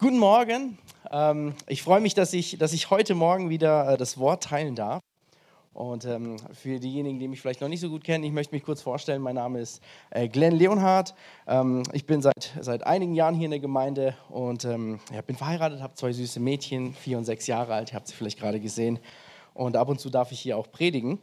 guten 0.00 0.18
Morgen. 0.18 0.78
Ähm, 1.10 1.54
ich 1.66 1.82
freue 1.82 2.00
mich, 2.00 2.14
dass 2.14 2.32
ich, 2.32 2.56
dass 2.56 2.72
ich 2.72 2.88
heute 2.88 3.14
Morgen 3.14 3.50
wieder 3.50 3.92
äh, 3.92 3.96
das 3.98 4.16
Wort 4.16 4.44
teilen 4.44 4.74
darf. 4.74 5.02
Und 5.74 6.06
ähm, 6.06 6.36
für 6.54 6.80
diejenigen, 6.80 7.18
die 7.18 7.28
mich 7.28 7.42
vielleicht 7.42 7.60
noch 7.60 7.68
nicht 7.68 7.80
so 7.80 7.90
gut 7.90 8.02
kennen, 8.02 8.24
ich 8.24 8.32
möchte 8.32 8.54
mich 8.54 8.64
kurz 8.64 8.80
vorstellen. 8.80 9.20
Mein 9.20 9.34
Name 9.34 9.60
ist 9.60 9.82
äh, 10.08 10.26
Glenn 10.26 10.56
Leonhardt. 10.56 11.14
Ähm, 11.46 11.82
ich 11.92 12.06
bin 12.06 12.22
seit, 12.22 12.54
seit 12.62 12.86
einigen 12.86 13.14
Jahren 13.14 13.34
hier 13.34 13.44
in 13.44 13.50
der 13.50 13.60
Gemeinde 13.60 14.16
und 14.30 14.64
ja, 14.64 15.22
bin 15.26 15.36
verheiratet, 15.36 15.82
habe 15.82 15.94
zwei 15.94 16.12
süße 16.12 16.40
Mädchen, 16.40 16.94
vier 16.94 17.18
und 17.18 17.24
sechs 17.24 17.46
Jahre 17.46 17.74
alt. 17.74 17.92
Ihr 17.92 17.96
habt 17.96 18.08
sie 18.08 18.14
vielleicht 18.14 18.38
gerade 18.38 18.58
gesehen. 18.58 18.98
Und 19.52 19.76
ab 19.76 19.90
und 19.90 20.00
zu 20.00 20.08
darf 20.08 20.32
ich 20.32 20.40
hier 20.40 20.56
auch 20.56 20.70
predigen. 20.70 21.18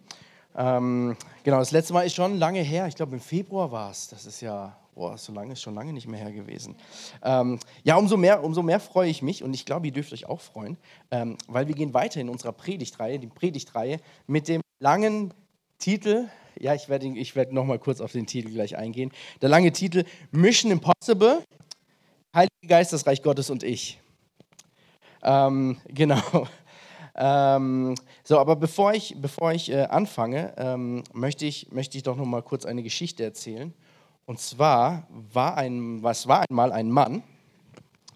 Genau, 0.53 1.15
das 1.43 1.71
letzte 1.71 1.93
Mal 1.93 2.03
ist 2.03 2.15
schon 2.15 2.37
lange 2.37 2.61
her. 2.61 2.87
Ich 2.87 2.95
glaube, 2.95 3.13
im 3.13 3.21
Februar 3.21 3.71
war 3.71 3.91
es. 3.91 4.07
Das 4.09 4.25
ist 4.25 4.41
ja 4.41 4.75
Boah, 4.97 5.15
so 5.15 5.31
lange 5.31 5.53
ist 5.53 5.61
schon 5.61 5.75
lange 5.75 5.93
nicht 5.93 6.07
mehr 6.07 6.19
her 6.19 6.31
gewesen. 6.31 6.75
Ähm, 7.21 7.59
ja, 7.83 7.97
umso 7.97 8.17
mehr, 8.17 8.43
umso 8.43 8.63
mehr 8.63 8.79
freue 8.79 9.07
ich 9.11 9.21
mich 9.21 9.43
und 9.43 9.53
ich 9.53 9.63
glaube, 9.63 9.85
ihr 9.85 9.93
dürft 9.93 10.11
euch 10.11 10.25
auch 10.25 10.41
freuen, 10.41 10.75
ähm, 11.11 11.37
weil 11.47 11.67
wir 11.67 11.75
gehen 11.75 11.93
weiter 11.93 12.19
in 12.19 12.29
unserer 12.29 12.51
Predigtreihe, 12.51 13.19
die 13.19 13.27
Predigtreihe 13.27 13.99
mit 14.25 14.47
dem 14.47 14.61
langen 14.79 15.35
Titel. 15.77 16.29
Ja, 16.59 16.73
ich 16.73 16.89
werde 16.89 17.05
ich 17.09 17.35
werd 17.35 17.53
noch 17.53 17.63
mal 17.63 17.77
kurz 17.77 18.01
auf 18.01 18.11
den 18.11 18.25
Titel 18.25 18.49
gleich 18.49 18.75
eingehen. 18.75 19.11
Der 19.43 19.49
lange 19.49 19.71
Titel 19.71 20.03
Mission 20.31 20.71
Impossible, 20.71 21.43
Heiliger 22.33 22.67
Geist, 22.67 22.91
das 22.91 23.05
Reich 23.05 23.21
Gottes 23.21 23.51
und 23.51 23.61
ich. 23.61 23.99
Ähm, 25.21 25.77
genau. 25.87 26.21
Ähm, 27.19 27.95
so, 28.23 28.37
aber 28.37 28.55
bevor 28.55 28.93
ich, 28.93 29.15
bevor 29.19 29.51
ich 29.51 29.71
äh, 29.71 29.85
anfange, 29.85 30.53
ähm, 30.55 31.03
möchte, 31.13 31.47
ich, 31.47 31.71
möchte 31.71 31.97
ich 31.97 32.03
doch 32.03 32.15
noch 32.15 32.27
mal 32.27 32.43
kurz 32.43 32.63
eine 32.63 32.83
Geschichte 32.83 33.23
erzählen. 33.23 33.73
Und 34.27 34.39
zwar 34.39 35.07
war 35.09 35.57
ein, 35.57 36.03
was 36.03 36.27
war 36.27 36.43
einmal 36.47 36.71
ein 36.71 36.91
Mann, 36.91 37.23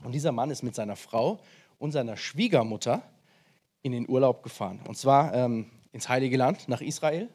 und 0.03 0.11
dieser 0.13 0.31
Mann 0.31 0.49
ist 0.49 0.61
mit 0.63 0.75
seiner 0.75 0.95
Frau 0.95 1.39
und 1.79 1.91
seiner 1.91 2.17
Schwiegermutter 2.17 3.01
in 3.81 3.91
den 3.91 4.09
Urlaub 4.09 4.43
gefahren. 4.43 4.79
Und 4.87 4.98
zwar 4.98 5.34
ähm, 5.34 5.70
ins 5.91 6.09
Heilige 6.09 6.37
Land, 6.37 6.68
nach 6.68 6.81
Israel. 6.81 7.29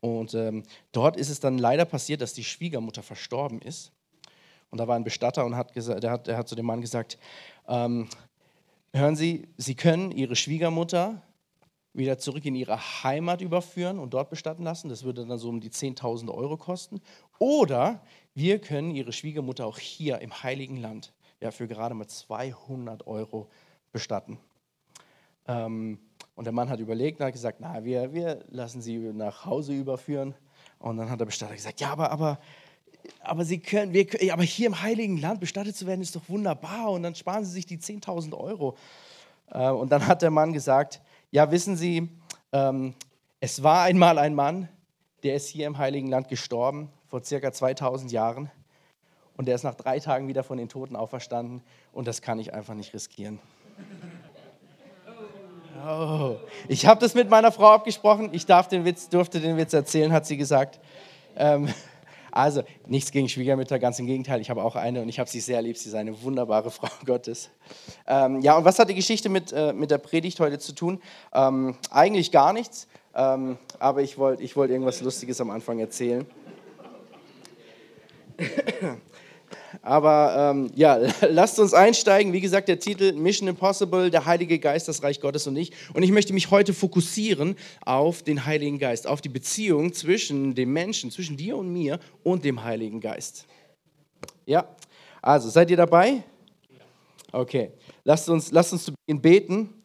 Und 0.00 0.34
ähm, 0.34 0.62
dort 0.92 1.16
ist 1.16 1.30
es 1.30 1.38
dann 1.40 1.58
leider 1.58 1.84
passiert, 1.84 2.20
dass 2.20 2.32
die 2.34 2.44
Schwiegermutter 2.44 3.02
verstorben 3.02 3.60
ist. 3.60 3.92
Und 4.70 4.78
da 4.78 4.88
war 4.88 4.96
ein 4.96 5.04
Bestatter 5.04 5.44
und 5.44 5.56
hat 5.56 5.74
der, 5.76 6.10
hat, 6.10 6.26
der 6.26 6.36
hat 6.36 6.48
zu 6.48 6.54
dem 6.54 6.66
Mann 6.66 6.80
gesagt, 6.80 7.18
ähm, 7.68 8.08
hören 8.92 9.16
Sie, 9.16 9.48
Sie 9.56 9.74
können 9.74 10.10
Ihre 10.10 10.34
Schwiegermutter 10.34 11.22
wieder 11.96 12.18
zurück 12.18 12.44
in 12.44 12.54
ihre 12.54 12.78
Heimat 13.02 13.40
überführen 13.40 13.98
und 13.98 14.14
dort 14.14 14.30
bestatten 14.30 14.62
lassen. 14.62 14.88
Das 14.88 15.04
würde 15.04 15.26
dann 15.26 15.38
so 15.38 15.48
um 15.48 15.60
die 15.60 15.70
10.000 15.70 16.32
Euro 16.32 16.56
kosten. 16.56 17.00
Oder 17.38 18.02
wir 18.34 18.58
können 18.60 18.90
ihre 18.90 19.12
Schwiegermutter 19.12 19.66
auch 19.66 19.78
hier 19.78 20.20
im 20.20 20.42
Heiligen 20.42 20.76
Land 20.76 21.12
ja, 21.40 21.50
für 21.50 21.66
gerade 21.66 21.94
mal 21.94 22.06
200 22.06 23.06
Euro 23.06 23.48
bestatten. 23.92 24.38
Ähm, 25.46 25.98
und 26.34 26.44
der 26.44 26.52
Mann 26.52 26.68
hat 26.68 26.80
überlegt 26.80 27.20
und 27.20 27.26
hat 27.26 27.32
gesagt, 27.32 27.58
na, 27.60 27.84
wir, 27.84 28.12
wir 28.12 28.44
lassen 28.50 28.82
sie 28.82 28.98
nach 28.98 29.44
Hause 29.44 29.72
überführen. 29.72 30.34
Und 30.78 30.98
dann 30.98 31.08
hat 31.08 31.20
der 31.20 31.26
Bestatter 31.26 31.54
gesagt, 31.54 31.80
ja, 31.80 31.90
aber, 31.90 32.10
aber, 32.10 32.38
aber, 33.20 33.44
sie 33.44 33.58
können, 33.58 33.92
wir, 33.94 34.06
aber 34.32 34.42
hier 34.42 34.66
im 34.66 34.82
Heiligen 34.82 35.16
Land 35.16 35.40
bestattet 35.40 35.76
zu 35.76 35.86
werden, 35.86 36.02
ist 36.02 36.14
doch 36.14 36.28
wunderbar. 36.28 36.90
Und 36.90 37.02
dann 37.02 37.14
sparen 37.14 37.44
sie 37.44 37.52
sich 37.52 37.66
die 37.66 37.78
10.000 37.78 38.36
Euro. 38.36 38.76
Äh, 39.50 39.70
und 39.70 39.90
dann 39.90 40.06
hat 40.06 40.22
der 40.22 40.30
Mann 40.30 40.52
gesagt, 40.52 41.00
ja, 41.30 41.50
wissen 41.50 41.76
Sie, 41.76 42.08
ähm, 42.52 42.94
es 43.40 43.62
war 43.62 43.82
einmal 43.82 44.18
ein 44.18 44.34
Mann, 44.34 44.68
der 45.22 45.34
ist 45.34 45.48
hier 45.48 45.66
im 45.66 45.78
Heiligen 45.78 46.08
Land 46.08 46.28
gestorben, 46.28 46.90
vor 47.06 47.22
circa 47.22 47.52
2000 47.52 48.12
Jahren. 48.12 48.50
Und 49.36 49.46
der 49.46 49.54
ist 49.54 49.64
nach 49.64 49.74
drei 49.74 50.00
Tagen 50.00 50.28
wieder 50.28 50.42
von 50.42 50.56
den 50.56 50.68
Toten 50.68 50.96
auferstanden. 50.96 51.62
Und 51.92 52.08
das 52.08 52.22
kann 52.22 52.38
ich 52.38 52.54
einfach 52.54 52.74
nicht 52.74 52.94
riskieren. 52.94 53.38
Oh. 55.86 56.36
Ich 56.68 56.86
habe 56.86 57.00
das 57.00 57.14
mit 57.14 57.28
meiner 57.28 57.52
Frau 57.52 57.68
abgesprochen. 57.68 58.30
Ich 58.32 58.46
darf 58.46 58.68
den 58.68 58.84
Witz, 58.84 59.08
durfte 59.08 59.40
den 59.40 59.56
Witz 59.56 59.72
erzählen, 59.74 60.12
hat 60.12 60.26
sie 60.26 60.36
gesagt. 60.36 60.80
Ähm, 61.36 61.68
also 62.36 62.62
nichts 62.86 63.10
gegen 63.10 63.28
Schwiegermütter, 63.28 63.78
ganz 63.78 63.98
im 63.98 64.06
Gegenteil. 64.06 64.40
Ich 64.40 64.50
habe 64.50 64.62
auch 64.62 64.76
eine 64.76 65.00
und 65.00 65.08
ich 65.08 65.18
habe 65.18 65.28
sie 65.28 65.40
sehr 65.40 65.62
lieb. 65.62 65.76
Sie 65.76 65.88
ist 65.88 65.94
eine 65.94 66.22
wunderbare 66.22 66.70
Frau 66.76 66.88
Gottes. 67.04 67.50
Ähm, 68.06 68.40
ja, 68.40 68.56
und 68.56 68.64
was 68.64 68.78
hat 68.78 68.88
die 68.88 68.94
Geschichte 68.94 69.28
mit, 69.28 69.52
äh, 69.52 69.72
mit 69.72 69.90
der 69.90 69.98
Predigt 69.98 70.38
heute 70.40 70.58
zu 70.58 70.72
tun? 70.72 71.00
Ähm, 71.32 71.76
eigentlich 71.90 72.30
gar 72.30 72.52
nichts, 72.52 72.88
ähm, 73.14 73.56
aber 73.78 74.02
ich 74.02 74.18
wollte 74.18 74.42
ich 74.42 74.54
wollt 74.56 74.70
irgendwas 74.70 75.00
Lustiges 75.00 75.40
am 75.40 75.50
Anfang 75.50 75.78
erzählen. 75.78 76.26
Aber 79.82 80.52
ähm, 80.54 80.70
ja, 80.74 80.98
lasst 81.28 81.58
uns 81.58 81.74
einsteigen. 81.74 82.32
Wie 82.32 82.40
gesagt, 82.40 82.68
der 82.68 82.78
Titel 82.78 83.12
Mission 83.12 83.48
Impossible, 83.48 84.10
der 84.10 84.26
Heilige 84.26 84.58
Geist, 84.58 84.88
das 84.88 85.02
Reich 85.02 85.20
Gottes 85.20 85.46
und 85.46 85.56
ich. 85.56 85.72
Und 85.94 86.02
ich 86.02 86.10
möchte 86.10 86.32
mich 86.32 86.50
heute 86.50 86.74
fokussieren 86.74 87.56
auf 87.84 88.22
den 88.22 88.46
Heiligen 88.46 88.78
Geist, 88.78 89.06
auf 89.06 89.20
die 89.20 89.28
Beziehung 89.28 89.92
zwischen 89.92 90.54
dem 90.54 90.72
Menschen, 90.72 91.10
zwischen 91.10 91.36
dir 91.36 91.56
und 91.56 91.72
mir 91.72 91.98
und 92.22 92.44
dem 92.44 92.62
Heiligen 92.64 93.00
Geist. 93.00 93.46
Ja, 94.44 94.68
also 95.22 95.48
seid 95.48 95.70
ihr 95.70 95.76
dabei? 95.76 96.22
Okay, 97.32 97.72
lasst 98.04 98.28
uns, 98.28 98.50
lasst 98.52 98.72
uns 98.72 98.84
zu 98.84 98.92
Beginn 98.92 99.20
beten. 99.20 99.75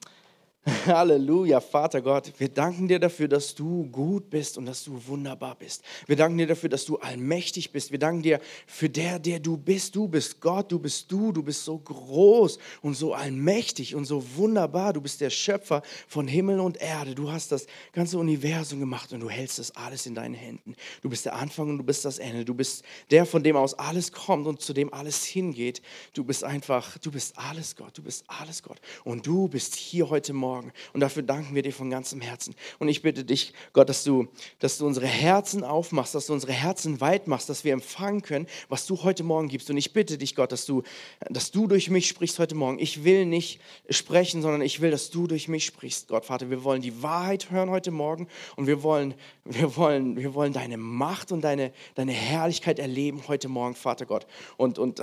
Halleluja, 0.85 1.59
Vater 1.59 2.03
Gott, 2.03 2.31
wir 2.37 2.47
danken 2.47 2.87
dir 2.87 2.99
dafür, 2.99 3.27
dass 3.27 3.55
du 3.55 3.83
gut 3.85 4.29
bist 4.29 4.59
und 4.59 4.67
dass 4.67 4.83
du 4.83 5.01
wunderbar 5.07 5.55
bist. 5.55 5.83
Wir 6.05 6.15
danken 6.15 6.37
dir 6.37 6.45
dafür, 6.45 6.69
dass 6.69 6.85
du 6.85 6.97
allmächtig 6.97 7.71
bist. 7.71 7.91
Wir 7.91 7.97
danken 7.97 8.21
dir 8.21 8.39
für 8.67 8.87
der, 8.87 9.17
der 9.17 9.39
du 9.39 9.57
bist. 9.57 9.95
Du 9.95 10.07
bist 10.07 10.39
Gott, 10.39 10.71
du 10.71 10.77
bist 10.77 11.11
du, 11.11 11.31
du 11.31 11.41
bist 11.41 11.65
so 11.65 11.79
groß 11.79 12.59
und 12.83 12.93
so 12.93 13.15
allmächtig 13.15 13.95
und 13.95 14.05
so 14.05 14.23
wunderbar. 14.35 14.93
Du 14.93 15.01
bist 15.01 15.19
der 15.19 15.31
Schöpfer 15.31 15.81
von 16.07 16.27
Himmel 16.27 16.59
und 16.59 16.77
Erde. 16.79 17.15
Du 17.15 17.31
hast 17.31 17.51
das 17.51 17.65
ganze 17.91 18.19
Universum 18.19 18.79
gemacht 18.79 19.13
und 19.13 19.21
du 19.21 19.31
hältst 19.31 19.57
das 19.57 19.75
alles 19.75 20.05
in 20.05 20.13
deinen 20.13 20.35
Händen. 20.35 20.75
Du 21.01 21.09
bist 21.09 21.25
der 21.25 21.37
Anfang 21.37 21.69
und 21.69 21.79
du 21.79 21.83
bist 21.83 22.05
das 22.05 22.19
Ende. 22.19 22.45
Du 22.45 22.53
bist 22.53 22.85
der, 23.09 23.25
von 23.25 23.41
dem 23.41 23.55
aus 23.55 23.73
alles 23.73 24.11
kommt 24.11 24.45
und 24.45 24.61
zu 24.61 24.73
dem 24.73 24.93
alles 24.93 25.25
hingeht. 25.25 25.81
Du 26.13 26.23
bist 26.23 26.43
einfach, 26.43 26.99
du 26.99 27.09
bist 27.09 27.35
alles 27.39 27.75
Gott, 27.75 27.97
du 27.97 28.03
bist 28.03 28.25
alles 28.27 28.61
Gott. 28.61 28.79
Und 29.03 29.25
du 29.25 29.47
bist 29.47 29.73
hier 29.73 30.11
heute 30.11 30.33
Morgen 30.33 30.50
Morgen. 30.51 30.73
Und 30.91 30.99
dafür 30.99 31.23
danken 31.23 31.55
wir 31.55 31.61
dir 31.61 31.71
von 31.71 31.89
ganzem 31.89 32.19
Herzen. 32.19 32.55
Und 32.77 32.89
ich 32.89 33.01
bitte 33.01 33.23
dich, 33.23 33.53
Gott, 33.71 33.87
dass 33.87 34.03
du, 34.03 34.27
dass 34.59 34.77
du 34.77 34.85
unsere 34.85 35.05
Herzen 35.05 35.63
aufmachst, 35.63 36.13
dass 36.13 36.25
du 36.25 36.33
unsere 36.33 36.51
Herzen 36.51 36.99
weit 36.99 37.25
machst, 37.25 37.47
dass 37.47 37.63
wir 37.63 37.71
empfangen 37.71 38.21
können, 38.21 38.47
was 38.67 38.85
du 38.85 39.01
heute 39.03 39.23
Morgen 39.23 39.47
gibst. 39.47 39.69
Und 39.69 39.77
ich 39.77 39.93
bitte 39.93 40.17
dich, 40.17 40.35
Gott, 40.35 40.51
dass 40.51 40.65
du, 40.65 40.83
dass 41.29 41.51
du 41.51 41.67
durch 41.67 41.89
mich 41.89 42.09
sprichst 42.09 42.37
heute 42.37 42.53
Morgen. 42.53 42.79
Ich 42.79 43.05
will 43.05 43.25
nicht 43.25 43.61
sprechen, 43.89 44.41
sondern 44.41 44.61
ich 44.61 44.81
will, 44.81 44.91
dass 44.91 45.09
du 45.09 45.25
durch 45.25 45.47
mich 45.47 45.63
sprichst, 45.63 46.09
Gott, 46.09 46.25
Vater. 46.25 46.49
Wir 46.49 46.65
wollen 46.65 46.81
die 46.81 47.01
Wahrheit 47.01 47.49
hören 47.49 47.69
heute 47.69 47.91
Morgen 47.91 48.27
und 48.57 48.67
wir 48.67 48.83
wollen, 48.83 49.13
wir 49.45 49.77
wollen, 49.77 50.17
wir 50.17 50.33
wollen 50.33 50.51
deine 50.51 50.75
Macht 50.75 51.31
und 51.31 51.41
deine, 51.41 51.71
deine 51.95 52.11
Herrlichkeit 52.11 52.77
erleben 52.77 53.23
heute 53.29 53.47
Morgen, 53.47 53.75
Vater 53.75 54.05
Gott. 54.05 54.27
Und, 54.57 54.79
und 54.79 55.01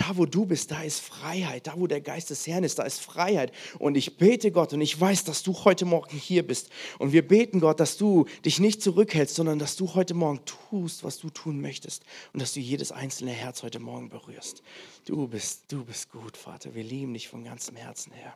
da, 0.00 0.16
wo 0.16 0.24
du 0.24 0.46
bist, 0.46 0.70
da 0.70 0.82
ist 0.82 1.00
Freiheit. 1.00 1.66
Da, 1.66 1.74
wo 1.76 1.86
der 1.86 2.00
Geist 2.00 2.30
des 2.30 2.46
Herrn 2.46 2.64
ist, 2.64 2.78
da 2.78 2.84
ist 2.84 3.00
Freiheit. 3.02 3.52
Und 3.78 3.98
ich 3.98 4.16
bete 4.16 4.50
Gott 4.50 4.72
und 4.72 4.80
ich 4.80 4.98
weiß, 4.98 5.24
dass 5.24 5.42
du 5.42 5.52
heute 5.64 5.84
Morgen 5.84 6.16
hier 6.16 6.46
bist. 6.46 6.70
Und 6.98 7.12
wir 7.12 7.26
beten 7.26 7.60
Gott, 7.60 7.80
dass 7.80 7.98
du 7.98 8.24
dich 8.46 8.60
nicht 8.60 8.82
zurückhältst, 8.82 9.34
sondern 9.34 9.58
dass 9.58 9.76
du 9.76 9.94
heute 9.94 10.14
Morgen 10.14 10.40
tust, 10.46 11.04
was 11.04 11.18
du 11.18 11.28
tun 11.28 11.60
möchtest. 11.60 12.04
Und 12.32 12.40
dass 12.40 12.54
du 12.54 12.60
jedes 12.60 12.92
einzelne 12.92 13.32
Herz 13.32 13.62
heute 13.62 13.78
Morgen 13.78 14.08
berührst. 14.08 14.62
Du 15.04 15.28
bist, 15.28 15.70
du 15.70 15.84
bist 15.84 16.10
gut, 16.10 16.38
Vater. 16.38 16.74
Wir 16.74 16.84
lieben 16.84 17.12
dich 17.12 17.28
von 17.28 17.44
ganzem 17.44 17.76
Herzen 17.76 18.12
her. 18.12 18.32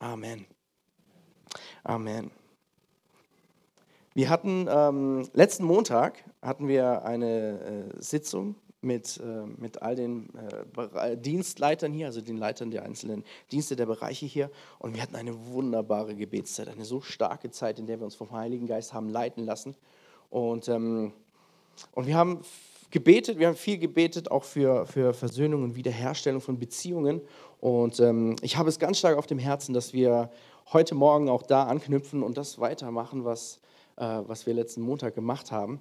Amen. 0.00 0.46
Amen. 1.84 2.32
Wir 4.14 4.30
hatten 4.30 4.66
ähm, 4.68 5.28
letzten 5.32 5.62
Montag 5.62 6.24
hatten 6.42 6.66
wir 6.66 7.04
eine 7.04 7.92
äh, 7.96 8.02
Sitzung 8.02 8.56
mit, 8.80 9.18
äh, 9.18 9.46
mit 9.56 9.82
all 9.82 9.96
den 9.96 10.28
äh, 10.94 11.16
Dienstleitern 11.16 11.92
hier, 11.92 12.06
also 12.06 12.20
den 12.20 12.36
Leitern 12.36 12.70
der 12.70 12.84
einzelnen 12.84 13.24
Dienste 13.50 13.76
der 13.76 13.86
Bereiche 13.86 14.26
hier. 14.26 14.50
Und 14.78 14.94
wir 14.94 15.02
hatten 15.02 15.16
eine 15.16 15.46
wunderbare 15.48 16.14
Gebetszeit, 16.14 16.68
eine 16.68 16.84
so 16.84 17.00
starke 17.00 17.50
Zeit, 17.50 17.78
in 17.78 17.86
der 17.86 17.98
wir 17.98 18.04
uns 18.04 18.14
vom 18.14 18.30
Heiligen 18.32 18.66
Geist 18.66 18.92
haben 18.92 19.08
leiten 19.08 19.44
lassen. 19.44 19.74
Und, 20.30 20.68
ähm, 20.68 21.12
und 21.92 22.06
wir 22.06 22.16
haben 22.16 22.42
gebetet, 22.90 23.38
wir 23.38 23.48
haben 23.48 23.56
viel 23.56 23.78
gebetet, 23.78 24.30
auch 24.30 24.44
für, 24.44 24.86
für 24.86 25.12
Versöhnung 25.12 25.64
und 25.64 25.76
Wiederherstellung 25.76 26.40
von 26.40 26.58
Beziehungen. 26.58 27.20
Und 27.60 27.98
ähm, 28.00 28.36
ich 28.42 28.56
habe 28.56 28.68
es 28.68 28.78
ganz 28.78 28.98
stark 28.98 29.18
auf 29.18 29.26
dem 29.26 29.38
Herzen, 29.38 29.74
dass 29.74 29.92
wir 29.92 30.30
heute 30.72 30.94
Morgen 30.94 31.28
auch 31.28 31.42
da 31.42 31.64
anknüpfen 31.64 32.22
und 32.22 32.38
das 32.38 32.58
weitermachen, 32.60 33.24
was, 33.24 33.60
äh, 33.96 34.20
was 34.26 34.46
wir 34.46 34.54
letzten 34.54 34.82
Montag 34.82 35.14
gemacht 35.14 35.50
haben. 35.50 35.80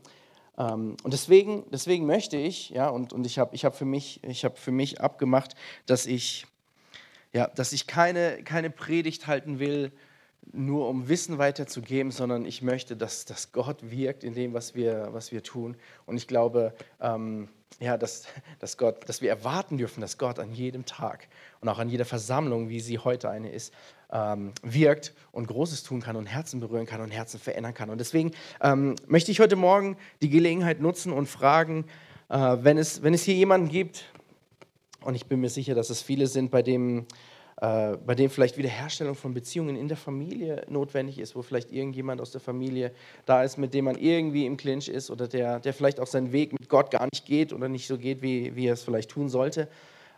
Ähm, 0.57 0.98
und 1.04 1.13
deswegen, 1.13 1.65
deswegen 1.71 2.06
möchte 2.06 2.38
ich, 2.38 2.69
ja, 2.69 2.89
und, 2.89 3.13
und 3.13 3.25
ich 3.25 3.39
habe 3.39 3.56
ich 3.56 3.65
hab 3.65 3.75
für, 3.75 3.86
mich, 3.86 4.21
hab 4.24 4.57
für 4.57 4.71
mich 4.71 5.01
abgemacht, 5.01 5.56
dass 5.86 6.06
ich, 6.06 6.45
ja, 7.33 7.48
dass 7.48 7.74
ich 7.74 7.88
keine, 7.88 8.44
keine 8.44 8.69
Predigt 8.69 9.27
halten 9.27 9.59
will, 9.59 9.92
nur 10.54 10.88
um 10.88 11.09
Wissen 11.09 11.38
weiterzugeben, 11.38 12.12
sondern 12.12 12.45
ich 12.45 12.62
möchte, 12.62 12.95
dass, 12.95 13.25
dass 13.25 13.51
Gott 13.51 13.92
wirkt 13.92 14.24
in 14.24 14.33
dem, 14.33 14.54
was 14.54 14.75
wir, 14.75 15.09
was 15.12 15.31
wir 15.31 15.44
tun. 15.44 15.75
Und 16.06 16.15
ich 16.15 16.27
glaube, 16.27 16.74
ähm, 17.01 17.50
ja, 17.80 17.98
dass, 17.98 18.27
dass, 18.59 18.77
Gott, 18.77 19.07
dass 19.07 19.21
wir 19.21 19.30
erwarten 19.30 19.77
dürfen, 19.77 20.01
dass 20.01 20.18
Gott 20.18 20.39
an 20.39 20.54
jedem 20.54 20.86
Tag 20.86 21.27
und 21.62 21.69
auch 21.69 21.80
an 21.80 21.89
jeder 21.89 22.06
Versammlung, 22.06 22.69
wie 22.69 22.80
sie 22.80 22.98
heute 23.00 23.30
eine 23.30 23.51
ist, 23.51 23.74
ähm, 24.12 24.54
wirkt 24.63 25.13
und 25.31 25.48
Großes 25.48 25.83
tun 25.83 26.01
kann 26.01 26.15
und 26.15 26.25
Herzen 26.25 26.59
berühren 26.59 26.86
kann 26.86 27.01
und 27.01 27.12
Herzen 27.12 27.39
verändern 27.39 27.74
kann. 27.74 27.89
Und 27.89 28.00
deswegen 28.00 28.31
ähm, 28.62 28.95
möchte 29.07 29.31
ich 29.31 29.39
heute 29.39 29.56
Morgen 29.56 29.98
die 30.21 30.30
Gelegenheit 30.30 30.81
nutzen 30.81 31.12
und 31.12 31.27
fragen, 31.27 31.86
äh, 32.30 32.57
wenn, 32.62 32.77
es, 32.77 33.04
wenn 33.04 33.13
es 33.13 33.24
hier 33.24 33.36
jemanden 33.36 33.69
gibt, 33.69 34.06
und 35.01 35.15
ich 35.15 35.25
bin 35.25 35.39
mir 35.39 35.50
sicher, 35.50 35.75
dass 35.75 35.89
es 35.89 36.01
viele 36.01 36.27
sind, 36.27 36.51
bei 36.51 36.62
dem 36.62 37.06
äh, 37.59 37.98
bei 37.98 38.13
dem 38.13 38.30
vielleicht 38.30 38.57
Wiederherstellung 38.57 39.15
von 39.15 39.33
Beziehungen 39.33 39.77
in 39.77 39.88
der 39.88 39.98
Familie 39.98 40.63
notwendig 40.69 41.18
ist, 41.18 41.36
wo 41.36 41.42
vielleicht 41.42 41.71
irgendjemand 41.71 42.21
aus 42.21 42.30
der 42.30 42.39
Familie 42.39 42.92
da 43.25 43.42
ist, 43.42 43.57
mit 43.57 43.74
dem 43.74 43.86
man 43.86 43.98
irgendwie 43.98 44.45
im 44.45 44.57
Clinch 44.57 44.88
ist 44.89 45.09
oder 45.09 45.27
der, 45.27 45.59
der 45.59 45.74
vielleicht 45.74 46.00
auch 46.00 46.06
seinen 46.06 46.31
Weg 46.31 46.54
mit 46.54 46.69
Gott 46.69 46.92
gar 46.92 47.07
nicht 47.12 47.25
geht 47.25 47.54
oder 47.54 47.68
nicht 47.68 47.88
so 47.88 47.98
geht, 47.98 48.21
wie, 48.21 48.56
wie 48.56 48.68
er 48.68 48.74
es 48.74 48.83
vielleicht 48.83 49.09
tun 49.09 49.27
sollte. 49.27 49.69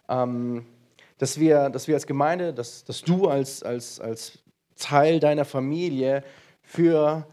Ähm, 0.10 0.66
dass, 1.20 1.40
wir, 1.40 1.70
dass 1.70 1.88
wir 1.88 1.96
als 1.96 2.08
Gemeinde, 2.08 2.54
dass, 2.54 2.84
dass 2.84 3.02
du 3.02 3.28
als, 3.28 3.62
als, 3.62 4.00
als 4.00 4.40
Teil 4.76 5.20
deiner 5.20 5.46
Familie 5.46 6.24
für 6.64 7.28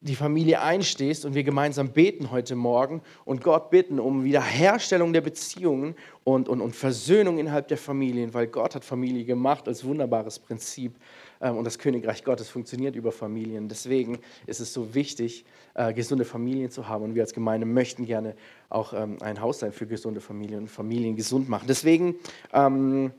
die 0.00 0.14
Familie 0.14 0.62
einstehst 0.62 1.24
und 1.24 1.34
wir 1.34 1.42
gemeinsam 1.42 1.90
beten 1.90 2.30
heute 2.30 2.54
Morgen 2.54 3.02
und 3.24 3.42
Gott 3.42 3.70
bitten 3.70 3.98
um 3.98 4.24
Wiederherstellung 4.24 5.12
der 5.12 5.20
Beziehungen 5.20 5.94
und, 6.24 6.48
und, 6.48 6.60
und 6.60 6.74
Versöhnung 6.74 7.38
innerhalb 7.38 7.68
der 7.68 7.78
Familien, 7.78 8.32
weil 8.32 8.46
Gott 8.46 8.74
hat 8.74 8.84
Familie 8.84 9.24
gemacht 9.24 9.66
als 9.68 9.84
wunderbares 9.84 10.38
Prinzip 10.38 10.94
und 11.40 11.64
das 11.64 11.78
Königreich 11.78 12.24
Gottes 12.24 12.48
funktioniert 12.48 12.96
über 12.96 13.12
Familien. 13.12 13.68
Deswegen 13.68 14.18
ist 14.46 14.60
es 14.60 14.72
so 14.72 14.94
wichtig, 14.94 15.44
äh, 15.74 15.92
gesunde 15.92 16.24
Familien 16.24 16.70
zu 16.70 16.88
haben 16.88 17.04
und 17.04 17.14
wir 17.14 17.22
als 17.22 17.32
Gemeinde 17.32 17.66
möchten 17.66 18.06
gerne 18.06 18.34
auch 18.68 18.92
ähm, 18.92 19.18
ein 19.20 19.40
Haus 19.40 19.60
sein 19.60 19.72
für 19.72 19.86
gesunde 19.86 20.20
Familien 20.20 20.60
und 20.62 20.68
Familien 20.68 21.16
gesund 21.16 21.48
machen. 21.48 21.66
Deswegen, 21.68 22.16
ähm, 22.52 23.12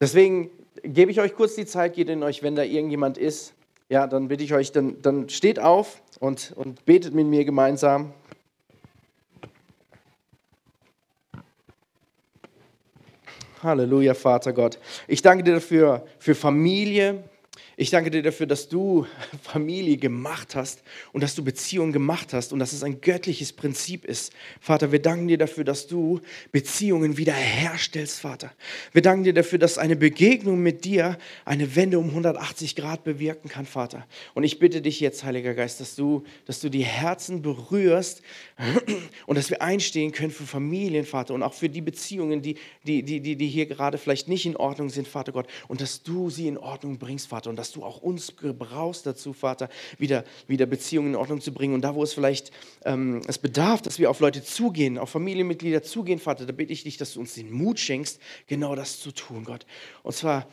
deswegen 0.00 0.50
gebe 0.82 1.10
ich 1.10 1.20
euch 1.20 1.34
kurz 1.34 1.54
die 1.54 1.66
Zeit, 1.66 1.94
geht 1.94 2.08
in 2.08 2.22
euch, 2.22 2.42
wenn 2.42 2.54
da 2.54 2.62
irgendjemand 2.62 3.18
ist, 3.18 3.54
ja, 3.88 4.06
dann 4.06 4.28
bitte 4.28 4.44
ich 4.44 4.52
euch, 4.52 4.70
dann, 4.72 5.00
dann 5.00 5.28
steht 5.30 5.58
auf 5.58 6.02
und, 6.20 6.52
und 6.56 6.84
betet 6.84 7.14
mit 7.14 7.26
mir 7.26 7.44
gemeinsam. 7.44 8.12
Halleluja, 13.62 14.14
Vater 14.14 14.52
Gott. 14.52 14.78
Ich 15.06 15.22
danke 15.22 15.44
dir 15.44 15.54
dafür, 15.54 16.04
für 16.18 16.34
Familie, 16.34 17.22
ich 17.80 17.90
danke 17.90 18.10
dir 18.10 18.22
dafür, 18.22 18.46
dass 18.48 18.68
du 18.68 19.06
Familie 19.42 19.98
gemacht 19.98 20.56
hast 20.56 20.82
und 21.12 21.22
dass 21.22 21.36
du 21.36 21.44
Beziehungen 21.44 21.92
gemacht 21.92 22.32
hast 22.32 22.52
und 22.52 22.58
dass 22.58 22.72
es 22.72 22.82
ein 22.82 23.00
göttliches 23.00 23.52
Prinzip 23.52 24.04
ist. 24.04 24.32
Vater, 24.60 24.90
wir 24.90 25.00
danken 25.00 25.28
dir 25.28 25.38
dafür, 25.38 25.62
dass 25.62 25.86
du 25.86 26.20
Beziehungen 26.50 27.16
wiederherstellst, 27.16 28.18
Vater. 28.18 28.52
Wir 28.92 29.02
danken 29.02 29.22
dir 29.22 29.32
dafür, 29.32 29.60
dass 29.60 29.78
eine 29.78 29.94
Begegnung 29.94 30.60
mit 30.60 30.84
dir 30.84 31.18
eine 31.44 31.76
Wende 31.76 32.00
um 32.00 32.08
180 32.08 32.74
Grad 32.74 33.04
bewirken 33.04 33.48
kann, 33.48 33.64
Vater. 33.64 34.08
Und 34.34 34.42
ich 34.42 34.58
bitte 34.58 34.82
dich 34.82 34.98
jetzt, 34.98 35.22
Heiliger 35.22 35.54
Geist, 35.54 35.78
dass 35.78 35.94
du, 35.94 36.24
dass 36.46 36.58
du 36.58 36.70
die 36.70 36.84
Herzen 36.84 37.42
berührst 37.42 38.22
und 39.26 39.38
dass 39.38 39.50
wir 39.50 39.62
einstehen 39.62 40.10
können 40.10 40.32
für 40.32 40.46
Familien, 40.46 41.04
Vater, 41.04 41.32
und 41.32 41.44
auch 41.44 41.54
für 41.54 41.68
die 41.68 41.82
Beziehungen, 41.82 42.42
die, 42.42 42.56
die, 42.82 43.04
die, 43.04 43.36
die 43.36 43.46
hier 43.46 43.66
gerade 43.66 43.98
vielleicht 43.98 44.26
nicht 44.26 44.46
in 44.46 44.56
Ordnung 44.56 44.90
sind, 44.90 45.06
Vater 45.06 45.30
Gott, 45.30 45.46
und 45.68 45.80
dass 45.80 46.02
du 46.02 46.28
sie 46.28 46.48
in 46.48 46.58
Ordnung 46.58 46.98
bringst, 46.98 47.28
Vater, 47.28 47.50
und 47.50 47.56
dass 47.56 47.67
dass 47.68 47.74
du 47.74 47.84
auch 47.84 48.00
uns 48.00 48.34
gebrauchst 48.36 49.04
dazu, 49.04 49.34
Vater, 49.34 49.68
wieder, 49.98 50.24
wieder 50.46 50.64
Beziehungen 50.64 51.10
in 51.10 51.16
Ordnung 51.16 51.42
zu 51.42 51.52
bringen. 51.52 51.74
Und 51.74 51.82
da, 51.82 51.94
wo 51.94 52.02
es 52.02 52.14
vielleicht 52.14 52.50
ähm, 52.86 53.20
es 53.26 53.38
bedarf, 53.38 53.82
dass 53.82 53.98
wir 53.98 54.10
auf 54.10 54.20
Leute 54.20 54.42
zugehen, 54.42 54.96
auf 54.96 55.10
Familienmitglieder 55.10 55.82
zugehen, 55.82 56.18
Vater, 56.18 56.46
da 56.46 56.52
bitte 56.52 56.72
ich 56.72 56.84
dich, 56.84 56.96
dass 56.96 57.12
du 57.12 57.20
uns 57.20 57.34
den 57.34 57.52
Mut 57.52 57.78
schenkst, 57.78 58.20
genau 58.46 58.74
das 58.74 59.00
zu 59.00 59.12
tun, 59.12 59.44
Gott. 59.44 59.66
Und 60.02 60.14
zwar 60.14 60.46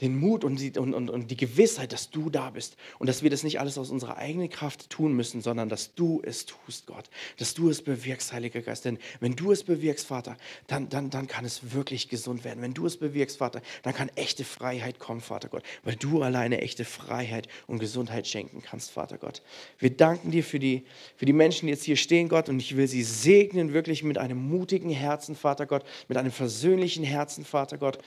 den 0.00 0.18
Mut 0.18 0.44
und 0.44 0.58
die, 0.58 0.78
und, 0.78 0.94
und, 0.94 1.10
und 1.10 1.30
die 1.30 1.36
Gewissheit, 1.36 1.92
dass 1.92 2.10
du 2.10 2.30
da 2.30 2.50
bist 2.50 2.76
und 2.98 3.06
dass 3.06 3.22
wir 3.22 3.30
das 3.30 3.42
nicht 3.42 3.60
alles 3.60 3.76
aus 3.76 3.90
unserer 3.90 4.16
eigenen 4.16 4.48
Kraft 4.48 4.88
tun 4.88 5.12
müssen, 5.14 5.42
sondern 5.42 5.68
dass 5.68 5.94
du 5.94 6.22
es 6.24 6.46
tust, 6.46 6.86
Gott, 6.86 7.10
dass 7.38 7.54
du 7.54 7.68
es 7.68 7.82
bewirkst, 7.82 8.32
Heiliger 8.32 8.62
Geist. 8.62 8.84
Denn 8.84 8.98
wenn 9.20 9.36
du 9.36 9.52
es 9.52 9.62
bewirkst, 9.62 10.06
Vater, 10.06 10.36
dann, 10.66 10.88
dann, 10.88 11.10
dann 11.10 11.26
kann 11.26 11.44
es 11.44 11.72
wirklich 11.72 12.08
gesund 12.08 12.44
werden. 12.44 12.62
Wenn 12.62 12.74
du 12.74 12.86
es 12.86 12.96
bewirkst, 12.96 13.38
Vater, 13.38 13.62
dann 13.82 13.94
kann 13.94 14.10
echte 14.14 14.44
Freiheit 14.44 14.98
kommen, 14.98 15.20
Vater 15.20 15.48
Gott, 15.48 15.62
weil 15.84 15.96
du 15.96 16.22
alleine 16.22 16.60
echte 16.60 16.84
Freiheit 16.84 17.48
und 17.66 17.78
Gesundheit 17.78 18.26
schenken 18.26 18.62
kannst, 18.62 18.90
Vater 18.90 19.18
Gott. 19.18 19.42
Wir 19.78 19.90
danken 19.90 20.30
dir 20.30 20.44
für 20.44 20.58
die, 20.58 20.84
für 21.16 21.26
die 21.26 21.32
Menschen, 21.32 21.66
die 21.66 21.72
jetzt 21.72 21.84
hier 21.84 21.96
stehen, 21.96 22.28
Gott, 22.28 22.48
und 22.48 22.58
ich 22.60 22.76
will 22.76 22.88
sie 22.88 23.02
segnen 23.02 23.72
wirklich 23.72 24.02
mit 24.02 24.18
einem 24.18 24.38
mutigen 24.38 24.90
Herzen, 24.90 25.36
Vater 25.36 25.66
Gott, 25.66 25.84
mit 26.08 26.16
einem 26.16 26.32
versöhnlichen 26.32 27.04
Herzen, 27.04 27.44
Vater 27.44 27.78
Gott 27.78 27.98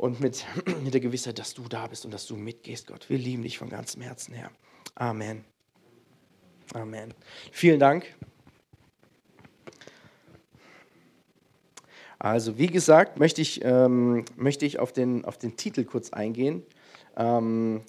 und 0.00 0.18
mit, 0.18 0.46
mit 0.82 0.94
der 0.94 1.00
Gewissheit, 1.00 1.38
dass 1.38 1.52
du 1.52 1.68
da 1.68 1.86
bist 1.86 2.06
und 2.06 2.12
dass 2.12 2.26
du 2.26 2.34
mitgehst, 2.34 2.86
Gott. 2.86 3.08
Wir 3.10 3.18
lieben 3.18 3.42
dich 3.42 3.58
von 3.58 3.68
ganzem 3.68 4.00
Herzen, 4.00 4.34
Herr. 4.34 4.50
Amen. 4.94 5.44
Amen. 6.72 7.12
Vielen 7.52 7.78
Dank. 7.78 8.06
Also, 12.18 12.56
wie 12.56 12.68
gesagt, 12.68 13.18
möchte 13.18 13.42
ich, 13.42 13.62
ähm, 13.62 14.24
möchte 14.36 14.64
ich 14.64 14.78
auf, 14.78 14.92
den, 14.92 15.24
auf 15.26 15.36
den 15.36 15.56
Titel 15.56 15.84
kurz 15.84 16.10
eingehen. 16.10 16.62
Ähm, 17.16 17.82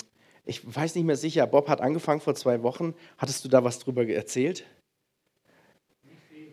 ich 0.45 0.63
weiß 0.63 0.95
nicht 0.95 1.05
mehr 1.05 1.17
sicher, 1.17 1.47
Bob 1.47 1.69
hat 1.69 1.79
angefangen 1.79 2.19
vor 2.19 2.35
zwei 2.35 2.61
Wochen. 2.61 2.93
Hattest 3.17 3.45
du 3.45 3.49
da 3.49 3.63
was 3.63 3.79
drüber 3.79 4.05
erzählt? 4.05 4.65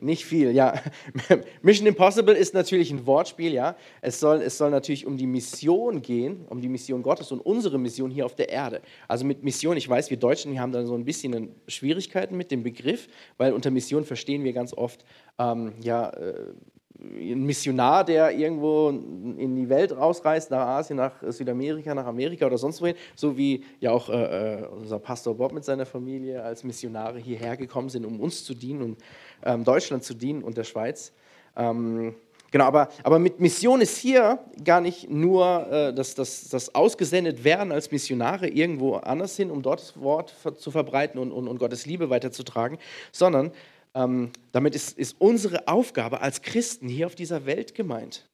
Nicht 0.02 0.24
viel, 0.24 0.52
ja. 0.52 0.74
Mission 1.62 1.86
Impossible 1.86 2.34
ist 2.34 2.54
natürlich 2.54 2.90
ein 2.90 3.06
Wortspiel, 3.06 3.52
ja. 3.52 3.76
Es 4.00 4.20
soll, 4.20 4.42
es 4.42 4.58
soll 4.58 4.70
natürlich 4.70 5.06
um 5.06 5.16
die 5.16 5.26
Mission 5.26 6.02
gehen, 6.02 6.44
um 6.48 6.60
die 6.60 6.68
Mission 6.68 7.02
Gottes 7.02 7.32
und 7.32 7.40
unsere 7.40 7.78
Mission 7.78 8.10
hier 8.10 8.26
auf 8.26 8.34
der 8.34 8.48
Erde. 8.48 8.80
Also 9.08 9.24
mit 9.24 9.42
Mission, 9.42 9.76
ich 9.76 9.88
weiß, 9.88 10.10
wir 10.10 10.16
Deutschen 10.16 10.58
haben 10.60 10.72
da 10.72 10.84
so 10.84 10.94
ein 10.94 11.04
bisschen 11.04 11.54
Schwierigkeiten 11.66 12.36
mit 12.36 12.50
dem 12.50 12.62
Begriff, 12.62 13.08
weil 13.36 13.52
unter 13.52 13.70
Mission 13.70 14.04
verstehen 14.04 14.44
wir 14.44 14.52
ganz 14.52 14.72
oft, 14.72 15.04
ähm, 15.38 15.74
ja, 15.80 16.10
äh, 16.10 16.52
ein 17.00 17.44
Missionar, 17.44 18.04
der 18.04 18.32
irgendwo 18.36 18.88
in 18.88 19.54
die 19.54 19.68
Welt 19.68 19.96
rausreist, 19.96 20.50
nach 20.50 20.66
Asien, 20.66 20.96
nach 20.96 21.12
Südamerika, 21.28 21.94
nach 21.94 22.06
Amerika 22.06 22.46
oder 22.46 22.58
sonst 22.58 22.80
wohin, 22.80 22.96
so 23.14 23.36
wie 23.36 23.64
ja 23.78 23.92
auch 23.92 24.08
äh, 24.08 24.62
äh, 24.62 24.66
unser 24.66 24.98
Pastor 24.98 25.36
Bob 25.36 25.52
mit 25.52 25.64
seiner 25.64 25.86
Familie 25.86 26.42
als 26.42 26.64
Missionare 26.64 27.18
hierher 27.20 27.56
gekommen 27.56 27.88
sind, 27.88 28.04
um 28.04 28.18
uns 28.18 28.44
zu 28.44 28.52
dienen 28.52 28.82
und 28.82 28.98
ähm, 29.44 29.64
Deutschland 29.64 30.04
zu 30.04 30.14
dienen 30.14 30.42
und 30.42 30.56
der 30.56 30.64
Schweiz. 30.64 31.12
Ähm, 31.56 32.14
genau, 32.50 32.64
aber, 32.64 32.88
aber 33.02 33.18
mit 33.18 33.40
Mission 33.40 33.80
ist 33.80 33.98
hier 33.98 34.38
gar 34.64 34.80
nicht 34.80 35.10
nur 35.10 35.66
äh, 35.70 35.94
das, 35.94 36.14
das, 36.14 36.48
das 36.48 36.74
ausgesendet 36.74 37.44
werden 37.44 37.72
als 37.72 37.90
Missionare 37.90 38.48
irgendwo 38.48 38.94
anders 38.94 39.36
hin, 39.36 39.50
um 39.50 39.62
dort 39.62 39.80
das 39.80 40.00
Wort 40.00 40.34
zu 40.58 40.70
verbreiten 40.70 41.20
und, 41.20 41.32
und, 41.32 41.48
und 41.48 41.58
Gottes 41.58 41.86
Liebe 41.86 42.10
weiterzutragen, 42.10 42.78
sondern 43.12 43.52
ähm, 43.94 44.30
damit 44.52 44.74
ist, 44.74 44.98
ist 44.98 45.16
unsere 45.18 45.66
Aufgabe 45.68 46.20
als 46.20 46.42
Christen 46.42 46.88
hier 46.88 47.06
auf 47.06 47.14
dieser 47.14 47.46
Welt 47.46 47.74
gemeint. 47.74 48.28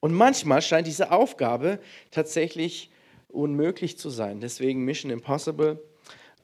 Und 0.00 0.12
manchmal 0.12 0.60
scheint 0.60 0.86
diese 0.86 1.12
Aufgabe 1.12 1.78
tatsächlich 2.10 2.90
unmöglich 3.28 3.98
zu 3.98 4.10
sein. 4.10 4.40
Deswegen 4.40 4.84
Mission 4.84 5.10
Impossible. 5.10 5.82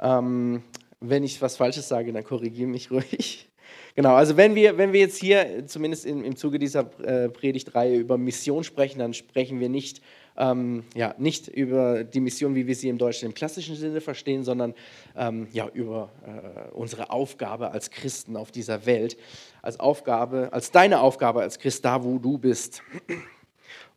Ähm, 0.00 0.62
wenn 1.00 1.24
ich 1.24 1.40
was 1.40 1.56
Falsches 1.56 1.88
sage, 1.88 2.12
dann 2.12 2.24
korrigiere 2.24 2.68
mich 2.68 2.90
ruhig. 2.90 3.49
Genau, 3.94 4.14
also 4.14 4.36
wenn 4.36 4.54
wir, 4.54 4.78
wenn 4.78 4.92
wir 4.92 5.00
jetzt 5.00 5.18
hier 5.18 5.66
zumindest 5.66 6.06
im, 6.06 6.24
im 6.24 6.36
Zuge 6.36 6.58
dieser 6.58 6.90
äh, 7.02 7.28
Predigtreihe 7.28 7.96
über 7.96 8.18
Mission 8.18 8.64
sprechen, 8.64 8.98
dann 8.98 9.14
sprechen 9.14 9.60
wir 9.60 9.68
nicht 9.68 10.00
ähm, 10.36 10.84
ja, 10.94 11.14
nicht 11.18 11.48
über 11.48 12.02
die 12.02 12.20
Mission, 12.20 12.54
wie 12.54 12.66
wir 12.66 12.74
sie 12.74 12.88
im 12.88 12.98
Deutschen 12.98 13.26
im 13.26 13.34
klassischen 13.34 13.76
Sinne 13.76 14.00
verstehen, 14.00 14.42
sondern 14.42 14.74
ähm, 15.16 15.48
ja, 15.52 15.68
über 15.68 16.10
äh, 16.26 16.70
unsere 16.72 17.10
Aufgabe 17.10 17.70
als 17.72 17.90
Christen 17.90 18.36
auf 18.36 18.50
dieser 18.50 18.86
Welt, 18.86 19.16
als 19.62 19.78
Aufgabe, 19.78 20.48
als 20.52 20.70
deine 20.70 21.00
Aufgabe 21.00 21.42
als 21.42 21.58
Christ 21.58 21.84
da, 21.84 22.02
wo 22.02 22.18
du 22.18 22.38
bist. 22.38 22.82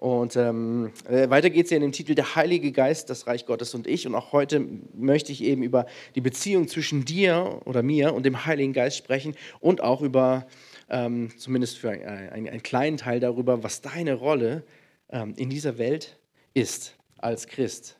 Und 0.03 0.36
ähm, 0.36 0.91
äh, 1.07 1.29
weiter 1.29 1.50
geht 1.50 1.65
es 1.65 1.72
ja 1.72 1.77
in 1.77 1.81
dem 1.81 1.91
Titel 1.93 2.13
Der 2.13 2.36
Heilige 2.36 2.72
Geist, 2.72 3.10
das 3.10 3.25
Reich 3.25 3.45
Gottes 3.45 3.74
und 3.74 3.88
ich. 3.88 4.05
Und 4.05 4.15
auch 4.15 4.33
heute 4.33 4.67
möchte 4.93 5.31
ich 5.31 5.41
eben 5.43 5.63
über 5.63 5.86
die 6.15 6.22
Beziehung 6.22 6.67
zwischen 6.67 7.05
dir 7.05 7.62
oder 7.65 7.83
mir 7.83 8.13
und 8.13 8.25
dem 8.25 8.45
Heiligen 8.45 8.74
Geist 8.74 8.98
sprechen 8.98 9.36
und 9.62 9.81
auch 9.81 10.01
über, 10.01 10.45
ähm, 10.89 11.29
zumindest 11.38 11.77
für 11.77 11.91
einen, 11.91 12.48
einen, 12.50 12.63
kleinen 12.63 12.98
Teil 12.98 13.22
darüber, 13.22 13.63
was 13.63 13.79
deine 13.79 14.15
Rolle 14.15 14.63
ähm, 15.10 15.36
in 15.38 15.50
dieser 15.50 15.77
Welt 15.77 16.17
ist 16.17 16.24
ist 16.53 16.95
als 17.17 17.48
Christ, 17.48 17.98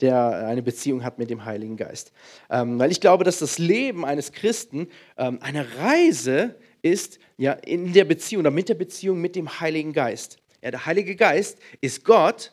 der 0.00 0.46
eine 0.46 0.62
Beziehung 0.62 1.02
hat 1.02 1.18
mit 1.18 1.30
dem 1.30 1.44
Heiligen 1.44 1.76
Geist. 1.76 2.12
Ähm, 2.50 2.78
weil 2.78 2.90
ich 2.92 3.00
glaube, 3.00 3.24
dass 3.24 3.38
das 3.38 3.58
Leben 3.58 4.04
eines 4.04 4.32
Christen 4.32 4.88
ähm, 5.16 5.38
eine 5.40 5.66
Reise 5.78 6.54
ist 6.82 7.18
ja, 7.36 7.52
in 7.52 7.92
der 7.92 8.04
Beziehung 8.04 8.40
oder 8.40 8.50
mit 8.50 8.68
der 8.68 8.74
Beziehung 8.74 9.20
mit 9.20 9.34
dem 9.34 9.60
Heiligen 9.60 9.92
Geist. 9.92 10.37
Ja, 10.62 10.70
der 10.70 10.86
Heilige 10.86 11.14
Geist 11.16 11.58
ist 11.80 12.04
Gott 12.04 12.52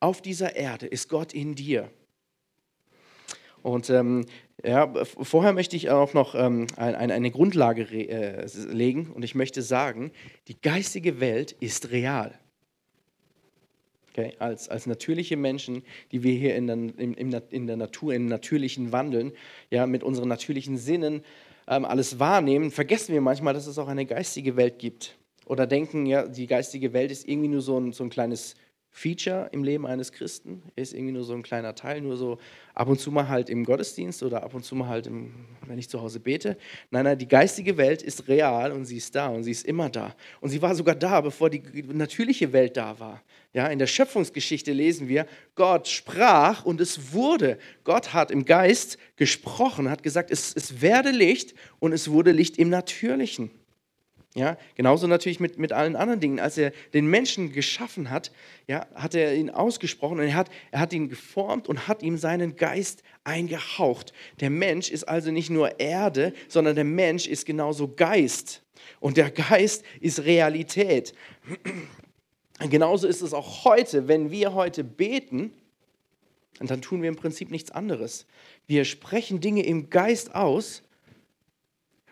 auf 0.00 0.22
dieser 0.22 0.56
Erde, 0.56 0.86
ist 0.86 1.08
Gott 1.08 1.32
in 1.32 1.54
dir. 1.54 1.90
Und 3.62 3.90
ähm, 3.90 4.26
ja, 4.64 4.92
vorher 5.04 5.52
möchte 5.52 5.76
ich 5.76 5.90
auch 5.90 6.14
noch 6.14 6.34
ähm, 6.34 6.66
ein, 6.76 7.10
eine 7.10 7.30
Grundlage 7.30 7.82
äh, 7.82 8.46
legen 8.68 9.10
und 9.10 9.24
ich 9.24 9.34
möchte 9.34 9.62
sagen, 9.62 10.12
die 10.48 10.60
geistige 10.60 11.20
Welt 11.20 11.52
ist 11.52 11.90
real. 11.90 12.38
Okay, 14.10 14.34
als, 14.40 14.68
als 14.68 14.86
natürliche 14.86 15.36
Menschen, 15.36 15.84
die 16.10 16.22
wir 16.22 16.34
hier 16.34 16.54
in 16.54 16.66
der, 16.66 16.76
in, 16.76 17.14
in 17.14 17.66
der 17.66 17.76
Natur, 17.76 18.14
im 18.14 18.26
Natürlichen 18.26 18.92
wandeln, 18.92 19.32
ja, 19.70 19.86
mit 19.86 20.02
unseren 20.02 20.28
natürlichen 20.28 20.76
Sinnen 20.76 21.24
ähm, 21.66 21.84
alles 21.84 22.18
wahrnehmen, 22.18 22.70
vergessen 22.70 23.14
wir 23.14 23.20
manchmal, 23.20 23.54
dass 23.54 23.66
es 23.66 23.78
auch 23.78 23.88
eine 23.88 24.04
geistige 24.04 24.56
Welt 24.56 24.78
gibt. 24.78 25.16
Oder 25.46 25.66
denken, 25.66 26.06
ja, 26.06 26.26
die 26.26 26.46
geistige 26.46 26.92
Welt 26.92 27.10
ist 27.10 27.28
irgendwie 27.28 27.48
nur 27.48 27.62
so 27.62 27.78
ein, 27.78 27.92
so 27.92 28.04
ein 28.04 28.10
kleines 28.10 28.54
Feature 28.94 29.48
im 29.52 29.64
Leben 29.64 29.86
eines 29.86 30.12
Christen, 30.12 30.62
ist 30.76 30.92
irgendwie 30.92 31.14
nur 31.14 31.24
so 31.24 31.32
ein 31.32 31.42
kleiner 31.42 31.74
Teil, 31.74 32.02
nur 32.02 32.18
so 32.18 32.38
ab 32.74 32.88
und 32.88 33.00
zu 33.00 33.10
mal 33.10 33.26
halt 33.26 33.48
im 33.48 33.64
Gottesdienst 33.64 34.22
oder 34.22 34.42
ab 34.42 34.52
und 34.54 34.64
zu 34.64 34.74
mal 34.76 34.86
halt, 34.86 35.06
im, 35.06 35.32
wenn 35.66 35.78
ich 35.78 35.88
zu 35.88 36.02
Hause 36.02 36.20
bete. 36.20 36.58
Nein, 36.90 37.04
nein, 37.04 37.16
die 37.16 37.26
geistige 37.26 37.78
Welt 37.78 38.02
ist 38.02 38.28
real 38.28 38.70
und 38.70 38.84
sie 38.84 38.98
ist 38.98 39.14
da 39.14 39.28
und 39.28 39.44
sie 39.44 39.50
ist 39.50 39.64
immer 39.64 39.88
da. 39.88 40.14
Und 40.42 40.50
sie 40.50 40.60
war 40.60 40.74
sogar 40.74 40.94
da, 40.94 41.22
bevor 41.22 41.48
die 41.48 41.62
natürliche 41.90 42.52
Welt 42.52 42.76
da 42.76 43.00
war. 43.00 43.22
Ja, 43.54 43.66
in 43.68 43.78
der 43.78 43.86
Schöpfungsgeschichte 43.86 44.72
lesen 44.72 45.08
wir, 45.08 45.26
Gott 45.54 45.88
sprach 45.88 46.66
und 46.66 46.78
es 46.78 47.14
wurde. 47.14 47.58
Gott 47.84 48.12
hat 48.12 48.30
im 48.30 48.44
Geist 48.44 48.98
gesprochen, 49.16 49.88
hat 49.88 50.02
gesagt, 50.02 50.30
es, 50.30 50.54
es 50.54 50.82
werde 50.82 51.10
Licht 51.10 51.54
und 51.78 51.92
es 51.92 52.10
wurde 52.10 52.30
Licht 52.32 52.58
im 52.58 52.68
Natürlichen. 52.68 53.50
Ja, 54.34 54.56
genauso 54.76 55.06
natürlich 55.06 55.40
mit, 55.40 55.58
mit 55.58 55.72
allen 55.72 55.94
anderen 55.94 56.20
Dingen. 56.20 56.40
Als 56.40 56.56
er 56.56 56.72
den 56.94 57.06
Menschen 57.06 57.52
geschaffen 57.52 58.08
hat, 58.08 58.32
ja, 58.66 58.86
hat 58.94 59.14
er 59.14 59.34
ihn 59.34 59.50
ausgesprochen 59.50 60.20
und 60.20 60.26
er 60.26 60.34
hat, 60.34 60.50
er 60.70 60.80
hat 60.80 60.94
ihn 60.94 61.10
geformt 61.10 61.68
und 61.68 61.86
hat 61.86 62.02
ihm 62.02 62.16
seinen 62.16 62.56
Geist 62.56 63.02
eingehaucht. 63.24 64.14
Der 64.40 64.48
Mensch 64.48 64.90
ist 64.90 65.04
also 65.04 65.30
nicht 65.30 65.50
nur 65.50 65.78
Erde, 65.80 66.32
sondern 66.48 66.74
der 66.76 66.84
Mensch 66.84 67.26
ist 67.26 67.44
genauso 67.44 67.88
Geist. 67.94 68.62
Und 69.00 69.18
der 69.18 69.30
Geist 69.30 69.84
ist 70.00 70.24
Realität. 70.24 71.12
genauso 72.70 73.06
ist 73.08 73.20
es 73.20 73.34
auch 73.34 73.64
heute, 73.66 74.08
wenn 74.08 74.30
wir 74.30 74.54
heute 74.54 74.82
beten, 74.82 75.52
dann 76.58 76.80
tun 76.80 77.02
wir 77.02 77.08
im 77.10 77.16
Prinzip 77.16 77.50
nichts 77.50 77.70
anderes. 77.70 78.26
Wir 78.66 78.86
sprechen 78.86 79.40
Dinge 79.40 79.64
im 79.64 79.90
Geist 79.90 80.34
aus 80.34 80.82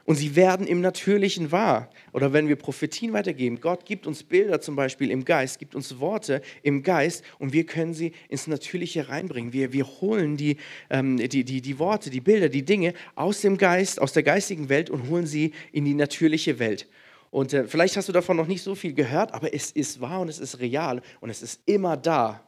und 0.04 0.16
sie 0.16 0.37
werden 0.37 0.66
im 0.66 0.80
Natürlichen 0.80 1.52
wahr. 1.52 1.90
Oder 2.12 2.33
wenn 2.33 2.49
wir 2.49 2.57
Prophetien 2.57 3.12
weitergeben, 3.12 3.61
Gott 3.61 3.85
gibt 3.85 4.07
uns 4.07 4.23
Bilder 4.23 4.61
zum 4.61 4.76
Beispiel 4.76 5.11
im 5.11 5.25
Geist, 5.25 5.59
gibt 5.59 5.75
uns 5.75 6.00
Worte 6.00 6.42
im 6.62 6.83
Geist 6.83 7.25
und 7.38 7.52
wir 7.52 7.64
können 7.64 7.95
sie 7.95 8.12
ins 8.28 8.47
Natürliche 8.47 9.09
reinbringen. 9.09 9.52
Wir, 9.52 9.73
wir 9.73 9.87
holen 9.87 10.37
die, 10.37 10.57
ähm, 10.90 11.16
die, 11.16 11.45
die, 11.45 11.61
die 11.61 11.78
Worte, 11.78 12.11
die 12.11 12.21
Bilder, 12.21 12.49
die 12.49 12.64
Dinge 12.64 12.95
aus 13.14 13.40
dem 13.40 13.57
Geist, 13.57 14.00
aus 14.00 14.12
der 14.12 14.23
geistigen 14.23 14.69
Welt 14.69 14.90
und 14.90 15.09
holen 15.09 15.26
sie 15.26 15.52
in 15.73 15.85
die 15.85 15.95
natürliche 15.95 16.59
Welt. 16.59 16.88
Und 17.30 17.52
äh, 17.52 17.66
vielleicht 17.66 17.97
hast 17.97 18.09
du 18.09 18.12
davon 18.12 18.37
noch 18.37 18.47
nicht 18.47 18.62
so 18.62 18.75
viel 18.75 18.92
gehört, 18.92 19.33
aber 19.35 19.54
es 19.54 19.71
ist 19.71 20.00
wahr 20.00 20.21
und 20.21 20.28
es 20.28 20.38
ist 20.38 20.59
real 20.59 21.00
und 21.21 21.30
es 21.30 21.42
ist 21.42 21.61
immer 21.66 21.97
da. 21.97 22.42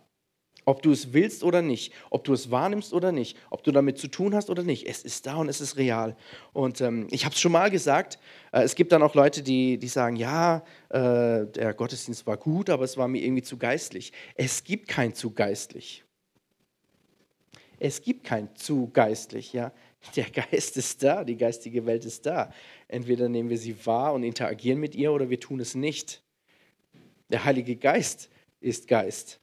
Ob 0.64 0.82
du 0.82 0.92
es 0.92 1.12
willst 1.12 1.42
oder 1.42 1.60
nicht, 1.60 1.92
ob 2.10 2.24
du 2.24 2.32
es 2.32 2.50
wahrnimmst 2.50 2.92
oder 2.92 3.10
nicht, 3.10 3.36
ob 3.50 3.64
du 3.64 3.72
damit 3.72 3.98
zu 3.98 4.08
tun 4.08 4.34
hast 4.34 4.48
oder 4.48 4.62
nicht, 4.62 4.86
es 4.86 5.02
ist 5.02 5.26
da 5.26 5.36
und 5.36 5.48
es 5.48 5.60
ist 5.60 5.76
real. 5.76 6.16
Und 6.52 6.80
ähm, 6.80 7.08
ich 7.10 7.24
habe 7.24 7.34
es 7.34 7.40
schon 7.40 7.52
mal 7.52 7.70
gesagt, 7.70 8.18
äh, 8.52 8.62
es 8.62 8.74
gibt 8.74 8.92
dann 8.92 9.02
auch 9.02 9.14
Leute, 9.14 9.42
die, 9.42 9.78
die 9.78 9.88
sagen, 9.88 10.16
ja, 10.16 10.62
äh, 10.90 11.46
der 11.46 11.74
Gottesdienst 11.76 12.26
war 12.26 12.36
gut, 12.36 12.70
aber 12.70 12.84
es 12.84 12.96
war 12.96 13.08
mir 13.08 13.22
irgendwie 13.22 13.42
zu 13.42 13.58
geistlich. 13.58 14.12
Es 14.36 14.62
gibt 14.62 14.88
kein 14.88 15.14
zu 15.14 15.32
geistlich. 15.32 16.04
Es 17.80 18.00
gibt 18.00 18.22
kein 18.22 18.54
zu 18.54 18.90
geistlich, 18.92 19.52
ja. 19.52 19.72
Der 20.16 20.30
Geist 20.30 20.76
ist 20.76 21.02
da, 21.02 21.24
die 21.24 21.36
geistige 21.36 21.86
Welt 21.86 22.04
ist 22.04 22.26
da. 22.26 22.52
Entweder 22.88 23.28
nehmen 23.28 23.50
wir 23.50 23.58
sie 23.58 23.86
wahr 23.86 24.12
und 24.14 24.22
interagieren 24.22 24.78
mit 24.78 24.94
ihr 24.94 25.12
oder 25.12 25.30
wir 25.30 25.40
tun 25.40 25.60
es 25.60 25.74
nicht. 25.74 26.22
Der 27.28 27.44
Heilige 27.44 27.76
Geist 27.76 28.30
ist 28.60 28.86
Geist. 28.86 29.41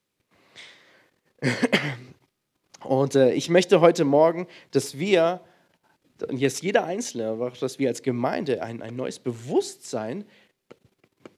Und 2.84 3.16
äh, 3.16 3.34
ich 3.34 3.50
möchte 3.50 3.82
heute 3.82 4.06
Morgen, 4.06 4.48
dass 4.72 4.98
wir, 4.98 5.42
und 6.28 6.38
jetzt 6.38 6.64
jeder 6.64 6.86
Einzelne, 6.86 7.52
dass 7.60 7.80
wir 7.80 7.90
als 7.90 8.02
Gemeinde 8.02 8.62
ein, 8.64 8.82
ein 8.82 8.96
neues 8.96 9.20
Bewusstsein 9.20 10.26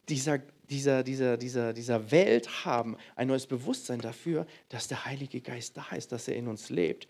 dieser, 0.09 0.39
dieser, 0.69 1.03
dieser, 1.03 1.37
dieser, 1.37 1.73
dieser 1.73 2.11
Welt 2.11 2.65
haben, 2.65 2.97
ein 3.15 3.27
neues 3.27 3.47
Bewusstsein 3.47 3.99
dafür, 3.99 4.45
dass 4.69 4.87
der 4.87 5.05
Heilige 5.05 5.41
Geist 5.41 5.77
da 5.77 5.85
ist, 5.95 6.11
dass 6.11 6.27
er 6.27 6.35
in 6.35 6.47
uns 6.47 6.69
lebt 6.69 7.07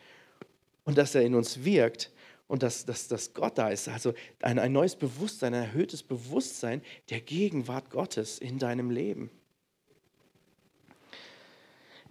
und 0.83 0.97
dass 0.97 1.15
er 1.15 1.21
in 1.21 1.35
uns 1.35 1.63
wirkt 1.63 2.11
und 2.47 2.63
dass, 2.63 2.85
dass, 2.85 3.07
dass 3.07 3.33
Gott 3.33 3.57
da 3.57 3.69
ist. 3.69 3.87
Also 3.87 4.13
ein, 4.41 4.59
ein 4.59 4.71
neues 4.71 4.95
Bewusstsein, 4.95 5.53
ein 5.53 5.63
erhöhtes 5.63 6.03
Bewusstsein 6.03 6.81
der 7.09 7.21
Gegenwart 7.21 7.89
Gottes 7.89 8.39
in 8.39 8.59
deinem 8.59 8.89
Leben. 8.89 9.29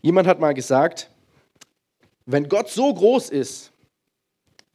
Jemand 0.02 0.26
hat 0.26 0.40
mal 0.40 0.54
gesagt, 0.54 1.10
wenn 2.26 2.48
Gott 2.48 2.68
so 2.68 2.92
groß 2.92 3.30
ist, 3.30 3.72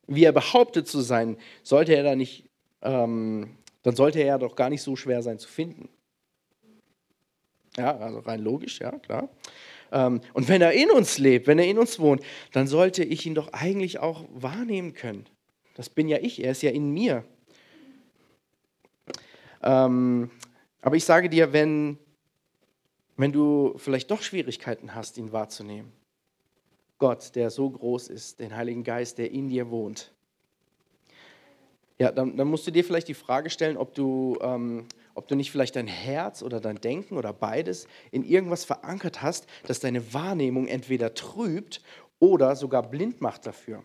wie 0.07 0.23
er 0.23 0.31
behauptet 0.31 0.87
zu 0.87 1.01
sein, 1.01 1.37
sollte 1.63 1.95
er 1.95 2.03
da 2.03 2.15
nicht, 2.15 2.49
ähm, 2.81 3.57
dann 3.83 3.95
sollte 3.95 4.19
er 4.19 4.37
doch 4.37 4.55
gar 4.55 4.69
nicht 4.69 4.81
so 4.81 4.95
schwer 4.95 5.23
sein 5.23 5.39
zu 5.39 5.47
finden. 5.47 5.89
Ja, 7.77 7.97
also 7.97 8.19
rein 8.19 8.41
logisch, 8.41 8.79
ja, 8.79 8.91
klar. 8.91 9.29
Ähm, 9.91 10.21
und 10.33 10.47
wenn 10.47 10.61
er 10.61 10.73
in 10.73 10.91
uns 10.91 11.17
lebt, 11.17 11.47
wenn 11.47 11.59
er 11.59 11.67
in 11.67 11.77
uns 11.77 11.99
wohnt, 11.99 12.21
dann 12.51 12.67
sollte 12.67 13.03
ich 13.03 13.25
ihn 13.25 13.35
doch 13.35 13.51
eigentlich 13.53 13.99
auch 13.99 14.25
wahrnehmen 14.33 14.93
können. 14.93 15.25
Das 15.75 15.89
bin 15.89 16.07
ja 16.07 16.17
ich, 16.19 16.43
er 16.43 16.51
ist 16.51 16.61
ja 16.61 16.71
in 16.71 16.91
mir. 16.91 17.23
Ähm, 19.61 20.29
aber 20.81 20.95
ich 20.95 21.03
sage 21.03 21.29
dir, 21.29 21.51
wenn 21.51 21.97
wenn 23.17 23.31
du 23.31 23.73
vielleicht 23.77 24.11
doch 24.11 24.21
Schwierigkeiten 24.21 24.93
hast, 24.95 25.17
ihn 25.17 25.31
wahrzunehmen. 25.31 25.91
Gott, 26.97 27.35
der 27.35 27.49
so 27.49 27.69
groß 27.69 28.07
ist, 28.07 28.39
den 28.39 28.55
Heiligen 28.55 28.83
Geist, 28.83 29.17
der 29.17 29.31
in 29.31 29.49
dir 29.49 29.69
wohnt. 29.69 30.11
Ja, 31.97 32.11
dann, 32.11 32.35
dann 32.35 32.47
musst 32.47 32.67
du 32.67 32.71
dir 32.71 32.83
vielleicht 32.83 33.07
die 33.07 33.13
Frage 33.13 33.49
stellen, 33.49 33.77
ob 33.77 33.93
du, 33.93 34.37
ähm, 34.41 34.85
ob 35.13 35.27
du 35.27 35.35
nicht 35.35 35.51
vielleicht 35.51 35.75
dein 35.77 35.87
Herz 35.87 36.41
oder 36.41 36.59
dein 36.59 36.75
Denken 36.75 37.17
oder 37.17 37.31
beides 37.31 37.87
in 38.11 38.23
irgendwas 38.23 38.65
verankert 38.65 39.21
hast, 39.21 39.47
das 39.65 39.79
deine 39.79 40.13
Wahrnehmung 40.13 40.67
entweder 40.67 41.13
trübt 41.13 41.81
oder 42.19 42.55
sogar 42.55 42.83
blind 42.83 43.21
macht 43.21 43.45
dafür. 43.45 43.83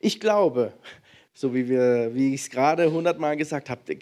Ich 0.00 0.20
glaube, 0.20 0.72
so 1.34 1.54
wie, 1.54 1.68
wie 1.68 2.34
ich 2.34 2.42
es 2.42 2.50
gerade 2.50 2.90
hundertmal 2.90 3.36
gesagt 3.36 3.70
habe, 3.70 3.94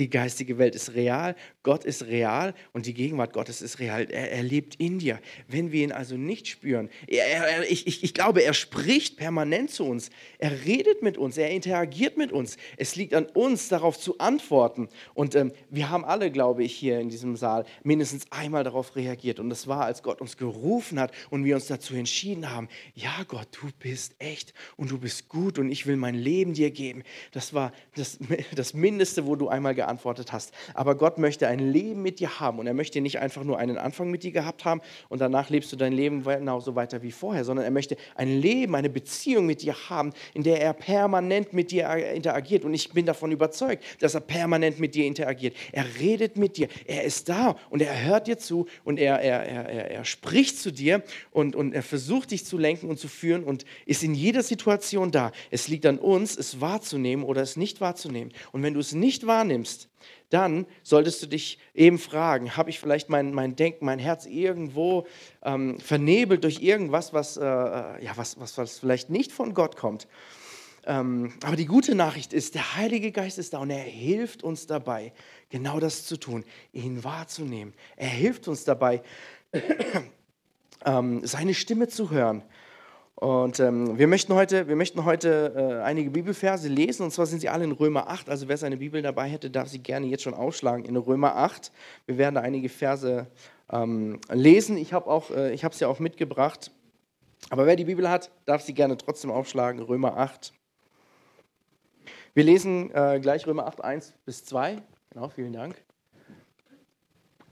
die 0.00 0.08
geistige 0.10 0.56
Welt 0.56 0.74
ist 0.74 0.94
real, 0.94 1.36
Gott 1.62 1.84
ist 1.84 2.06
real 2.06 2.54
und 2.72 2.86
die 2.86 2.94
Gegenwart 2.94 3.34
Gottes 3.34 3.60
ist 3.60 3.78
real. 3.78 4.10
Er, 4.10 4.32
er 4.32 4.42
lebt 4.42 4.76
in 4.76 4.98
dir. 4.98 5.20
Wenn 5.46 5.72
wir 5.72 5.84
ihn 5.84 5.92
also 5.92 6.16
nicht 6.16 6.48
spüren, 6.48 6.88
er, 7.06 7.26
er, 7.26 7.70
ich, 7.70 7.86
ich, 7.86 8.02
ich 8.02 8.14
glaube, 8.14 8.42
er 8.42 8.54
spricht 8.54 9.18
permanent 9.18 9.70
zu 9.70 9.84
uns. 9.84 10.08
Er 10.38 10.64
redet 10.64 11.02
mit 11.02 11.18
uns, 11.18 11.36
er 11.36 11.50
interagiert 11.50 12.16
mit 12.16 12.32
uns. 12.32 12.56
Es 12.78 12.96
liegt 12.96 13.12
an 13.12 13.26
uns, 13.26 13.68
darauf 13.68 13.98
zu 13.98 14.18
antworten. 14.18 14.88
Und 15.12 15.34
ähm, 15.34 15.52
wir 15.68 15.90
haben 15.90 16.06
alle, 16.06 16.30
glaube 16.30 16.64
ich, 16.64 16.74
hier 16.74 16.98
in 16.98 17.10
diesem 17.10 17.36
Saal 17.36 17.66
mindestens 17.84 18.24
einmal 18.32 18.64
darauf 18.64 18.96
reagiert. 18.96 19.38
Und 19.38 19.50
das 19.50 19.68
war, 19.68 19.84
als 19.84 20.02
Gott 20.02 20.22
uns 20.22 20.38
gerufen 20.38 20.98
hat 20.98 21.12
und 21.28 21.44
wir 21.44 21.56
uns 21.56 21.66
dazu 21.66 21.94
entschieden 21.94 22.50
haben, 22.50 22.68
ja 22.94 23.22
Gott, 23.28 23.48
du 23.60 23.68
bist 23.78 24.14
echt 24.18 24.54
und 24.76 24.90
du 24.90 24.98
bist 24.98 25.28
gut 25.28 25.58
und 25.58 25.70
ich 25.70 25.86
will 25.86 25.96
mein 25.96 26.14
Leben 26.14 26.54
dir 26.54 26.70
geben. 26.70 27.02
Das 27.32 27.52
war 27.52 27.72
das, 27.96 28.18
das 28.56 28.72
Mindeste, 28.72 29.26
wo 29.26 29.36
du 29.36 29.48
einmal 29.48 29.74
geantwortet 29.74 29.89
geantwortet 29.90 30.32
hast. 30.32 30.52
Aber 30.74 30.94
Gott 30.94 31.18
möchte 31.18 31.48
ein 31.48 31.58
Leben 31.58 32.02
mit 32.02 32.20
dir 32.20 32.38
haben 32.38 32.60
und 32.60 32.66
er 32.66 32.74
möchte 32.74 33.00
nicht 33.00 33.18
einfach 33.18 33.42
nur 33.42 33.58
einen 33.58 33.76
Anfang 33.76 34.10
mit 34.10 34.22
dir 34.22 34.30
gehabt 34.30 34.64
haben 34.64 34.80
und 35.08 35.20
danach 35.20 35.50
lebst 35.50 35.72
du 35.72 35.76
dein 35.76 35.92
Leben 35.92 36.22
genauso 36.22 36.76
weiter 36.76 37.02
wie 37.02 37.10
vorher, 37.10 37.44
sondern 37.44 37.64
er 37.64 37.72
möchte 37.72 37.96
ein 38.14 38.40
Leben, 38.40 38.76
eine 38.76 38.88
Beziehung 38.88 39.46
mit 39.46 39.62
dir 39.62 39.74
haben, 39.88 40.12
in 40.32 40.44
der 40.44 40.60
er 40.60 40.72
permanent 40.74 41.52
mit 41.52 41.72
dir 41.72 41.88
interagiert. 42.14 42.64
Und 42.64 42.72
ich 42.74 42.90
bin 42.92 43.04
davon 43.04 43.32
überzeugt, 43.32 43.82
dass 44.00 44.14
er 44.14 44.20
permanent 44.20 44.78
mit 44.78 44.94
dir 44.94 45.06
interagiert. 45.06 45.56
Er 45.72 45.84
redet 45.98 46.36
mit 46.36 46.56
dir, 46.56 46.68
er 46.86 47.02
ist 47.02 47.28
da 47.28 47.56
und 47.70 47.82
er 47.82 48.04
hört 48.04 48.28
dir 48.28 48.38
zu 48.38 48.66
und 48.84 48.98
er, 48.98 49.20
er, 49.20 49.42
er, 49.42 49.90
er 49.90 50.04
spricht 50.04 50.58
zu 50.58 50.70
dir 50.70 51.02
und, 51.32 51.56
und 51.56 51.72
er 51.72 51.82
versucht 51.82 52.30
dich 52.30 52.44
zu 52.44 52.58
lenken 52.58 52.88
und 52.88 52.98
zu 52.98 53.08
führen 53.08 53.42
und 53.42 53.64
ist 53.86 54.04
in 54.04 54.14
jeder 54.14 54.42
Situation 54.42 55.10
da. 55.10 55.32
Es 55.50 55.66
liegt 55.66 55.84
an 55.86 55.98
uns, 55.98 56.36
es 56.36 56.60
wahrzunehmen 56.60 57.24
oder 57.24 57.42
es 57.42 57.56
nicht 57.56 57.80
wahrzunehmen. 57.80 58.32
Und 58.52 58.62
wenn 58.62 58.74
du 58.74 58.80
es 58.80 58.92
nicht 58.92 59.26
wahrnimmst, 59.26 59.69
dann 60.30 60.66
solltest 60.82 61.22
du 61.22 61.26
dich 61.26 61.58
eben 61.74 61.98
fragen, 61.98 62.56
habe 62.56 62.70
ich 62.70 62.78
vielleicht 62.78 63.08
mein, 63.08 63.32
mein 63.34 63.56
Denken, 63.56 63.84
mein 63.84 63.98
Herz 63.98 64.26
irgendwo 64.26 65.06
ähm, 65.42 65.78
vernebelt 65.80 66.44
durch 66.44 66.62
irgendwas, 66.62 67.12
was, 67.12 67.36
äh, 67.36 67.44
äh, 67.44 68.04
ja, 68.04 68.12
was, 68.14 68.38
was, 68.38 68.56
was 68.56 68.78
vielleicht 68.78 69.10
nicht 69.10 69.32
von 69.32 69.54
Gott 69.54 69.76
kommt. 69.76 70.06
Ähm, 70.86 71.34
aber 71.42 71.56
die 71.56 71.66
gute 71.66 71.94
Nachricht 71.94 72.32
ist, 72.32 72.54
der 72.54 72.76
Heilige 72.76 73.12
Geist 73.12 73.38
ist 73.38 73.52
da 73.52 73.58
und 73.58 73.70
er 73.70 73.82
hilft 73.82 74.42
uns 74.42 74.66
dabei, 74.66 75.12
genau 75.50 75.78
das 75.78 76.06
zu 76.06 76.16
tun, 76.16 76.44
ihn 76.72 77.04
wahrzunehmen. 77.04 77.74
Er 77.96 78.08
hilft 78.08 78.48
uns 78.48 78.64
dabei, 78.64 79.02
ähm, 80.84 81.26
seine 81.26 81.54
Stimme 81.54 81.88
zu 81.88 82.10
hören 82.10 82.42
Und 83.14 83.60
ähm, 83.60 83.98
wir 83.98 84.06
möchten 84.06 84.34
heute, 84.34 84.66
wir 84.68 84.76
möchten 84.76 85.04
heute 85.04 85.52
äh, 85.54 85.82
einige 85.84 86.10
Bibelverse 86.10 86.68
lesen, 86.68 87.02
und 87.02 87.10
zwar 87.10 87.26
sind 87.26 87.40
sie 87.40 87.50
alle 87.50 87.64
in 87.64 87.72
Römer 87.72 88.08
8. 88.08 88.30
Also 88.30 88.48
wer 88.48 88.56
seine 88.56 88.78
Bibel 88.78 89.02
dabei 89.02 89.28
hätte, 89.28 89.50
darf 89.50 89.68
sie 89.68 89.80
gerne 89.80 90.06
jetzt 90.06 90.22
schon 90.22 90.32
aufschlagen 90.32 90.86
in 90.86 90.96
Römer 90.96 91.36
8. 91.36 91.70
Wir 92.06 92.16
werden 92.16 92.36
da 92.36 92.40
einige 92.40 92.70
Verse 92.70 93.26
ähm, 93.70 94.20
lesen. 94.30 94.78
Ich 94.78 94.92
habe 94.92 95.34
äh, 95.36 95.54
ja 95.54 95.88
auch 95.88 95.98
mitgebracht. 95.98 96.70
Aber 97.48 97.66
wer 97.66 97.76
die 97.76 97.84
Bibel 97.84 98.08
hat, 98.08 98.30
darf 98.46 98.62
sie 98.62 98.74
gerne 98.74 98.96
trotzdem 98.96 99.30
aufschlagen. 99.30 99.82
Römer 99.82 100.16
8. 100.16 100.52
Wir 102.34 102.44
lesen 102.44 102.90
äh, 102.94 103.18
gleich 103.20 103.46
Römer 103.46 103.66
8, 103.66 103.82
1 103.82 104.14
bis 104.24 104.44
2. 104.44 104.80
Genau, 105.10 105.28
vielen 105.28 105.52
Dank. 105.52 105.74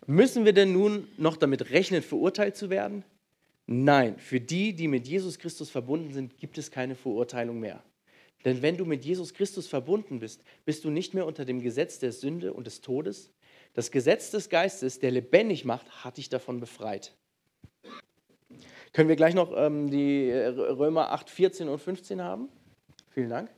Müssen 0.06 0.44
wir 0.44 0.52
denn 0.52 0.72
nun 0.72 1.08
noch 1.18 1.36
damit 1.36 1.70
rechnen, 1.70 2.02
verurteilt 2.02 2.56
zu 2.56 2.70
werden? 2.70 3.04
Nein, 3.70 4.18
für 4.18 4.40
die, 4.40 4.72
die 4.72 4.88
mit 4.88 5.06
Jesus 5.06 5.38
Christus 5.38 5.68
verbunden 5.68 6.14
sind, 6.14 6.38
gibt 6.38 6.56
es 6.56 6.70
keine 6.70 6.94
Verurteilung 6.94 7.60
mehr. 7.60 7.82
Denn 8.46 8.62
wenn 8.62 8.78
du 8.78 8.86
mit 8.86 9.04
Jesus 9.04 9.34
Christus 9.34 9.66
verbunden 9.66 10.20
bist, 10.20 10.42
bist 10.64 10.86
du 10.86 10.90
nicht 10.90 11.12
mehr 11.12 11.26
unter 11.26 11.44
dem 11.44 11.60
Gesetz 11.60 11.98
der 11.98 12.12
Sünde 12.12 12.54
und 12.54 12.66
des 12.66 12.80
Todes. 12.80 13.30
Das 13.74 13.90
Gesetz 13.90 14.30
des 14.30 14.48
Geistes, 14.48 15.00
der 15.00 15.10
lebendig 15.10 15.66
macht, 15.66 16.02
hat 16.02 16.16
dich 16.16 16.30
davon 16.30 16.60
befreit. 16.60 17.14
Können 18.94 19.10
wir 19.10 19.16
gleich 19.16 19.34
noch 19.34 19.52
ähm, 19.54 19.90
die 19.90 20.30
Römer 20.32 21.12
8, 21.12 21.28
14 21.28 21.68
und 21.68 21.78
15 21.78 22.22
haben? 22.22 22.48
Vielen 23.10 23.28
Dank. 23.28 23.50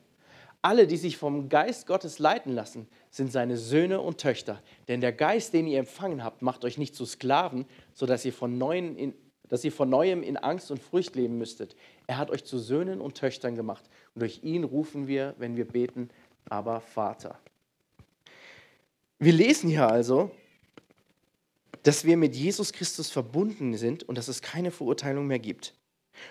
Alle, 0.61 0.88
die 0.88 0.97
sich 0.97 1.19
vom 1.19 1.49
Geist 1.49 1.87
Gottes 1.87 2.19
leiten 2.19 2.52
lassen, 2.52 2.88
sind 3.11 3.31
seine 3.31 3.57
Söhne 3.57 4.00
und 4.00 4.19
Töchter. 4.19 4.61
Denn 4.88 5.00
der 5.00 5.12
Geist, 5.12 5.55
den 5.55 5.69
ihr 5.69 5.79
empfangen 5.79 6.25
habt, 6.25 6.43
macht 6.43 6.64
euch 6.64 6.79
nicht 6.79 6.97
zu 6.97 7.07
Sklaven, 7.07 7.64
sodass 7.95 8.25
ihr 8.25 8.33
von 8.33 8.59
Neuen 8.59 8.97
in 8.97 9.14
dass 9.50 9.64
ihr 9.64 9.73
von 9.73 9.90
neuem 9.90 10.23
in 10.23 10.38
Angst 10.38 10.71
und 10.71 10.83
Furcht 10.83 11.14
leben 11.14 11.37
müsstet. 11.37 11.76
Er 12.07 12.16
hat 12.16 12.30
euch 12.30 12.45
zu 12.45 12.59
Söhnen 12.59 13.02
und 13.02 13.16
Töchtern 13.16 13.57
gemacht. 13.57 13.85
Und 14.14 14.21
durch 14.21 14.42
ihn 14.42 14.64
rufen 14.64 15.07
wir, 15.07 15.35
wenn 15.38 15.57
wir 15.57 15.66
beten, 15.66 16.09
aber 16.49 16.80
Vater. 16.80 17.38
Wir 19.19 19.35
lesen 19.35 19.69
hier 19.69 19.87
also, 19.87 20.30
dass 21.83 22.04
wir 22.04 22.16
mit 22.16 22.35
Jesus 22.35 22.73
Christus 22.73 23.11
verbunden 23.11 23.76
sind 23.76 24.02
und 24.04 24.16
dass 24.16 24.28
es 24.28 24.40
keine 24.40 24.71
Verurteilung 24.71 25.26
mehr 25.26 25.38
gibt. 25.38 25.75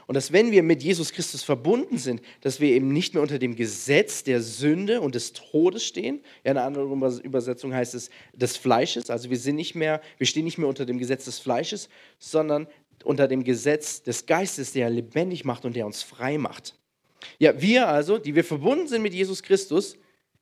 Und 0.07 0.15
dass 0.15 0.31
wenn 0.31 0.51
wir 0.51 0.63
mit 0.63 0.83
Jesus 0.83 1.11
Christus 1.11 1.43
verbunden 1.43 1.97
sind, 1.97 2.21
dass 2.41 2.59
wir 2.59 2.69
eben 2.69 2.91
nicht 2.91 3.13
mehr 3.13 3.23
unter 3.23 3.39
dem 3.39 3.55
Gesetz 3.55 4.23
der 4.23 4.41
Sünde 4.41 5.01
und 5.01 5.15
des 5.15 5.33
Todes 5.33 5.83
stehen. 5.83 6.21
Ja, 6.43 6.51
in 6.51 6.57
einer 6.57 6.65
anderen 6.65 7.19
Übersetzung 7.21 7.73
heißt 7.73 7.95
es 7.95 8.09
des 8.33 8.57
Fleisches. 8.57 9.09
Also 9.09 9.29
wir 9.29 9.37
sind 9.37 9.55
nicht 9.55 9.75
mehr, 9.75 10.01
wir 10.17 10.27
stehen 10.27 10.45
nicht 10.45 10.57
mehr 10.57 10.67
unter 10.67 10.85
dem 10.85 10.97
Gesetz 10.97 11.25
des 11.25 11.39
Fleisches, 11.39 11.89
sondern 12.17 12.67
unter 13.03 13.27
dem 13.27 13.43
Gesetz 13.43 14.03
des 14.03 14.25
Geistes, 14.25 14.73
der 14.73 14.89
lebendig 14.89 15.45
macht 15.45 15.65
und 15.65 15.75
der 15.75 15.85
uns 15.85 16.03
frei 16.03 16.37
macht. 16.37 16.75
Ja, 17.37 17.61
wir 17.61 17.87
also, 17.87 18.17
die 18.17 18.35
wir 18.35 18.43
verbunden 18.43 18.87
sind 18.87 19.01
mit 19.01 19.13
Jesus 19.13 19.43
Christus, 19.43 19.97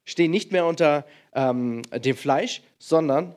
stehen 0.06 0.32
nicht 0.32 0.52
mehr 0.52 0.66
unter 0.66 1.06
ähm, 1.34 1.82
dem 1.92 2.16
Fleisch, 2.16 2.62
sondern 2.80 3.36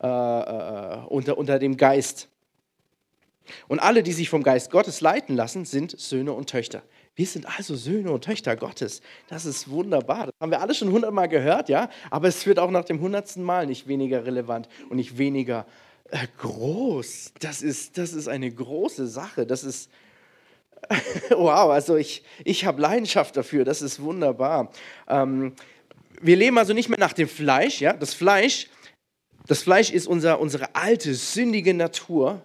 äh, 0.00 0.06
äh, 0.06 0.98
unter, 1.08 1.38
unter 1.38 1.58
dem 1.58 1.76
Geist. 1.76 2.28
Und 3.68 3.80
alle, 3.80 4.02
die 4.02 4.12
sich 4.12 4.28
vom 4.28 4.42
Geist 4.42 4.70
Gottes 4.70 5.00
leiten 5.00 5.36
lassen, 5.36 5.64
sind 5.64 5.98
Söhne 5.98 6.32
und 6.32 6.48
Töchter. 6.48 6.82
Wir 7.14 7.26
sind 7.26 7.46
also 7.58 7.76
Söhne 7.76 8.10
und 8.10 8.24
Töchter 8.24 8.56
Gottes. 8.56 9.02
Das 9.28 9.44
ist 9.44 9.68
wunderbar. 9.68 10.26
Das 10.26 10.34
haben 10.40 10.50
wir 10.50 10.60
alle 10.60 10.74
schon 10.74 10.90
hundertmal 10.90 11.28
gehört, 11.28 11.68
ja. 11.68 11.90
Aber 12.10 12.28
es 12.28 12.46
wird 12.46 12.58
auch 12.58 12.70
nach 12.70 12.84
dem 12.84 13.00
hundertsten 13.00 13.42
Mal 13.42 13.66
nicht 13.66 13.86
weniger 13.86 14.24
relevant 14.24 14.68
und 14.88 14.96
nicht 14.96 15.18
weniger 15.18 15.60
äh, 15.60 15.91
groß. 16.38 17.32
Das 17.40 17.62
ist, 17.62 17.98
das 17.98 18.12
ist 18.12 18.28
eine 18.28 18.50
große 18.50 19.06
Sache. 19.06 19.46
Das 19.46 19.64
ist, 19.64 19.90
wow, 21.30 21.70
also 21.70 21.96
ich, 21.96 22.22
ich 22.44 22.64
habe 22.64 22.80
Leidenschaft 22.80 23.36
dafür. 23.36 23.64
Das 23.64 23.82
ist 23.82 24.00
wunderbar. 24.00 24.72
Ähm, 25.08 25.54
wir 26.20 26.36
leben 26.36 26.58
also 26.58 26.72
nicht 26.72 26.88
mehr 26.88 26.98
nach 26.98 27.12
dem 27.12 27.28
Fleisch. 27.28 27.80
Ja? 27.80 27.92
Das 27.92 28.14
Fleisch, 28.14 28.68
das 29.46 29.62
Fleisch 29.62 29.90
ist 29.90 30.06
unser, 30.06 30.40
unsere 30.40 30.74
alte, 30.74 31.14
sündige 31.14 31.74
Natur 31.74 32.42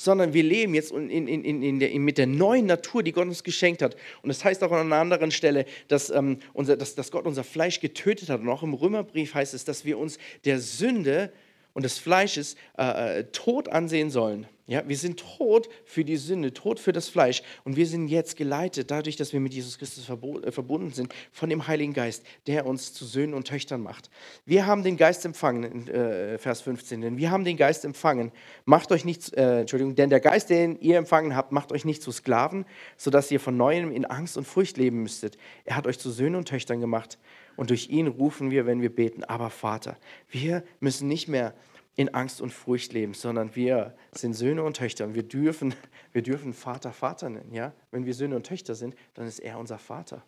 sondern 0.00 0.32
wir 0.32 0.44
leben 0.44 0.74
jetzt 0.74 0.92
in, 0.92 1.10
in, 1.10 1.44
in, 1.44 1.80
der, 1.80 1.90
mit 1.98 2.18
der 2.18 2.28
neuen 2.28 2.66
Natur, 2.66 3.02
die 3.02 3.10
Gott 3.10 3.26
uns 3.26 3.42
geschenkt 3.42 3.82
hat. 3.82 3.96
Und 4.22 4.28
das 4.28 4.44
heißt 4.44 4.62
auch 4.62 4.70
an 4.70 4.86
einer 4.86 5.00
anderen 5.00 5.32
Stelle, 5.32 5.64
dass, 5.88 6.08
ähm, 6.10 6.38
unser, 6.52 6.76
dass, 6.76 6.94
dass 6.94 7.10
Gott 7.10 7.26
unser 7.26 7.42
Fleisch 7.42 7.80
getötet 7.80 8.30
hat. 8.30 8.40
Und 8.40 8.48
auch 8.48 8.62
im 8.62 8.74
Römerbrief 8.74 9.34
heißt 9.34 9.54
es, 9.54 9.64
dass 9.64 9.84
wir 9.84 9.98
uns 9.98 10.18
der 10.44 10.60
Sünde 10.60 11.32
und 11.78 11.84
des 11.84 11.96
Fleisches 11.96 12.56
äh, 12.76 13.20
äh, 13.20 13.24
tot 13.30 13.68
ansehen 13.68 14.10
sollen. 14.10 14.48
Ja, 14.66 14.82
wir 14.88 14.96
sind 14.96 15.20
tot 15.38 15.68
für 15.84 16.04
die 16.04 16.16
Sünde, 16.16 16.52
tot 16.52 16.80
für 16.80 16.90
das 16.90 17.08
Fleisch. 17.08 17.40
Und 17.62 17.76
wir 17.76 17.86
sind 17.86 18.08
jetzt 18.08 18.36
geleitet, 18.36 18.90
dadurch, 18.90 19.14
dass 19.14 19.32
wir 19.32 19.38
mit 19.38 19.54
Jesus 19.54 19.78
Christus 19.78 20.10
äh, 20.10 20.50
verbunden 20.50 20.92
sind, 20.92 21.14
von 21.30 21.48
dem 21.48 21.68
Heiligen 21.68 21.92
Geist, 21.92 22.24
der 22.48 22.66
uns 22.66 22.92
zu 22.94 23.04
Söhnen 23.04 23.32
und 23.32 23.46
Töchtern 23.46 23.80
macht. 23.80 24.10
Wir 24.44 24.66
haben 24.66 24.82
den 24.82 24.96
Geist 24.96 25.24
empfangen, 25.24 25.86
äh, 25.86 26.36
Vers 26.36 26.62
15, 26.62 27.00
denn 27.00 27.16
wir 27.16 27.30
haben 27.30 27.44
den 27.44 27.56
Geist 27.56 27.84
empfangen. 27.84 28.32
Macht 28.64 28.90
euch 28.90 29.04
nicht, 29.04 29.32
äh, 29.34 29.60
Entschuldigung, 29.60 29.94
denn 29.94 30.10
der 30.10 30.18
Geist, 30.18 30.50
den 30.50 30.80
ihr 30.80 30.98
empfangen 30.98 31.36
habt, 31.36 31.52
macht 31.52 31.70
euch 31.70 31.84
nicht 31.84 32.02
zu 32.02 32.10
Sklaven, 32.10 32.64
sodass 32.96 33.30
ihr 33.30 33.38
von 33.38 33.56
neuem 33.56 33.92
in 33.92 34.04
Angst 34.04 34.36
und 34.36 34.48
Furcht 34.48 34.78
leben 34.78 35.00
müsstet. 35.04 35.38
Er 35.64 35.76
hat 35.76 35.86
euch 35.86 36.00
zu 36.00 36.10
Söhnen 36.10 36.34
und 36.34 36.48
Töchtern 36.48 36.80
gemacht. 36.80 37.18
Und 37.58 37.70
durch 37.70 37.90
ihn 37.90 38.06
rufen 38.06 38.52
wir, 38.52 38.66
wenn 38.66 38.82
wir 38.82 38.94
beten, 38.94 39.24
aber 39.24 39.50
Vater. 39.50 39.96
Wir 40.30 40.62
müssen 40.78 41.08
nicht 41.08 41.26
mehr 41.26 41.54
in 41.98 42.14
Angst 42.14 42.40
und 42.40 42.52
Furcht 42.52 42.92
leben, 42.92 43.12
sondern 43.12 43.56
wir 43.56 43.92
sind 44.12 44.34
Söhne 44.34 44.62
und 44.62 44.76
Töchter 44.76 45.04
und 45.04 45.16
wir 45.16 45.24
dürfen, 45.24 45.74
wir 46.12 46.22
dürfen 46.22 46.52
Vater 46.52 46.92
Vater 46.92 47.28
nennen. 47.28 47.52
Ja? 47.52 47.72
Wenn 47.90 48.06
wir 48.06 48.14
Söhne 48.14 48.36
und 48.36 48.46
Töchter 48.46 48.76
sind, 48.76 48.94
dann 49.14 49.26
ist 49.26 49.40
er 49.40 49.58
unser 49.58 49.78
Vater. 49.78 50.22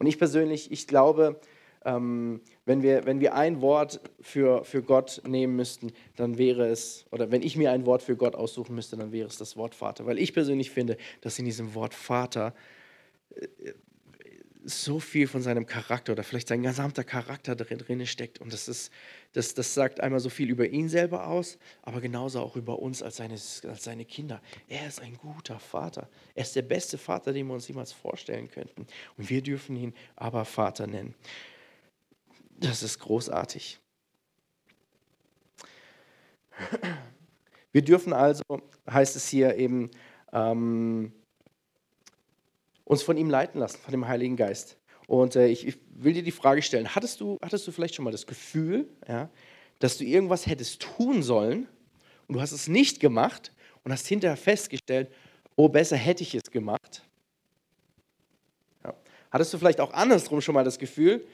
Und 0.00 0.06
ich 0.06 0.18
persönlich, 0.18 0.72
ich 0.72 0.88
glaube, 0.88 1.40
ähm, 1.84 2.40
wenn, 2.64 2.82
wir, 2.82 3.06
wenn 3.06 3.20
wir 3.20 3.34
ein 3.36 3.60
Wort 3.60 4.00
für, 4.20 4.64
für 4.64 4.82
Gott 4.82 5.22
nehmen 5.24 5.54
müssten, 5.54 5.92
dann 6.16 6.38
wäre 6.38 6.66
es, 6.66 7.06
oder 7.12 7.30
wenn 7.30 7.42
ich 7.42 7.56
mir 7.56 7.70
ein 7.70 7.86
Wort 7.86 8.02
für 8.02 8.16
Gott 8.16 8.34
aussuchen 8.34 8.74
müsste, 8.74 8.96
dann 8.96 9.12
wäre 9.12 9.28
es 9.28 9.38
das 9.38 9.56
Wort 9.56 9.76
Vater. 9.76 10.06
Weil 10.06 10.18
ich 10.18 10.34
persönlich 10.34 10.72
finde, 10.72 10.96
dass 11.20 11.38
in 11.38 11.44
diesem 11.44 11.72
Wort 11.76 11.94
Vater 11.94 12.52
äh, 13.36 13.46
so 14.64 15.00
viel 15.00 15.26
von 15.26 15.42
seinem 15.42 15.66
Charakter 15.66 16.12
oder 16.12 16.22
vielleicht 16.22 16.48
sein 16.48 16.62
gesamter 16.62 17.04
Charakter 17.04 17.54
drin, 17.56 18.06
steckt. 18.06 18.40
Und 18.40 18.52
das, 18.52 18.68
ist, 18.68 18.92
das, 19.32 19.54
das 19.54 19.74
sagt 19.74 20.00
einmal 20.00 20.20
so 20.20 20.28
viel 20.28 20.50
über 20.50 20.66
ihn 20.68 20.88
selber 20.88 21.26
aus, 21.26 21.58
aber 21.82 22.00
genauso 22.00 22.40
auch 22.40 22.56
über 22.56 22.78
uns 22.78 23.02
als 23.02 23.16
seine, 23.16 23.34
als 23.34 23.84
seine 23.84 24.04
Kinder. 24.04 24.40
Er 24.68 24.86
ist 24.86 25.00
ein 25.00 25.16
guter 25.16 25.58
Vater. 25.58 26.08
Er 26.34 26.42
ist 26.42 26.56
der 26.56 26.62
beste 26.62 26.98
Vater, 26.98 27.32
den 27.32 27.46
wir 27.46 27.54
uns 27.54 27.68
jemals 27.68 27.92
vorstellen 27.92 28.50
könnten. 28.50 28.86
Und 29.16 29.30
wir 29.30 29.42
dürfen 29.42 29.76
ihn 29.76 29.94
aber 30.16 30.44
Vater 30.44 30.86
nennen. 30.86 31.14
Das 32.58 32.82
ist 32.82 32.98
großartig. 32.98 33.78
Wir 37.72 37.82
dürfen 37.82 38.12
also, 38.12 38.42
heißt 38.90 39.16
es 39.16 39.28
hier 39.28 39.56
eben, 39.56 39.90
ähm, 40.32 41.12
uns 42.90 43.04
von 43.04 43.16
ihm 43.16 43.30
leiten 43.30 43.60
lassen, 43.60 43.78
von 43.78 43.92
dem 43.92 44.08
Heiligen 44.08 44.34
Geist. 44.34 44.76
Und 45.06 45.36
äh, 45.36 45.46
ich, 45.46 45.64
ich, 45.64 45.78
will 45.94 46.12
dir 46.12 46.24
die 46.24 46.32
Frage 46.32 46.60
stellen, 46.60 46.92
hattest 46.92 47.20
du, 47.20 47.38
hattest 47.40 47.64
du 47.68 47.70
vielleicht 47.70 47.94
schon 47.94 48.04
mal 48.04 48.10
das 48.10 48.26
Gefühl, 48.26 48.88
ja, 49.06 49.30
dass 49.78 49.96
du 49.96 50.04
irgendwas 50.04 50.48
hättest 50.48 50.82
tun 50.82 51.22
sollen 51.22 51.68
und 52.26 52.34
du 52.34 52.40
hast 52.40 52.50
es 52.50 52.66
nicht 52.66 52.98
gemacht 52.98 53.52
und 53.84 53.92
hast 53.92 54.08
hinterher 54.08 54.36
festgestellt, 54.36 55.08
oh, 55.54 55.68
besser 55.68 55.96
hätte 55.96 56.24
ich 56.24 56.34
es 56.34 56.50
gemacht? 56.50 57.04
Ja. 58.82 58.94
Hattest 59.30 59.54
du 59.54 59.58
vielleicht 59.58 59.80
auch 59.80 59.92
andersrum 59.92 60.40
schon 60.40 60.54
mal 60.54 60.64
das 60.64 60.78
Gefühl, 60.78 61.24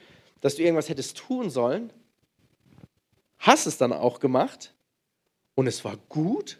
dass 0.41 0.57
du 0.57 0.61
irgendwas 0.61 0.89
hättest 0.89 1.17
tun 1.17 1.49
sollen, 1.49 1.91
hast 3.39 3.65
es 3.65 3.79
dann 3.79 3.93
auch 3.93 4.19
gemacht 4.19 4.75
und 5.55 5.65
es 5.65 5.83
war 5.83 5.97
gut 6.07 6.59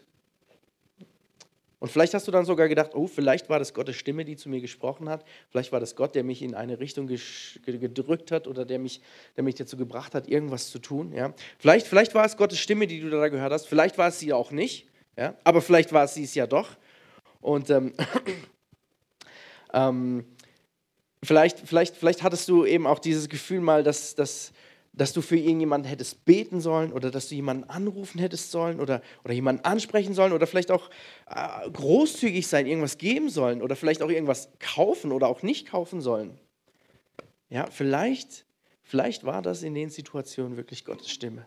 und 1.80 1.90
vielleicht 1.92 2.12
hast 2.14 2.26
du 2.26 2.32
dann 2.32 2.44
sogar 2.44 2.68
gedacht, 2.68 2.94
oh, 2.94 3.06
vielleicht 3.06 3.48
war 3.48 3.60
das 3.60 3.72
Gottes 3.72 3.94
Stimme, 3.94 4.24
die 4.24 4.36
zu 4.36 4.48
mir 4.48 4.60
gesprochen 4.60 5.08
hat. 5.08 5.24
Vielleicht 5.50 5.70
war 5.70 5.78
das 5.78 5.94
Gott, 5.94 6.16
der 6.16 6.24
mich 6.24 6.42
in 6.42 6.54
eine 6.56 6.80
Richtung 6.80 7.06
gedrückt 7.06 8.32
hat 8.32 8.48
oder 8.48 8.64
der 8.64 8.80
mich, 8.80 9.00
der 9.36 9.44
mich 9.44 9.54
dazu 9.54 9.76
gebracht 9.76 10.14
hat, 10.14 10.26
irgendwas 10.26 10.70
zu 10.70 10.80
tun. 10.80 11.12
Ja? 11.12 11.32
Vielleicht, 11.58 11.86
vielleicht 11.86 12.16
war 12.16 12.24
es 12.24 12.36
Gottes 12.36 12.58
Stimme, 12.58 12.88
die 12.88 13.00
du 13.00 13.10
da 13.10 13.28
gehört 13.28 13.52
hast. 13.52 13.68
Vielleicht 13.68 13.96
war 13.96 14.08
es 14.08 14.18
sie 14.18 14.32
auch 14.32 14.50
nicht. 14.50 14.88
Ja? 15.16 15.34
Aber 15.44 15.62
vielleicht 15.62 15.92
war 15.92 16.04
es 16.04 16.14
sie 16.14 16.24
es 16.24 16.34
ja 16.34 16.48
doch. 16.48 16.70
Und 17.40 17.70
ähm, 17.70 17.94
ähm, 19.72 20.24
vielleicht, 21.22 21.60
vielleicht, 21.60 21.96
vielleicht 21.96 22.24
hattest 22.24 22.48
du 22.48 22.64
eben 22.64 22.88
auch 22.88 22.98
dieses 22.98 23.28
Gefühl 23.28 23.60
mal, 23.60 23.84
dass, 23.84 24.16
dass, 24.16 24.52
dass 24.98 25.12
du 25.12 25.22
für 25.22 25.36
irgendjemanden 25.36 25.88
hättest 25.88 26.24
beten 26.24 26.60
sollen 26.60 26.92
oder 26.92 27.10
dass 27.10 27.28
du 27.28 27.36
jemanden 27.36 27.64
anrufen 27.64 28.18
hättest 28.18 28.50
sollen 28.50 28.80
oder, 28.80 29.00
oder 29.24 29.32
jemanden 29.32 29.64
ansprechen 29.64 30.12
sollen 30.12 30.32
oder 30.32 30.46
vielleicht 30.46 30.70
auch 30.70 30.90
äh, 31.30 31.70
großzügig 31.70 32.46
sein, 32.46 32.66
irgendwas 32.66 32.98
geben 32.98 33.30
sollen 33.30 33.62
oder 33.62 33.76
vielleicht 33.76 34.02
auch 34.02 34.10
irgendwas 34.10 34.50
kaufen 34.58 35.12
oder 35.12 35.28
auch 35.28 35.42
nicht 35.42 35.68
kaufen 35.68 36.00
sollen. 36.00 36.38
Ja, 37.48 37.70
vielleicht, 37.70 38.44
vielleicht 38.82 39.24
war 39.24 39.40
das 39.40 39.62
in 39.62 39.74
den 39.74 39.88
Situationen 39.88 40.56
wirklich 40.56 40.84
Gottes 40.84 41.10
Stimme. 41.10 41.46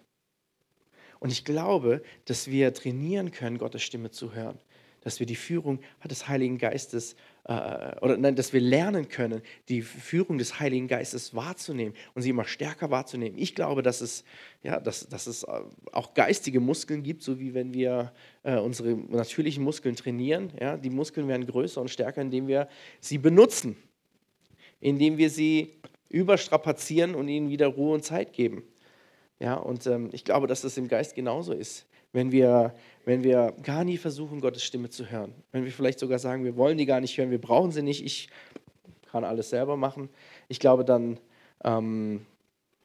Und 1.19 1.31
ich 1.31 1.45
glaube, 1.45 2.01
dass 2.25 2.47
wir 2.47 2.73
trainieren 2.73 3.31
können, 3.31 3.57
Gottes 3.57 3.83
Stimme 3.83 4.11
zu 4.11 4.33
hören. 4.33 4.57
dass 5.03 5.19
wir 5.19 5.25
die 5.25 5.35
Führung 5.35 5.79
des 6.05 6.27
Heiligen 6.27 6.59
Geistes 6.59 7.15
oder 7.43 8.17
nein, 8.17 8.35
dass 8.35 8.53
wir 8.53 8.61
lernen 8.61 9.09
können, 9.09 9.41
die 9.67 9.81
Führung 9.81 10.37
des 10.37 10.59
Heiligen 10.59 10.87
Geistes 10.87 11.35
wahrzunehmen 11.35 11.95
und 12.13 12.21
sie 12.21 12.29
immer 12.29 12.45
stärker 12.45 12.91
wahrzunehmen. 12.91 13.37
Ich 13.37 13.55
glaube, 13.55 13.81
dass 13.81 14.01
es, 14.01 14.23
ja, 14.61 14.79
dass, 14.79 15.09
dass 15.09 15.25
es 15.25 15.43
äh, 15.43 15.47
auch 15.91 16.13
geistige 16.13 16.59
Muskeln 16.59 17.01
gibt, 17.01 17.23
so 17.23 17.39
wie 17.39 17.55
wenn 17.55 17.73
wir 17.73 18.13
äh, 18.43 18.57
unsere 18.57 18.93
natürlichen 18.95 19.63
Muskeln 19.63 19.95
trainieren. 19.95 20.51
Ja, 20.61 20.77
die 20.77 20.91
Muskeln 20.91 21.27
werden 21.27 21.47
größer 21.47 21.81
und 21.81 21.89
stärker, 21.89 22.21
indem 22.21 22.47
wir 22.47 22.67
sie 22.99 23.17
benutzen, 23.17 23.75
indem 24.79 25.17
wir 25.17 25.31
sie 25.31 25.79
überstrapazieren 26.09 27.15
und 27.15 27.27
ihnen 27.27 27.49
wieder 27.49 27.67
Ruhe 27.67 27.95
und 27.95 28.03
Zeit 28.03 28.33
geben. 28.33 28.63
Ja, 29.39 29.55
und 29.55 29.87
ähm, 29.87 30.09
ich 30.11 30.23
glaube, 30.23 30.45
dass 30.45 30.61
das 30.61 30.77
im 30.77 30.87
Geist 30.87 31.15
genauso 31.15 31.53
ist. 31.53 31.87
Wenn 32.13 32.31
wir, 32.31 32.73
wenn 33.05 33.23
wir 33.23 33.53
gar 33.63 33.83
nie 33.83 33.97
versuchen, 33.97 34.41
Gottes 34.41 34.63
Stimme 34.63 34.89
zu 34.89 35.09
hören, 35.09 35.33
wenn 35.51 35.63
wir 35.63 35.71
vielleicht 35.71 35.99
sogar 35.99 36.19
sagen, 36.19 36.43
wir 36.43 36.57
wollen 36.57 36.77
die 36.77 36.85
gar 36.85 36.99
nicht 36.99 37.17
hören, 37.17 37.31
wir 37.31 37.41
brauchen 37.41 37.71
sie 37.71 37.81
nicht, 37.81 38.03
ich 38.05 38.29
kann 39.11 39.23
alles 39.23 39.49
selber 39.49 39.77
machen, 39.77 40.09
ich 40.47 40.59
glaube, 40.59 40.85
dann, 40.85 41.19
ähm, 41.63 42.25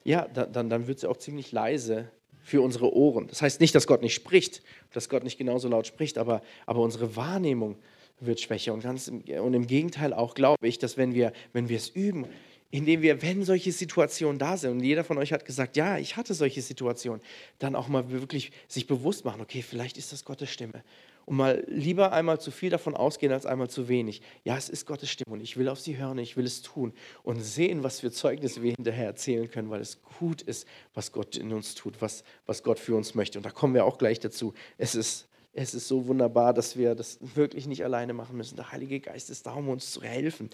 ja, 0.05 0.27
dann, 0.29 0.71
dann 0.71 0.87
wird 0.87 1.01
sie 1.01 1.09
auch 1.09 1.17
ziemlich 1.17 1.53
leise 1.53 2.09
für 2.43 2.63
unsere 2.63 2.95
Ohren. 2.95 3.27
Das 3.27 3.43
heißt 3.43 3.61
nicht, 3.61 3.75
dass 3.75 3.89
Gott 3.89 4.03
nicht 4.03 4.15
spricht, 4.15 4.63
dass 4.93 5.09
Gott 5.09 5.25
nicht 5.25 5.37
genauso 5.37 5.69
laut 5.69 5.87
spricht, 5.87 6.17
aber, 6.17 6.43
aber 6.65 6.81
unsere 6.81 7.17
Wahrnehmung 7.17 7.77
wird 8.21 8.41
schwächer. 8.41 8.73
Und, 8.73 8.85
ganz 8.85 9.09
im, 9.09 9.23
und 9.23 9.55
im 9.55 9.67
Gegenteil 9.67 10.13
auch 10.13 10.35
glaube 10.35 10.69
ich, 10.69 10.79
dass 10.79 10.97
wenn 10.97 11.15
wir, 11.15 11.33
wenn 11.53 11.69
wir 11.69 11.77
es 11.77 11.89
üben, 11.89 12.27
indem 12.71 13.03
wir, 13.03 13.23
wenn 13.23 13.45
solche 13.45 13.73
Situationen 13.73 14.39
da 14.39 14.57
sind, 14.57 14.73
und 14.73 14.81
jeder 14.81 15.05
von 15.05 15.19
euch 15.19 15.33
hat 15.33 15.45
gesagt, 15.45 15.77
ja, 15.77 15.99
ich 15.99 16.17
hatte 16.17 16.35
solche 16.35 16.63
Situationen, 16.63 17.23
dann 17.59 17.77
auch 17.77 17.89
mal 17.89 18.11
wirklich 18.11 18.53
sich 18.69 18.87
bewusst 18.87 19.25
machen, 19.25 19.41
okay, 19.41 19.63
vielleicht 19.63 19.99
ist 19.99 20.13
das 20.13 20.25
Gottes 20.25 20.51
Stimme. 20.51 20.83
Und 21.27 21.37
mal 21.37 21.65
lieber 21.67 22.13
einmal 22.13 22.41
zu 22.41 22.53
viel 22.53 22.71
davon 22.71 22.95
ausgehen, 22.95 23.33
als 23.33 23.47
einmal 23.47 23.69
zu 23.69 23.89
wenig. 23.89 24.23
Ja, 24.45 24.57
es 24.57 24.69
ist 24.69 24.87
Gottes 24.87 25.11
Stimme 25.11 25.35
und 25.35 25.41
ich 25.41 25.57
will 25.57 25.69
auf 25.69 25.81
sie 25.81 25.97
hören, 25.97 26.19
ich 26.19 26.37
will 26.37 26.45
es 26.45 26.63
tun 26.63 26.93
und 27.25 27.41
sehen, 27.41 27.83
was 27.83 27.99
für 27.99 28.13
Zeugnisse 28.13 28.63
wir 28.63 28.73
hinterher 28.77 29.07
erzählen 29.07 29.51
können, 29.51 29.69
weil 29.69 29.81
es 29.81 30.01
gut 30.19 30.43
ist, 30.43 30.69
was 30.95 31.11
Gott 31.11 31.37
in 31.37 31.53
uns 31.53 31.75
tut, 31.75 32.01
was, 32.01 32.23
was 32.47 32.63
Gott 32.63 32.79
für 32.79 32.95
uns 32.95 33.17
möchte. 33.17 33.41
Und 33.41 33.45
da 33.45 33.51
kommen 33.51 33.75
wir 33.75 33.85
auch 33.85 33.99
gleich 33.99 34.21
dazu. 34.21 34.55
Es 34.79 34.95
ist 34.95 35.27
es 35.57 35.75
ist 35.75 35.89
so 35.89 36.07
wunderbar, 36.07 36.53
dass 36.53 36.77
wir 36.77 36.95
das 36.95 37.19
wirklich 37.35 37.67
nicht 37.67 37.83
alleine 37.83 38.13
machen 38.13 38.37
müssen. 38.37 38.57
Der 38.57 38.73
Heilige 38.73 39.01
Geist 39.01 39.31
ist 39.31 39.47
da, 39.47 39.55
um 39.55 39.71
uns 39.71 39.91
zu 39.91 40.03
helfen. 40.03 40.51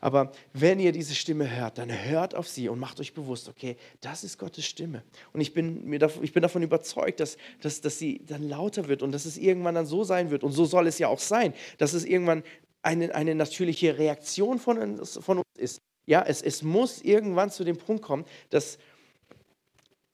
Aber 0.00 0.30
wenn 0.52 0.78
ihr 0.78 0.92
diese 0.92 1.16
Stimme 1.16 1.54
hört, 1.56 1.78
dann 1.78 1.90
hört 1.90 2.36
auf 2.36 2.48
sie 2.48 2.68
und 2.68 2.78
macht 2.78 3.00
euch 3.00 3.14
bewusst, 3.14 3.48
okay, 3.48 3.76
das 4.00 4.22
ist 4.22 4.38
Gottes 4.38 4.64
Stimme. 4.64 5.02
Und 5.32 5.40
ich 5.40 5.54
bin, 5.54 5.84
mir 5.84 5.98
davon, 5.98 6.22
ich 6.22 6.32
bin 6.32 6.40
davon 6.42 6.62
überzeugt, 6.62 7.18
dass, 7.18 7.36
dass, 7.60 7.80
dass 7.80 7.98
sie 7.98 8.22
dann 8.26 8.48
lauter 8.48 8.86
wird 8.86 9.02
und 9.02 9.10
dass 9.10 9.24
es 9.24 9.38
irgendwann 9.38 9.74
dann 9.74 9.86
so 9.86 10.04
sein 10.04 10.30
wird. 10.30 10.44
Und 10.44 10.52
so 10.52 10.64
soll 10.64 10.86
es 10.86 11.00
ja 11.00 11.08
auch 11.08 11.18
sein, 11.18 11.52
dass 11.78 11.92
es 11.92 12.04
irgendwann 12.04 12.44
eine, 12.82 13.12
eine 13.12 13.34
natürliche 13.34 13.98
Reaktion 13.98 14.60
von 14.60 14.78
uns, 14.78 15.18
von 15.20 15.38
uns 15.38 15.46
ist. 15.58 15.80
Ja, 16.06 16.22
es, 16.22 16.42
es 16.42 16.62
muss 16.62 17.02
irgendwann 17.02 17.50
zu 17.50 17.64
dem 17.64 17.76
Punkt 17.76 18.02
kommen, 18.04 18.24
dass, 18.50 18.78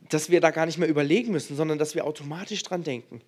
dass 0.09 0.31
wir 0.31 0.41
da 0.41 0.51
gar 0.51 0.65
nicht 0.65 0.79
mehr 0.79 0.89
überlegen 0.89 1.31
müssen, 1.31 1.57
sondern 1.57 1.77
dass 1.77 1.95
wir 1.95 2.07
automatisch 2.07 2.63
dran 2.63 2.85
denken 2.85 3.21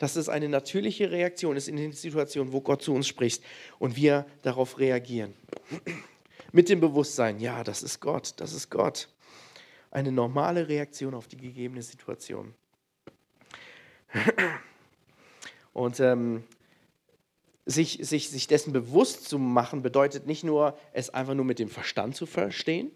dass 0.00 0.16
es 0.16 0.30
eine 0.30 0.48
natürliche 0.48 1.10
Reaktion 1.10 1.56
ist 1.58 1.68
in 1.68 1.76
den 1.76 1.92
Situationen, 1.92 2.54
wo 2.54 2.62
Gott 2.62 2.82
zu 2.82 2.94
uns 2.94 3.06
spricht 3.06 3.44
und 3.78 3.96
wir 3.96 4.26
darauf 4.40 4.78
reagieren. 4.78 5.34
Mit 6.52 6.70
dem 6.70 6.80
Bewusstsein, 6.80 7.38
ja, 7.38 7.62
das 7.62 7.82
ist 7.82 8.00
Gott, 8.00 8.32
das 8.38 8.54
ist 8.54 8.70
Gott. 8.70 9.10
Eine 9.90 10.10
normale 10.10 10.68
Reaktion 10.68 11.14
auf 11.14 11.28
die 11.28 11.36
gegebene 11.36 11.82
Situation. 11.82 12.54
Und 15.74 16.00
ähm, 16.00 16.44
sich, 17.66 17.98
sich, 18.00 18.30
sich 18.30 18.46
dessen 18.46 18.72
bewusst 18.72 19.28
zu 19.28 19.38
machen, 19.38 19.82
bedeutet 19.82 20.26
nicht 20.26 20.44
nur, 20.44 20.78
es 20.94 21.10
einfach 21.10 21.34
nur 21.34 21.44
mit 21.44 21.58
dem 21.58 21.68
Verstand 21.68 22.16
zu 22.16 22.24
verstehen, 22.24 22.90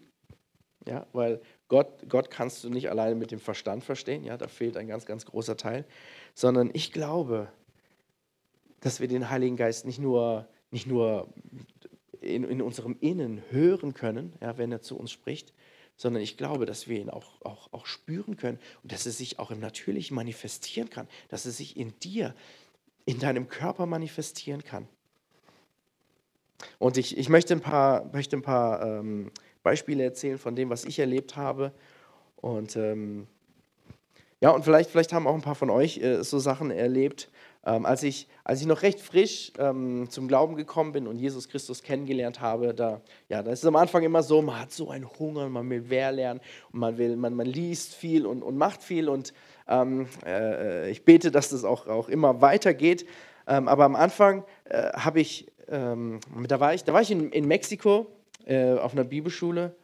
ja, 0.87 1.05
weil 1.13 1.39
Gott, 1.67 2.07
Gott 2.09 2.29
kannst 2.29 2.63
du 2.63 2.69
nicht 2.69 2.89
alleine 2.89 3.15
mit 3.15 3.31
dem 3.31 3.39
Verstand 3.39 3.83
verstehen, 3.83 4.23
ja, 4.23 4.37
da 4.37 4.47
fehlt 4.47 4.77
ein 4.77 4.87
ganz, 4.87 5.05
ganz 5.05 5.25
großer 5.25 5.57
Teil, 5.57 5.85
sondern 6.35 6.69
ich 6.73 6.91
glaube, 6.91 7.47
dass 8.81 8.99
wir 8.99 9.07
den 9.07 9.29
Heiligen 9.31 9.55
Geist 9.55 9.85
nicht 9.85 9.99
nur, 9.99 10.47
nicht 10.69 10.85
nur 10.85 11.33
in, 12.21 12.43
in 12.43 12.61
unserem 12.61 12.97
Innen 12.99 13.41
hören 13.49 13.93
können, 13.93 14.33
ja, 14.41 14.57
wenn 14.57 14.71
er 14.71 14.81
zu 14.81 14.97
uns 14.97 15.11
spricht, 15.11 15.53
sondern 15.95 16.21
ich 16.21 16.37
glaube, 16.37 16.65
dass 16.65 16.87
wir 16.87 16.99
ihn 16.99 17.09
auch, 17.09 17.41
auch, 17.41 17.71
auch 17.71 17.85
spüren 17.85 18.35
können 18.35 18.59
und 18.83 18.91
dass 18.91 19.05
er 19.05 19.13
sich 19.13 19.39
auch 19.39 19.49
im 19.49 19.59
Natürlichen 19.59 20.13
manifestieren 20.13 20.89
kann, 20.89 21.07
dass 21.29 21.45
er 21.45 21.51
sich 21.51 21.77
in 21.77 21.97
dir, 22.01 22.35
in 23.05 23.19
deinem 23.19 23.47
Körper 23.47 23.85
manifestieren 23.85 24.63
kann. 24.63 24.87
Und 26.79 26.97
ich, 26.97 27.17
ich 27.17 27.29
möchte 27.29 27.53
ein 27.53 27.61
paar, 27.61 28.05
möchte 28.11 28.35
ein 28.35 28.41
paar 28.41 28.81
ähm, 28.81 29.31
Beispiele 29.63 30.03
erzählen 30.03 30.37
von 30.37 30.55
dem, 30.55 30.69
was 30.69 30.83
ich 30.85 30.99
erlebt 30.99 31.37
habe. 31.37 31.71
Und 32.35 32.75
ähm, 32.75 33.27
ja, 34.41 34.49
und 34.49 34.63
vielleicht, 34.63 34.89
vielleicht 34.89 35.13
haben 35.13 35.27
auch 35.27 35.33
ein 35.33 35.41
paar 35.41 35.55
von 35.55 35.69
euch 35.69 35.97
äh, 35.97 36.23
so 36.23 36.39
Sachen 36.39 36.71
erlebt. 36.71 37.29
Ähm, 37.67 37.85
als, 37.85 38.03
ich, 38.03 38.27
als 38.43 38.61
ich 38.61 38.67
noch 38.67 38.83
recht 38.83 38.99
frisch 38.99 39.51
ähm, 39.57 40.07
zum 40.09 40.27
Glauben 40.27 40.55
gekommen 40.55 40.91
bin 40.91 41.07
und 41.07 41.17
Jesus 41.17 41.49
Christus 41.49 41.81
kennengelernt 41.81 42.39
habe, 42.39 42.75
da, 42.75 43.01
ja, 43.27 43.41
da 43.41 43.51
ist 43.51 43.59
es 43.59 43.65
am 43.65 43.75
Anfang 43.75 44.03
immer 44.03 44.21
so, 44.21 44.41
man 44.43 44.59
hat 44.59 44.71
so 44.71 44.91
einen 44.91 45.09
Hunger, 45.17 45.49
man 45.49 45.67
will 45.67 45.81
mehr 45.81 46.11
lernen 46.11 46.41
und 46.71 46.79
man, 46.79 46.97
will, 46.99 47.15
man, 47.15 47.33
man 47.33 47.47
liest 47.47 47.95
viel 47.95 48.27
und, 48.27 48.43
und 48.43 48.55
macht 48.55 48.83
viel 48.83 49.09
und 49.09 49.33
ähm, 49.67 50.07
äh, 50.23 50.91
ich 50.91 51.05
bete, 51.05 51.31
dass 51.31 51.49
das 51.49 51.63
auch, 51.63 51.87
auch 51.87 52.07
immer 52.07 52.39
weitergeht. 52.41 53.07
Ähm, 53.47 53.67
aber 53.67 53.85
am 53.85 53.95
Anfang 53.95 54.43
äh, 54.65 54.91
habe 54.93 55.19
ich, 55.19 55.51
ähm, 55.67 56.19
da 56.47 56.59
war 56.59 56.75
ich, 56.75 56.83
da 56.83 56.93
war 56.93 57.01
ich 57.01 57.09
in, 57.09 57.31
in 57.31 57.47
Mexiko 57.47 58.05
äh, 58.45 58.73
auf 58.73 58.93
einer 58.93 59.05
Bibelschule 59.05 59.75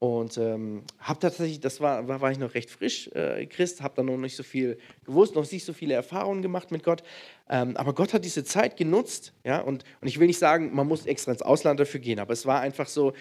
und 0.00 0.38
ähm, 0.38 0.84
habe 1.00 1.18
tatsächlich, 1.18 1.60
das 1.60 1.80
war, 1.80 2.06
war, 2.06 2.20
war 2.20 2.30
ich 2.30 2.38
noch 2.38 2.54
recht 2.54 2.70
frisch, 2.70 3.08
äh, 3.14 3.46
Christ, 3.46 3.82
habe 3.82 3.94
da 3.96 4.02
noch 4.04 4.16
nicht 4.16 4.36
so 4.36 4.44
viel 4.44 4.78
gewusst, 5.04 5.34
noch 5.34 5.50
nicht 5.50 5.64
so 5.64 5.72
viele 5.72 5.94
Erfahrungen 5.94 6.40
gemacht 6.40 6.70
mit 6.70 6.84
Gott. 6.84 7.02
Ähm, 7.48 7.76
aber 7.76 7.94
Gott 7.94 8.14
hat 8.14 8.24
diese 8.24 8.44
Zeit 8.44 8.76
genutzt, 8.76 9.32
ja, 9.44 9.60
und, 9.60 9.84
und 10.00 10.06
ich 10.06 10.20
will 10.20 10.28
nicht 10.28 10.38
sagen, 10.38 10.72
man 10.72 10.86
muss 10.86 11.04
extra 11.04 11.32
ins 11.32 11.42
Ausland 11.42 11.80
dafür 11.80 11.98
gehen, 11.98 12.20
aber 12.20 12.32
es 12.32 12.46
war 12.46 12.60
einfach 12.60 12.86
so, 12.86 13.12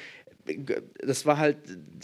das 1.01 1.25
war 1.25 1.39
halt, 1.39 1.57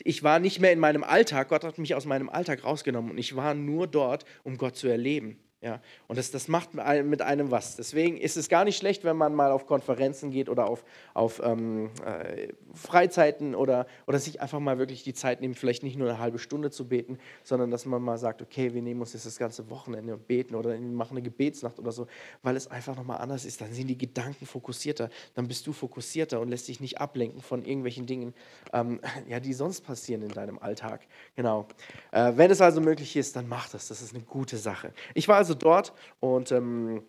ich 0.04 0.24
war 0.24 0.40
nicht 0.40 0.60
mehr 0.60 0.72
in 0.72 0.80
meinem 0.80 1.04
Alltag, 1.04 1.50
Gott 1.50 1.64
hat 1.64 1.78
mich 1.78 1.94
aus 1.94 2.06
meinem 2.06 2.30
Alltag 2.30 2.64
rausgenommen 2.64 3.12
und 3.12 3.18
ich 3.20 3.36
war 3.36 3.54
nur 3.54 3.86
dort, 3.86 4.26
um 4.44 4.58
Gott 4.58 4.76
zu 4.76 4.88
erleben. 4.88 5.38
Ja, 5.64 5.80
und 6.10 6.18
das, 6.18 6.30
das 6.30 6.50
macht 6.50 6.72
mit 6.74 7.22
einem 7.22 7.50
was. 7.50 7.78
Deswegen 7.78 8.18
ist 8.18 8.36
es 8.36 8.50
gar 8.50 8.66
nicht 8.66 8.76
schlecht, 8.76 9.06
wenn 9.06 9.16
man 9.16 9.34
mal 9.34 9.50
auf 9.50 9.66
Konferenzen 9.66 10.30
geht 10.30 10.50
oder 10.50 10.68
auf, 10.68 10.84
auf 11.14 11.42
ähm, 11.42 11.90
äh, 12.06 12.50
Freizeiten 12.74 13.56
oder, 13.56 13.88
oder 14.06 14.20
sich 14.20 14.42
einfach 14.42 14.60
mal 14.60 14.78
wirklich 14.78 15.04
die 15.04 15.14
Zeit 15.14 15.40
nimmt, 15.40 15.58
vielleicht 15.58 15.82
nicht 15.82 15.98
nur 15.98 16.10
eine 16.10 16.20
halbe 16.20 16.38
Stunde 16.38 16.70
zu 16.70 16.90
beten, 16.90 17.18
sondern 17.46 17.72
dass 17.72 17.86
man 17.86 18.02
mal 18.02 18.18
sagt, 18.18 18.42
okay, 18.42 18.74
wir 18.74 18.82
nehmen 18.82 19.00
uns 19.00 19.14
jetzt 19.14 19.26
das 19.26 19.38
ganze 19.38 19.70
Wochenende 19.70 20.16
und 20.16 20.28
beten 20.28 20.56
oder 20.56 20.78
machen 20.78 21.16
eine 21.16 21.22
Gebetsnacht 21.22 21.80
oder 21.80 21.94
so, 21.94 22.08
weil 22.42 22.58
es 22.58 22.68
einfach 22.68 22.98
nochmal 22.98 23.20
anders 23.20 23.46
ist. 23.46 23.62
Dann 23.62 23.72
sind 23.72 23.88
die 23.88 23.98
Gedanken 23.98 24.46
fokussierter, 24.46 25.10
dann 25.34 25.48
bist 25.48 25.66
du 25.66 25.72
fokussierter 25.72 26.42
und 26.42 26.50
lässt 26.50 26.68
dich 26.68 26.82
nicht 26.82 27.00
ablenken 27.00 27.42
von 27.42 27.64
irgendwelchen 27.64 28.06
Dingen, 28.06 28.34
ähm, 28.74 29.00
ja, 29.30 29.40
die 29.40 29.54
sonst 29.54 29.80
passieren 29.86 30.24
in 30.24 30.32
deinem 30.32 30.60
Alltag. 30.60 31.08
Genau. 31.38 31.68
Äh, 32.12 32.34
wenn 32.36 32.52
es 32.52 32.60
also 32.60 32.82
möglich 32.82 33.16
ist, 33.16 33.38
dann 33.38 33.48
mach 33.48 33.70
das. 33.70 33.88
Das 33.88 34.02
ist 34.02 34.14
eine 34.14 34.26
gute 34.26 34.58
Sache. 34.58 34.92
Ich 35.14 35.30
war 35.30 35.38
also 35.38 35.53
also 35.54 35.60
dort 35.60 35.94
und 36.20 36.52
ähm, 36.52 37.04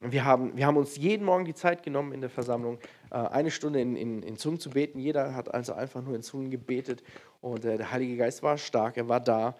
wir, 0.00 0.24
haben, 0.24 0.56
wir 0.56 0.66
haben 0.66 0.76
uns 0.76 0.96
jeden 0.96 1.24
Morgen 1.24 1.44
die 1.44 1.54
Zeit 1.54 1.82
genommen 1.82 2.12
in 2.12 2.20
der 2.20 2.30
Versammlung, 2.30 2.78
äh, 3.10 3.16
eine 3.16 3.50
Stunde 3.50 3.80
in, 3.80 3.96
in, 3.96 4.22
in 4.22 4.36
Zungen 4.36 4.58
zu 4.58 4.70
beten. 4.70 4.98
Jeder 4.98 5.34
hat 5.34 5.52
also 5.52 5.72
einfach 5.74 6.02
nur 6.02 6.14
in 6.16 6.22
Zungen 6.22 6.50
gebetet 6.50 7.02
und 7.40 7.64
äh, 7.64 7.76
der 7.76 7.90
Heilige 7.90 8.16
Geist 8.16 8.42
war 8.42 8.58
stark, 8.58 8.96
er 8.96 9.08
war 9.08 9.20
da 9.20 9.54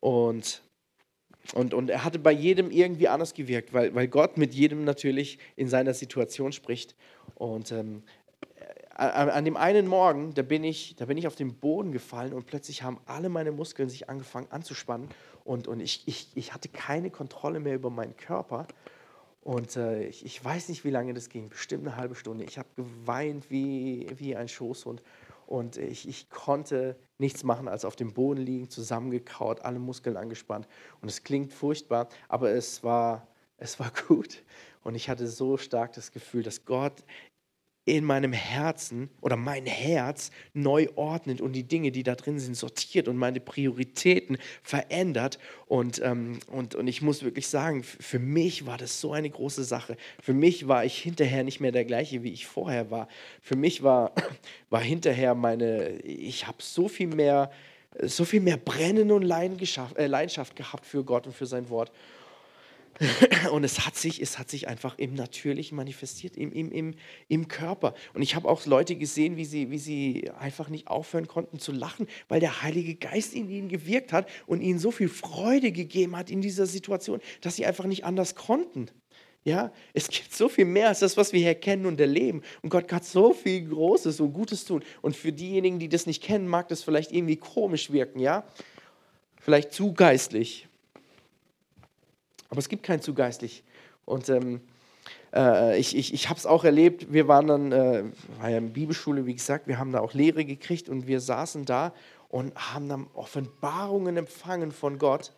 und 0.00 0.62
und, 1.54 1.72
und 1.72 1.88
er 1.88 2.04
hatte 2.04 2.18
bei 2.18 2.32
jedem 2.32 2.70
irgendwie 2.70 3.08
anders 3.08 3.32
gewirkt, 3.32 3.72
weil, 3.72 3.94
weil 3.94 4.06
Gott 4.06 4.36
mit 4.36 4.52
jedem 4.52 4.84
natürlich 4.84 5.38
in 5.56 5.66
seiner 5.66 5.94
Situation 5.94 6.52
spricht. 6.52 6.94
Und 7.36 7.72
ähm, 7.72 8.02
an, 8.90 9.30
an, 9.30 9.44
dem 9.46 9.56
einen 9.56 9.86
Morgen, 9.86 10.34
da 10.34 10.42
bin, 10.42 10.62
ich, 10.62 10.96
da 10.96 11.06
bin 11.06 11.16
ich 11.16 11.26
auf 11.26 11.36
den 11.36 11.54
Boden 11.54 11.90
gefallen 11.90 12.34
und 12.34 12.44
plötzlich 12.44 12.82
haben 12.82 13.00
alle 13.06 13.30
meine 13.30 13.50
Muskeln 13.50 13.88
sich 13.88 14.10
angefangen 14.10 14.48
anzuspannen 14.50 15.08
und, 15.48 15.66
und 15.66 15.80
ich, 15.80 16.02
ich, 16.06 16.28
ich 16.34 16.52
hatte 16.52 16.68
keine 16.68 17.10
Kontrolle 17.10 17.58
mehr 17.58 17.74
über 17.74 17.88
meinen 17.88 18.14
Körper. 18.18 18.66
Und 19.40 19.76
äh, 19.76 20.02
ich, 20.04 20.22
ich, 20.26 20.44
weiß 20.44 20.68
nicht, 20.68 20.84
wie 20.84 20.90
lange 20.90 21.14
das 21.14 21.30
ging, 21.30 21.48
bestimmt 21.48 21.86
eine 21.86 21.96
halbe 21.96 22.14
Stunde. 22.14 22.44
Ich 22.44 22.58
habe 22.58 22.68
geweint 22.76 23.50
wie, 23.50 24.06
wie 24.18 24.36
ein 24.36 24.48
Schoßhund 24.48 25.02
und 25.46 25.78
ich, 25.78 26.06
ich 26.06 26.28
konnte 26.28 26.96
nichts 27.16 27.44
machen, 27.44 27.66
als 27.66 27.86
auf 27.86 27.96
dem 27.96 28.12
Boden 28.12 28.42
liegen, 28.42 28.68
zusammengekaut, 28.68 29.62
alle 29.62 29.78
Muskeln 29.78 30.18
angespannt. 30.18 30.68
Und 31.00 31.08
es 31.08 31.24
klingt 31.24 31.54
furchtbar, 31.54 32.10
aber 32.28 32.50
es 32.50 32.84
war, 32.84 33.26
es 33.56 33.80
war 33.80 33.90
gut. 34.06 34.44
Und 34.84 34.96
ich 34.96 35.08
hatte 35.08 35.26
so 35.26 35.56
stark 35.56 35.94
das 35.94 36.12
Gefühl, 36.12 36.42
dass 36.42 36.66
Gott 36.66 37.02
in 37.96 38.04
meinem 38.04 38.32
Herzen 38.32 39.08
oder 39.20 39.36
mein 39.36 39.66
Herz 39.66 40.30
neu 40.52 40.88
ordnet 40.94 41.40
und 41.40 41.52
die 41.52 41.62
Dinge, 41.62 41.90
die 41.90 42.02
da 42.02 42.14
drin 42.14 42.38
sind, 42.38 42.56
sortiert 42.56 43.08
und 43.08 43.16
meine 43.16 43.40
Prioritäten 43.40 44.36
verändert. 44.62 45.38
Und, 45.66 46.00
ähm, 46.04 46.38
und, 46.48 46.74
und 46.74 46.86
ich 46.86 47.02
muss 47.02 47.22
wirklich 47.22 47.48
sagen, 47.48 47.82
für 47.82 48.18
mich 48.18 48.66
war 48.66 48.78
das 48.78 49.00
so 49.00 49.12
eine 49.12 49.30
große 49.30 49.64
Sache. 49.64 49.96
Für 50.20 50.34
mich 50.34 50.68
war 50.68 50.84
ich 50.84 50.98
hinterher 50.98 51.44
nicht 51.44 51.60
mehr 51.60 51.72
der 51.72 51.84
gleiche, 51.84 52.22
wie 52.22 52.32
ich 52.32 52.46
vorher 52.46 52.90
war. 52.90 53.08
Für 53.40 53.56
mich 53.56 53.82
war, 53.82 54.12
war 54.70 54.80
hinterher 54.80 55.34
meine, 55.34 55.98
ich 56.00 56.46
habe 56.46 56.58
so 56.60 56.88
viel 56.88 57.08
mehr 57.08 57.50
so 58.02 58.24
viel 58.24 58.40
mehr 58.40 58.58
Brennen 58.58 59.10
und 59.10 59.22
äh, 59.22 60.06
Leidenschaft 60.06 60.54
gehabt 60.54 60.86
für 60.86 61.02
Gott 61.04 61.26
und 61.26 61.32
für 61.34 61.46
sein 61.46 61.68
Wort. 61.68 61.90
Und 63.52 63.64
es 63.64 63.86
hat 63.86 63.96
sich, 63.96 64.20
es 64.20 64.38
hat 64.38 64.50
sich 64.50 64.68
einfach 64.68 64.98
im 64.98 65.14
Natürlichen 65.14 65.76
manifestiert, 65.76 66.36
im, 66.36 66.52
im, 66.52 66.72
im, 66.72 66.94
im 67.28 67.48
Körper. 67.48 67.94
Und 68.14 68.22
ich 68.22 68.34
habe 68.34 68.48
auch 68.48 68.66
Leute 68.66 68.96
gesehen, 68.96 69.36
wie 69.36 69.44
sie, 69.44 69.70
wie 69.70 69.78
sie 69.78 70.30
einfach 70.38 70.68
nicht 70.68 70.88
aufhören 70.88 71.28
konnten 71.28 71.58
zu 71.58 71.72
lachen, 71.72 72.08
weil 72.28 72.40
der 72.40 72.62
Heilige 72.62 72.96
Geist 72.96 73.34
in 73.34 73.48
ihnen 73.48 73.68
gewirkt 73.68 74.12
hat 74.12 74.28
und 74.46 74.60
ihnen 74.60 74.78
so 74.78 74.90
viel 74.90 75.08
Freude 75.08 75.72
gegeben 75.72 76.16
hat 76.16 76.30
in 76.30 76.40
dieser 76.40 76.66
Situation, 76.66 77.20
dass 77.40 77.56
sie 77.56 77.66
einfach 77.66 77.84
nicht 77.84 78.04
anders 78.04 78.34
konnten. 78.34 78.90
Ja, 79.44 79.72
es 79.94 80.08
gibt 80.08 80.34
so 80.34 80.48
viel 80.48 80.64
mehr 80.64 80.88
als 80.88 80.98
das, 80.98 81.16
was 81.16 81.32
wir 81.32 81.40
hier 81.40 81.54
kennen 81.54 81.86
und 81.86 82.00
erleben. 82.00 82.42
Und 82.62 82.70
Gott 82.70 82.88
kann 82.88 83.02
so 83.02 83.32
viel 83.32 83.66
Großes 83.66 84.20
und 84.20 84.32
Gutes 84.32 84.64
tun. 84.64 84.82
Und 85.00 85.16
für 85.16 85.32
diejenigen, 85.32 85.78
die 85.78 85.88
das 85.88 86.06
nicht 86.06 86.22
kennen, 86.22 86.48
mag 86.48 86.68
das 86.68 86.82
vielleicht 86.82 87.12
irgendwie 87.12 87.36
komisch 87.36 87.90
wirken, 87.90 88.18
ja? 88.18 88.44
Vielleicht 89.40 89.72
zu 89.72 89.94
geistlich. 89.94 90.67
Aber 92.48 92.58
es 92.58 92.68
gibt 92.68 92.82
kein 92.82 93.02
zu 93.02 93.14
geistlich. 93.14 93.62
Und 94.04 94.28
ähm, 94.28 94.60
äh, 95.34 95.78
ich, 95.78 95.96
ich, 95.96 96.14
ich 96.14 96.28
habe 96.28 96.38
es 96.38 96.46
auch 96.46 96.64
erlebt. 96.64 97.12
Wir 97.12 97.28
waren 97.28 97.46
dann, 97.46 97.72
äh, 97.72 98.04
war 98.38 98.50
ja 98.50 98.58
in 98.58 98.72
Bibelschule, 98.72 99.26
wie 99.26 99.34
gesagt, 99.34 99.66
wir 99.66 99.78
haben 99.78 99.92
da 99.92 100.00
auch 100.00 100.14
Lehre 100.14 100.44
gekriegt 100.44 100.88
und 100.88 101.06
wir 101.06 101.20
saßen 101.20 101.64
da 101.64 101.92
und 102.28 102.54
haben 102.54 102.88
dann 102.88 103.06
Offenbarungen 103.14 104.16
empfangen 104.16 104.72
von 104.72 104.98
Gott 104.98 105.32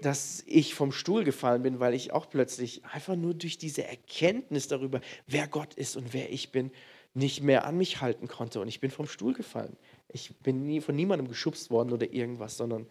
dass 0.00 0.44
ich 0.46 0.74
vom 0.74 0.92
Stuhl 0.92 1.24
gefallen 1.24 1.62
bin, 1.62 1.80
weil 1.80 1.94
ich 1.94 2.12
auch 2.12 2.28
plötzlich 2.28 2.84
einfach 2.92 3.16
nur 3.16 3.34
durch 3.34 3.58
diese 3.58 3.84
Erkenntnis 3.84 4.68
darüber, 4.68 5.00
wer 5.26 5.48
Gott 5.48 5.74
ist 5.74 5.96
und 5.96 6.12
wer 6.12 6.32
ich 6.32 6.50
bin, 6.52 6.70
nicht 7.14 7.42
mehr 7.42 7.66
an 7.66 7.76
mich 7.76 8.00
halten 8.00 8.28
konnte. 8.28 8.60
Und 8.60 8.68
ich 8.68 8.80
bin 8.80 8.90
vom 8.90 9.06
Stuhl 9.06 9.34
gefallen. 9.34 9.76
Ich 10.08 10.34
bin 10.36 10.66
nie 10.66 10.80
von 10.80 10.94
niemandem 10.94 11.28
geschubst 11.28 11.70
worden 11.70 11.92
oder 11.92 12.12
irgendwas, 12.12 12.56
sondern 12.56 12.86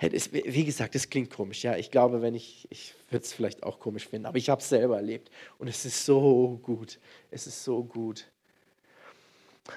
es, 0.00 0.32
wie 0.32 0.64
gesagt, 0.64 0.94
es 0.94 1.10
klingt 1.10 1.30
komisch. 1.30 1.64
Ja, 1.64 1.76
ich 1.76 1.90
glaube, 1.90 2.22
wenn 2.22 2.34
ich, 2.34 2.66
ich 2.70 2.94
würde 3.10 3.24
es 3.24 3.32
vielleicht 3.32 3.62
auch 3.62 3.80
komisch 3.80 4.06
finden, 4.06 4.26
aber 4.26 4.38
ich 4.38 4.48
habe 4.48 4.60
es 4.60 4.68
selber 4.68 4.96
erlebt 4.96 5.30
und 5.58 5.68
es 5.68 5.84
ist 5.84 6.04
so 6.04 6.60
gut. 6.62 6.98
Es 7.30 7.46
ist 7.46 7.64
so 7.64 7.82
gut. 7.82 8.30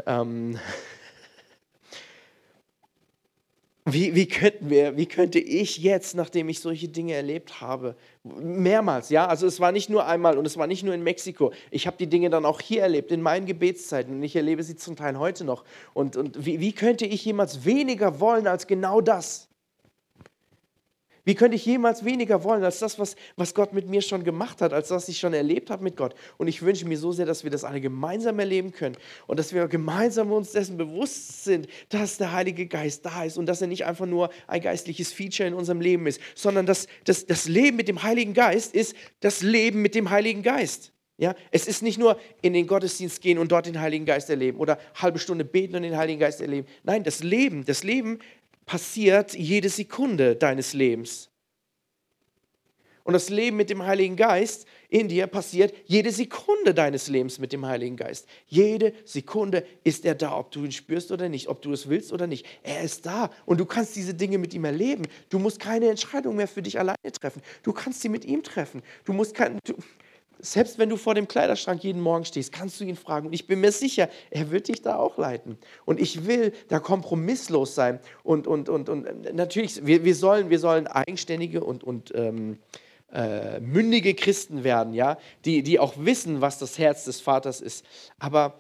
Ähm, 0.05 0.59
Wie, 3.85 4.13
wie, 4.13 4.27
könnten 4.27 4.69
wir, 4.69 4.95
wie 4.95 5.07
könnte 5.07 5.39
ich 5.39 5.79
jetzt, 5.79 6.13
nachdem 6.13 6.49
ich 6.49 6.59
solche 6.59 6.87
Dinge 6.87 7.13
erlebt 7.13 7.61
habe, 7.61 7.95
mehrmals, 8.23 9.09
ja, 9.09 9.25
also 9.25 9.47
es 9.47 9.59
war 9.59 9.71
nicht 9.71 9.89
nur 9.89 10.05
einmal 10.05 10.37
und 10.37 10.45
es 10.45 10.55
war 10.55 10.67
nicht 10.67 10.83
nur 10.83 10.93
in 10.93 11.01
Mexiko, 11.01 11.51
ich 11.71 11.87
habe 11.87 11.97
die 11.97 12.05
Dinge 12.05 12.29
dann 12.29 12.45
auch 12.45 12.61
hier 12.61 12.83
erlebt, 12.83 13.11
in 13.11 13.23
meinen 13.23 13.47
Gebetszeiten 13.47 14.17
und 14.17 14.23
ich 14.23 14.35
erlebe 14.35 14.61
sie 14.61 14.75
zum 14.75 14.95
Teil 14.95 15.17
heute 15.17 15.45
noch. 15.45 15.63
Und, 15.95 16.15
und 16.15 16.45
wie, 16.45 16.59
wie 16.59 16.73
könnte 16.73 17.07
ich 17.07 17.25
jemals 17.25 17.65
weniger 17.65 18.19
wollen 18.19 18.45
als 18.45 18.67
genau 18.67 19.01
das? 19.01 19.50
Wie 21.23 21.35
könnte 21.35 21.55
ich 21.55 21.65
jemals 21.65 22.03
weniger 22.03 22.43
wollen 22.43 22.63
als 22.63 22.79
das, 22.79 22.97
was, 22.97 23.15
was 23.35 23.53
Gott 23.53 23.73
mit 23.73 23.87
mir 23.87 24.01
schon 24.01 24.23
gemacht 24.23 24.61
hat, 24.61 24.73
als 24.73 24.87
das 24.87 25.07
ich 25.07 25.19
schon 25.19 25.33
erlebt 25.33 25.69
habe 25.69 25.83
mit 25.83 25.95
Gott? 25.95 26.15
Und 26.37 26.47
ich 26.47 26.61
wünsche 26.61 26.87
mir 26.87 26.97
so 26.97 27.11
sehr, 27.11 27.25
dass 27.25 27.43
wir 27.43 27.51
das 27.51 27.63
alle 27.63 27.79
gemeinsam 27.79 28.39
erleben 28.39 28.71
können 28.71 28.97
und 29.27 29.37
dass 29.37 29.53
wir 29.53 29.67
gemeinsam 29.67 30.31
uns 30.31 30.51
dessen 30.51 30.77
bewusst 30.77 31.43
sind, 31.43 31.67
dass 31.89 32.17
der 32.17 32.31
Heilige 32.31 32.65
Geist 32.65 33.05
da 33.05 33.23
ist 33.23 33.37
und 33.37 33.45
dass 33.45 33.61
er 33.61 33.67
nicht 33.67 33.85
einfach 33.85 34.07
nur 34.07 34.31
ein 34.47 34.61
geistliches 34.61 35.13
Feature 35.13 35.47
in 35.47 35.53
unserem 35.53 35.81
Leben 35.81 36.07
ist, 36.07 36.19
sondern 36.35 36.65
dass, 36.65 36.87
dass 37.05 37.25
das 37.25 37.47
Leben 37.47 37.77
mit 37.77 37.87
dem 37.87 38.01
Heiligen 38.01 38.33
Geist 38.33 38.73
ist 38.73 38.95
das 39.19 39.41
Leben 39.41 39.81
mit 39.81 39.95
dem 39.95 40.09
Heiligen 40.09 40.41
Geist. 40.41 40.91
Ja, 41.17 41.35
es 41.51 41.67
ist 41.67 41.83
nicht 41.83 41.99
nur 41.99 42.19
in 42.41 42.53
den 42.53 42.65
Gottesdienst 42.65 43.21
gehen 43.21 43.37
und 43.37 43.51
dort 43.51 43.67
den 43.67 43.79
Heiligen 43.79 44.05
Geist 44.05 44.27
erleben 44.31 44.57
oder 44.57 44.79
halbe 44.95 45.19
Stunde 45.19 45.45
beten 45.45 45.75
und 45.75 45.83
den 45.83 45.95
Heiligen 45.95 46.19
Geist 46.19 46.41
erleben. 46.41 46.67
Nein, 46.81 47.03
das 47.03 47.21
Leben, 47.21 47.63
das 47.63 47.83
Leben 47.83 48.17
passiert 48.71 49.33
jede 49.33 49.67
Sekunde 49.67 50.33
deines 50.33 50.71
Lebens. 50.71 51.29
Und 53.03 53.11
das 53.11 53.29
Leben 53.29 53.57
mit 53.57 53.69
dem 53.69 53.83
Heiligen 53.85 54.15
Geist 54.15 54.65
in 54.87 55.09
dir 55.09 55.27
passiert 55.27 55.73
jede 55.87 56.09
Sekunde 56.09 56.73
deines 56.73 57.09
Lebens 57.09 57.37
mit 57.37 57.51
dem 57.51 57.65
Heiligen 57.65 57.97
Geist. 57.97 58.29
Jede 58.47 58.93
Sekunde 59.03 59.65
ist 59.83 60.05
er 60.05 60.15
da, 60.15 60.37
ob 60.37 60.51
du 60.51 60.63
ihn 60.63 60.71
spürst 60.71 61.11
oder 61.11 61.27
nicht, 61.27 61.49
ob 61.49 61.61
du 61.61 61.73
es 61.73 61.89
willst 61.89 62.13
oder 62.13 62.27
nicht. 62.27 62.45
Er 62.63 62.81
ist 62.81 63.05
da 63.05 63.29
und 63.45 63.59
du 63.59 63.65
kannst 63.65 63.97
diese 63.97 64.13
Dinge 64.13 64.37
mit 64.37 64.53
ihm 64.53 64.63
erleben. 64.63 65.05
Du 65.27 65.37
musst 65.37 65.59
keine 65.59 65.89
Entscheidung 65.89 66.37
mehr 66.37 66.47
für 66.47 66.61
dich 66.61 66.79
alleine 66.79 67.11
treffen. 67.19 67.41
Du 67.63 67.73
kannst 67.73 67.99
sie 67.99 68.07
mit 68.07 68.23
ihm 68.23 68.41
treffen. 68.41 68.83
Du 69.03 69.11
musst 69.11 69.35
kein, 69.35 69.59
du, 69.65 69.73
selbst 70.41 70.77
wenn 70.77 70.89
du 70.89 70.97
vor 70.97 71.15
dem 71.15 71.27
Kleiderschrank 71.27 71.83
jeden 71.83 72.01
Morgen 72.01 72.25
stehst, 72.25 72.51
kannst 72.51 72.79
du 72.79 72.83
ihn 72.83 72.95
fragen. 72.95 73.27
Und 73.27 73.33
ich 73.33 73.47
bin 73.47 73.61
mir 73.61 73.71
sicher, 73.71 74.09
er 74.29 74.51
wird 74.51 74.67
dich 74.67 74.81
da 74.81 74.97
auch 74.97 75.17
leiten. 75.17 75.57
Und 75.85 75.99
ich 75.99 76.25
will 76.25 76.53
da 76.67 76.79
kompromisslos 76.79 77.75
sein. 77.75 77.99
Und, 78.23 78.47
und, 78.47 78.69
und, 78.69 78.89
und 78.89 79.33
natürlich, 79.33 79.85
wir, 79.85 80.03
wir, 80.03 80.15
sollen, 80.15 80.49
wir 80.49 80.59
sollen 80.59 80.87
eigenständige 80.87 81.63
und, 81.63 81.83
und 81.83 82.11
ähm, 82.15 82.57
äh, 83.13 83.59
mündige 83.59 84.13
Christen 84.13 84.63
werden, 84.63 84.93
ja, 84.93 85.17
die, 85.45 85.63
die 85.63 85.79
auch 85.79 85.93
wissen, 85.97 86.41
was 86.41 86.59
das 86.59 86.77
Herz 86.77 87.05
des 87.05 87.21
Vaters 87.21 87.61
ist. 87.61 87.85
Aber 88.19 88.55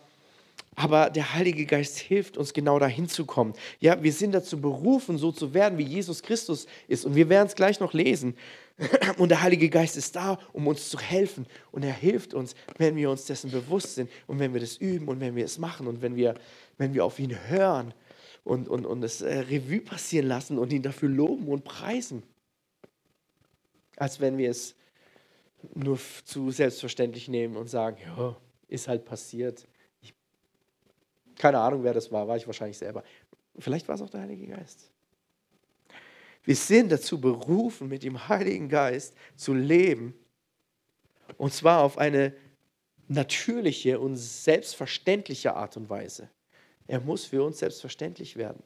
aber 0.75 1.09
der 1.09 1.33
Heilige 1.33 1.65
Geist 1.65 1.99
hilft 1.99 2.37
uns 2.37 2.53
genau 2.53 2.79
dahin 2.79 3.09
zu 3.09 3.25
kommen. 3.25 3.53
Ja, 3.79 4.01
wir 4.01 4.13
sind 4.13 4.31
dazu 4.31 4.59
berufen, 4.59 5.17
so 5.17 5.31
zu 5.31 5.53
werden, 5.53 5.77
wie 5.77 5.83
Jesus 5.83 6.23
Christus 6.23 6.65
ist. 6.87 7.05
Und 7.05 7.15
wir 7.15 7.27
werden 7.27 7.47
es 7.47 7.55
gleich 7.55 7.79
noch 7.81 7.93
lesen. 7.93 8.35
Und 9.17 9.29
der 9.29 9.41
Heilige 9.41 9.69
Geist 9.69 9.97
ist 9.97 10.15
da, 10.15 10.39
um 10.53 10.67
uns 10.67 10.89
zu 10.89 10.99
helfen. 10.99 11.45
Und 11.71 11.83
er 11.83 11.93
hilft 11.93 12.33
uns, 12.33 12.55
wenn 12.77 12.95
wir 12.95 13.09
uns 13.09 13.25
dessen 13.25 13.51
bewusst 13.51 13.95
sind 13.95 14.09
und 14.27 14.39
wenn 14.39 14.53
wir 14.53 14.61
das 14.61 14.77
üben 14.77 15.07
und 15.07 15.19
wenn 15.19 15.35
wir 15.35 15.45
es 15.45 15.57
machen 15.57 15.87
und 15.87 16.01
wenn 16.01 16.15
wir, 16.15 16.35
wenn 16.77 16.93
wir 16.93 17.05
auf 17.05 17.19
ihn 17.19 17.37
hören 17.49 17.93
und, 18.43 18.67
und, 18.67 18.85
und 18.85 19.03
es 19.03 19.21
äh, 19.21 19.39
Revue 19.39 19.81
passieren 19.81 20.27
lassen 20.27 20.57
und 20.57 20.73
ihn 20.73 20.81
dafür 20.81 21.09
loben 21.09 21.47
und 21.47 21.63
preisen. 21.63 22.23
Als 23.97 24.19
wenn 24.19 24.37
wir 24.37 24.49
es 24.49 24.75
nur 25.75 25.99
zu 26.25 26.49
selbstverständlich 26.49 27.27
nehmen 27.27 27.55
und 27.55 27.69
sagen, 27.69 27.97
ja, 28.03 28.35
ist 28.67 28.87
halt 28.87 29.05
passiert. 29.05 29.67
Ich, 30.01 30.15
keine 31.35 31.59
Ahnung, 31.59 31.83
wer 31.83 31.93
das 31.93 32.11
war, 32.11 32.27
war 32.27 32.37
ich 32.37 32.47
wahrscheinlich 32.47 32.79
selber. 32.79 33.03
Vielleicht 33.59 33.87
war 33.87 33.95
es 33.95 34.01
auch 34.01 34.09
der 34.09 34.21
Heilige 34.21 34.47
Geist. 34.47 34.91
Wir 36.43 36.55
sind 36.55 36.91
dazu 36.91 37.21
berufen, 37.21 37.87
mit 37.87 38.03
dem 38.03 38.27
Heiligen 38.27 38.67
Geist 38.67 39.15
zu 39.35 39.53
leben. 39.53 40.15
Und 41.37 41.53
zwar 41.53 41.83
auf 41.83 41.97
eine 41.97 42.33
natürliche 43.07 43.99
und 43.99 44.15
selbstverständliche 44.15 45.53
Art 45.55 45.77
und 45.77 45.89
Weise. 45.89 46.29
Er 46.87 46.99
muss 46.99 47.25
für 47.25 47.43
uns 47.43 47.59
selbstverständlich 47.59 48.35
werden. 48.37 48.63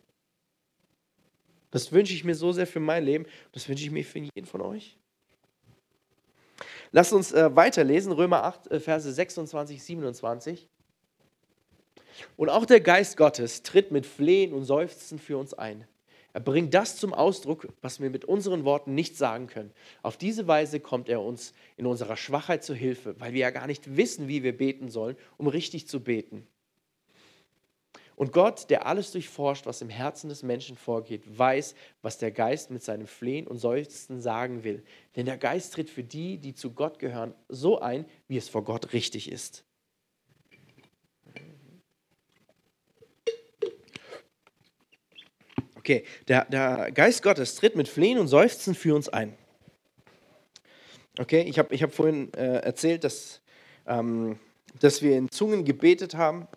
Das 1.71 1.91
wünsche 1.91 2.13
ich 2.13 2.23
mir 2.23 2.35
so 2.35 2.51
sehr 2.51 2.67
für 2.67 2.79
mein 2.79 3.03
Leben. 3.03 3.25
Das 3.51 3.67
wünsche 3.67 3.83
ich 3.83 3.91
mir 3.91 4.05
für 4.05 4.19
jeden 4.19 4.45
von 4.45 4.61
euch. 4.61 4.97
Lasst 6.91 7.11
uns 7.11 7.33
äh, 7.33 7.53
weiterlesen, 7.53 8.13
Römer 8.13 8.43
8, 8.43 8.71
äh, 8.71 8.79
Verse 8.79 9.11
26, 9.11 9.83
27. 9.83 10.69
Und 12.37 12.49
auch 12.49 12.65
der 12.65 12.79
Geist 12.79 13.17
Gottes 13.17 13.63
tritt 13.63 13.91
mit 13.91 14.05
Flehen 14.05 14.53
und 14.53 14.63
Seufzen 14.63 15.19
für 15.19 15.37
uns 15.37 15.53
ein. 15.53 15.85
Er 16.35 16.41
bringt 16.41 16.73
das 16.73 16.97
zum 16.97 17.13
Ausdruck, 17.13 17.69
was 17.81 18.01
wir 18.01 18.09
mit 18.09 18.25
unseren 18.25 18.65
Worten 18.65 18.93
nicht 18.93 19.15
sagen 19.15 19.47
können. 19.47 19.71
Auf 20.01 20.17
diese 20.17 20.49
Weise 20.49 20.81
kommt 20.81 21.07
er 21.07 21.21
uns 21.21 21.53
in 21.77 21.85
unserer 21.85 22.17
Schwachheit 22.17 22.61
zu 22.61 22.73
Hilfe, 22.73 23.17
weil 23.21 23.31
wir 23.31 23.39
ja 23.39 23.51
gar 23.51 23.67
nicht 23.67 23.95
wissen, 23.95 24.27
wie 24.27 24.43
wir 24.43 24.57
beten 24.57 24.89
sollen, 24.89 25.15
um 25.37 25.47
richtig 25.47 25.87
zu 25.87 26.01
beten. 26.01 26.45
Und 28.17 28.33
Gott, 28.33 28.69
der 28.69 28.85
alles 28.85 29.13
durchforscht, 29.13 29.65
was 29.65 29.81
im 29.81 29.87
Herzen 29.87 30.27
des 30.27 30.43
Menschen 30.43 30.75
vorgeht, 30.75 31.23
weiß, 31.25 31.73
was 32.01 32.17
der 32.17 32.31
Geist 32.31 32.69
mit 32.69 32.83
seinem 32.83 33.07
Flehen 33.07 33.47
und 33.47 33.57
Seufzen 33.57 34.19
sagen 34.19 34.65
will. 34.65 34.83
Denn 35.15 35.25
der 35.25 35.37
Geist 35.37 35.75
tritt 35.75 35.89
für 35.89 36.03
die, 36.03 36.37
die 36.37 36.53
zu 36.53 36.73
Gott 36.73 36.99
gehören, 36.99 37.33
so 37.47 37.79
ein, 37.79 38.03
wie 38.27 38.35
es 38.35 38.49
vor 38.49 38.65
Gott 38.65 38.91
richtig 38.91 39.31
ist. 39.31 39.64
Okay, 45.85 46.03
der, 46.27 46.45
der 46.45 46.91
Geist 46.91 47.21
Gottes 47.21 47.53
tritt 47.53 47.75
mit 47.75 47.87
Flehen 47.87 48.17
und 48.17 48.27
Seufzen 48.27 48.73
für 48.73 48.95
uns 48.95 49.07
ein. 49.07 49.35
Okay, 51.19 51.43
ich 51.43 51.59
habe 51.59 51.75
ich 51.75 51.83
hab 51.83 51.93
vorhin 51.93 52.33
äh, 52.33 52.57
erzählt, 52.61 53.03
dass, 53.03 53.39
ähm, 53.85 54.39
dass 54.79 55.03
wir 55.03 55.15
in 55.15 55.29
Zungen 55.29 55.63
gebetet 55.63 56.15
haben, 56.15 56.47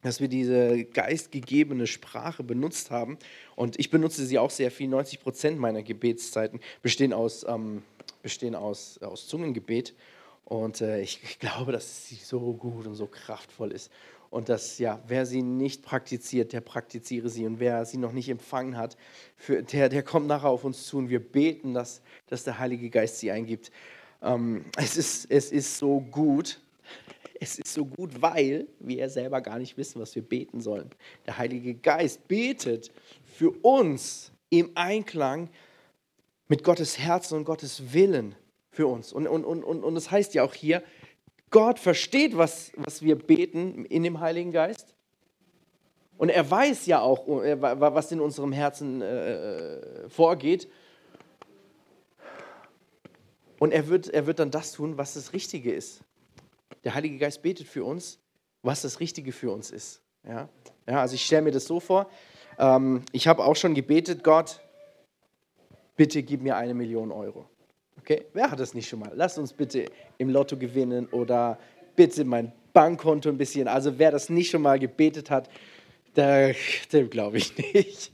dass 0.00 0.22
wir 0.22 0.28
diese 0.28 0.86
geistgegebene 0.86 1.86
Sprache 1.86 2.42
benutzt 2.42 2.90
haben. 2.90 3.18
Und 3.54 3.78
ich 3.78 3.90
benutze 3.90 4.24
sie 4.24 4.38
auch 4.38 4.48
sehr 4.48 4.70
viel. 4.70 4.88
90 4.88 5.20
Prozent 5.20 5.58
meiner 5.58 5.82
Gebetszeiten 5.82 6.58
bestehen 6.80 7.12
aus, 7.12 7.44
ähm, 7.46 7.82
bestehen 8.22 8.54
aus, 8.54 8.96
aus 9.02 9.28
Zungengebet. 9.28 9.92
Und 10.50 10.80
äh, 10.80 11.00
ich 11.00 11.38
glaube, 11.38 11.70
dass 11.70 12.08
sie 12.08 12.16
so 12.16 12.52
gut 12.52 12.84
und 12.88 12.96
so 12.96 13.06
kraftvoll 13.06 13.70
ist. 13.70 13.88
Und 14.30 14.48
dass, 14.48 14.78
ja, 14.80 15.00
wer 15.06 15.24
sie 15.24 15.42
nicht 15.42 15.82
praktiziert, 15.82 16.52
der 16.52 16.60
praktiziere 16.60 17.28
sie. 17.28 17.46
Und 17.46 17.60
wer 17.60 17.84
sie 17.84 17.98
noch 17.98 18.10
nicht 18.10 18.28
empfangen 18.28 18.76
hat, 18.76 18.96
für, 19.36 19.62
der, 19.62 19.88
der 19.88 20.02
kommt 20.02 20.26
nachher 20.26 20.48
auf 20.48 20.64
uns 20.64 20.86
zu. 20.86 20.98
Und 20.98 21.08
wir 21.08 21.20
beten, 21.20 21.72
dass, 21.72 22.02
dass 22.26 22.42
der 22.42 22.58
Heilige 22.58 22.90
Geist 22.90 23.20
sie 23.20 23.30
eingibt. 23.30 23.70
Ähm, 24.22 24.64
es, 24.76 24.96
ist, 24.96 25.30
es 25.30 25.52
ist 25.52 25.78
so 25.78 26.00
gut. 26.00 26.60
Es 27.38 27.56
ist 27.60 27.72
so 27.72 27.86
gut, 27.86 28.20
weil 28.20 28.66
wir 28.80 29.08
selber 29.08 29.40
gar 29.40 29.58
nicht 29.60 29.76
wissen, 29.76 30.00
was 30.00 30.16
wir 30.16 30.22
beten 30.22 30.60
sollen. 30.60 30.90
Der 31.26 31.38
Heilige 31.38 31.74
Geist 31.74 32.26
betet 32.26 32.90
für 33.24 33.50
uns 33.62 34.32
im 34.48 34.72
Einklang 34.74 35.48
mit 36.48 36.64
Gottes 36.64 36.98
Herzen 36.98 37.38
und 37.38 37.44
Gottes 37.44 37.92
Willen 37.92 38.34
für 38.70 38.86
uns. 38.86 39.12
Und, 39.12 39.26
und, 39.26 39.44
und, 39.44 39.64
und, 39.64 39.82
und 39.82 39.94
das 39.94 40.10
heißt 40.10 40.34
ja 40.34 40.42
auch 40.42 40.54
hier, 40.54 40.82
Gott 41.50 41.78
versteht, 41.78 42.36
was, 42.36 42.72
was 42.76 43.02
wir 43.02 43.16
beten 43.16 43.84
in 43.84 44.02
dem 44.02 44.20
Heiligen 44.20 44.52
Geist. 44.52 44.94
Und 46.16 46.28
er 46.28 46.48
weiß 46.48 46.86
ja 46.86 47.00
auch, 47.00 47.26
was 47.26 48.12
in 48.12 48.20
unserem 48.20 48.52
Herzen 48.52 49.02
äh, 49.02 50.08
vorgeht. 50.08 50.68
Und 53.58 53.72
er 53.72 53.88
wird, 53.88 54.08
er 54.08 54.26
wird 54.26 54.38
dann 54.38 54.50
das 54.50 54.72
tun, 54.72 54.96
was 54.96 55.14
das 55.14 55.32
Richtige 55.32 55.72
ist. 55.72 56.02
Der 56.84 56.94
Heilige 56.94 57.18
Geist 57.18 57.42
betet 57.42 57.66
für 57.66 57.84
uns, 57.84 58.18
was 58.62 58.82
das 58.82 59.00
Richtige 59.00 59.32
für 59.32 59.50
uns 59.50 59.70
ist. 59.70 60.02
Ja, 60.26 60.48
ja 60.86 61.00
also 61.00 61.14
ich 61.14 61.24
stelle 61.24 61.42
mir 61.42 61.52
das 61.52 61.64
so 61.64 61.80
vor. 61.80 62.10
Ähm, 62.58 63.02
ich 63.12 63.26
habe 63.26 63.44
auch 63.44 63.56
schon 63.56 63.74
gebetet, 63.74 64.22
Gott, 64.22 64.60
bitte 65.96 66.22
gib 66.22 66.42
mir 66.42 66.56
eine 66.56 66.74
Million 66.74 67.12
Euro. 67.12 67.46
Okay, 68.00 68.24
wer 68.32 68.50
hat 68.50 68.58
das 68.58 68.72
nicht 68.72 68.88
schon 68.88 69.00
mal? 69.00 69.12
Lass 69.14 69.36
uns 69.36 69.52
bitte 69.52 69.84
im 70.16 70.30
Lotto 70.30 70.56
gewinnen 70.56 71.06
oder 71.08 71.58
bitte 71.96 72.24
mein 72.24 72.50
Bankkonto 72.72 73.28
ein 73.28 73.36
bisschen. 73.36 73.68
Also 73.68 73.98
wer 73.98 74.10
das 74.10 74.30
nicht 74.30 74.50
schon 74.50 74.62
mal 74.62 74.78
gebetet 74.78 75.28
hat, 75.28 75.50
da, 76.14 76.50
dem 76.92 77.10
glaube 77.10 77.36
ich 77.36 77.56
nicht. 77.58 78.12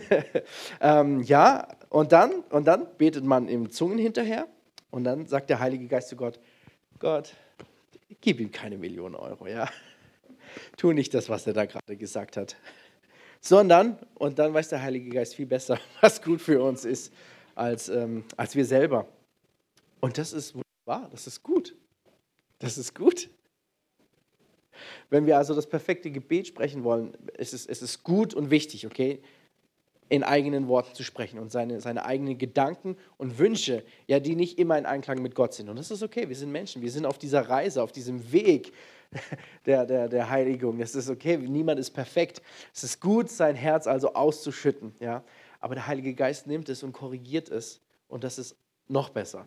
ähm, 0.80 1.22
ja, 1.22 1.68
und 1.88 2.10
dann, 2.10 2.40
und 2.50 2.66
dann 2.66 2.88
betet 2.98 3.24
man 3.24 3.48
im 3.48 3.70
Zungen 3.70 3.98
hinterher 3.98 4.48
und 4.90 5.04
dann 5.04 5.26
sagt 5.26 5.50
der 5.50 5.60
Heilige 5.60 5.86
Geist 5.86 6.08
zu 6.08 6.16
Gott, 6.16 6.40
Gott, 6.98 7.32
gib 8.20 8.40
ihm 8.40 8.50
keine 8.50 8.76
Million 8.76 9.14
Euro, 9.14 9.46
ja. 9.46 9.68
Tu 10.76 10.92
nicht 10.92 11.14
das, 11.14 11.28
was 11.28 11.46
er 11.46 11.52
da 11.52 11.64
gerade 11.64 11.96
gesagt 11.96 12.36
hat. 12.36 12.56
Sondern, 13.40 13.98
und 14.14 14.40
dann 14.40 14.52
weiß 14.52 14.70
der 14.70 14.82
Heilige 14.82 15.10
Geist 15.10 15.36
viel 15.36 15.46
besser, 15.46 15.78
was 16.00 16.20
gut 16.20 16.40
für 16.40 16.60
uns 16.60 16.84
ist, 16.84 17.12
als, 17.56 17.88
ähm, 17.88 18.24
als 18.36 18.54
wir 18.54 18.64
selber. 18.64 19.08
Und 20.00 20.18
das 20.18 20.32
ist 20.32 20.54
wunderbar, 20.54 21.08
das 21.10 21.26
ist 21.26 21.42
gut. 21.42 21.74
Das 22.60 22.78
ist 22.78 22.94
gut. 22.94 23.28
Wenn 25.10 25.26
wir 25.26 25.36
also 25.36 25.54
das 25.54 25.66
perfekte 25.66 26.10
Gebet 26.10 26.46
sprechen 26.46 26.84
wollen, 26.84 27.16
es 27.34 27.52
ist 27.52 27.68
es 27.68 27.82
ist 27.82 28.04
gut 28.04 28.34
und 28.34 28.50
wichtig, 28.50 28.86
okay? 28.86 29.20
in 30.08 30.22
eigenen 30.22 30.68
Worten 30.68 30.94
zu 30.94 31.02
sprechen 31.02 31.38
und 31.38 31.50
seine, 31.50 31.80
seine 31.80 32.04
eigenen 32.04 32.38
Gedanken 32.38 32.96
und 33.16 33.38
Wünsche, 33.38 33.82
ja, 34.06 34.20
die 34.20 34.36
nicht 34.36 34.58
immer 34.58 34.78
in 34.78 34.86
Einklang 34.86 35.20
mit 35.20 35.34
Gott 35.34 35.54
sind. 35.54 35.68
Und 35.68 35.76
das 35.76 35.90
ist 35.90 36.02
okay, 36.02 36.28
wir 36.28 36.36
sind 36.36 36.52
Menschen, 36.52 36.80
wir 36.80 36.90
sind 36.90 37.06
auf 37.06 37.18
dieser 37.18 37.48
Reise, 37.48 37.82
auf 37.82 37.90
diesem 37.90 38.30
Weg 38.30 38.72
der, 39.66 39.84
der, 39.84 40.08
der 40.08 40.30
Heiligung. 40.30 40.78
Das 40.78 40.94
ist 40.94 41.10
okay, 41.10 41.36
niemand 41.36 41.80
ist 41.80 41.90
perfekt. 41.90 42.40
Es 42.72 42.84
ist 42.84 43.00
gut, 43.00 43.30
sein 43.30 43.56
Herz 43.56 43.86
also 43.86 44.14
auszuschütten, 44.14 44.94
ja. 45.00 45.24
Aber 45.60 45.74
der 45.74 45.86
Heilige 45.86 46.14
Geist 46.14 46.46
nimmt 46.46 46.68
es 46.68 46.82
und 46.82 46.92
korrigiert 46.92 47.48
es 47.48 47.80
und 48.08 48.24
das 48.24 48.38
ist 48.38 48.56
noch 48.88 49.10
besser. 49.10 49.46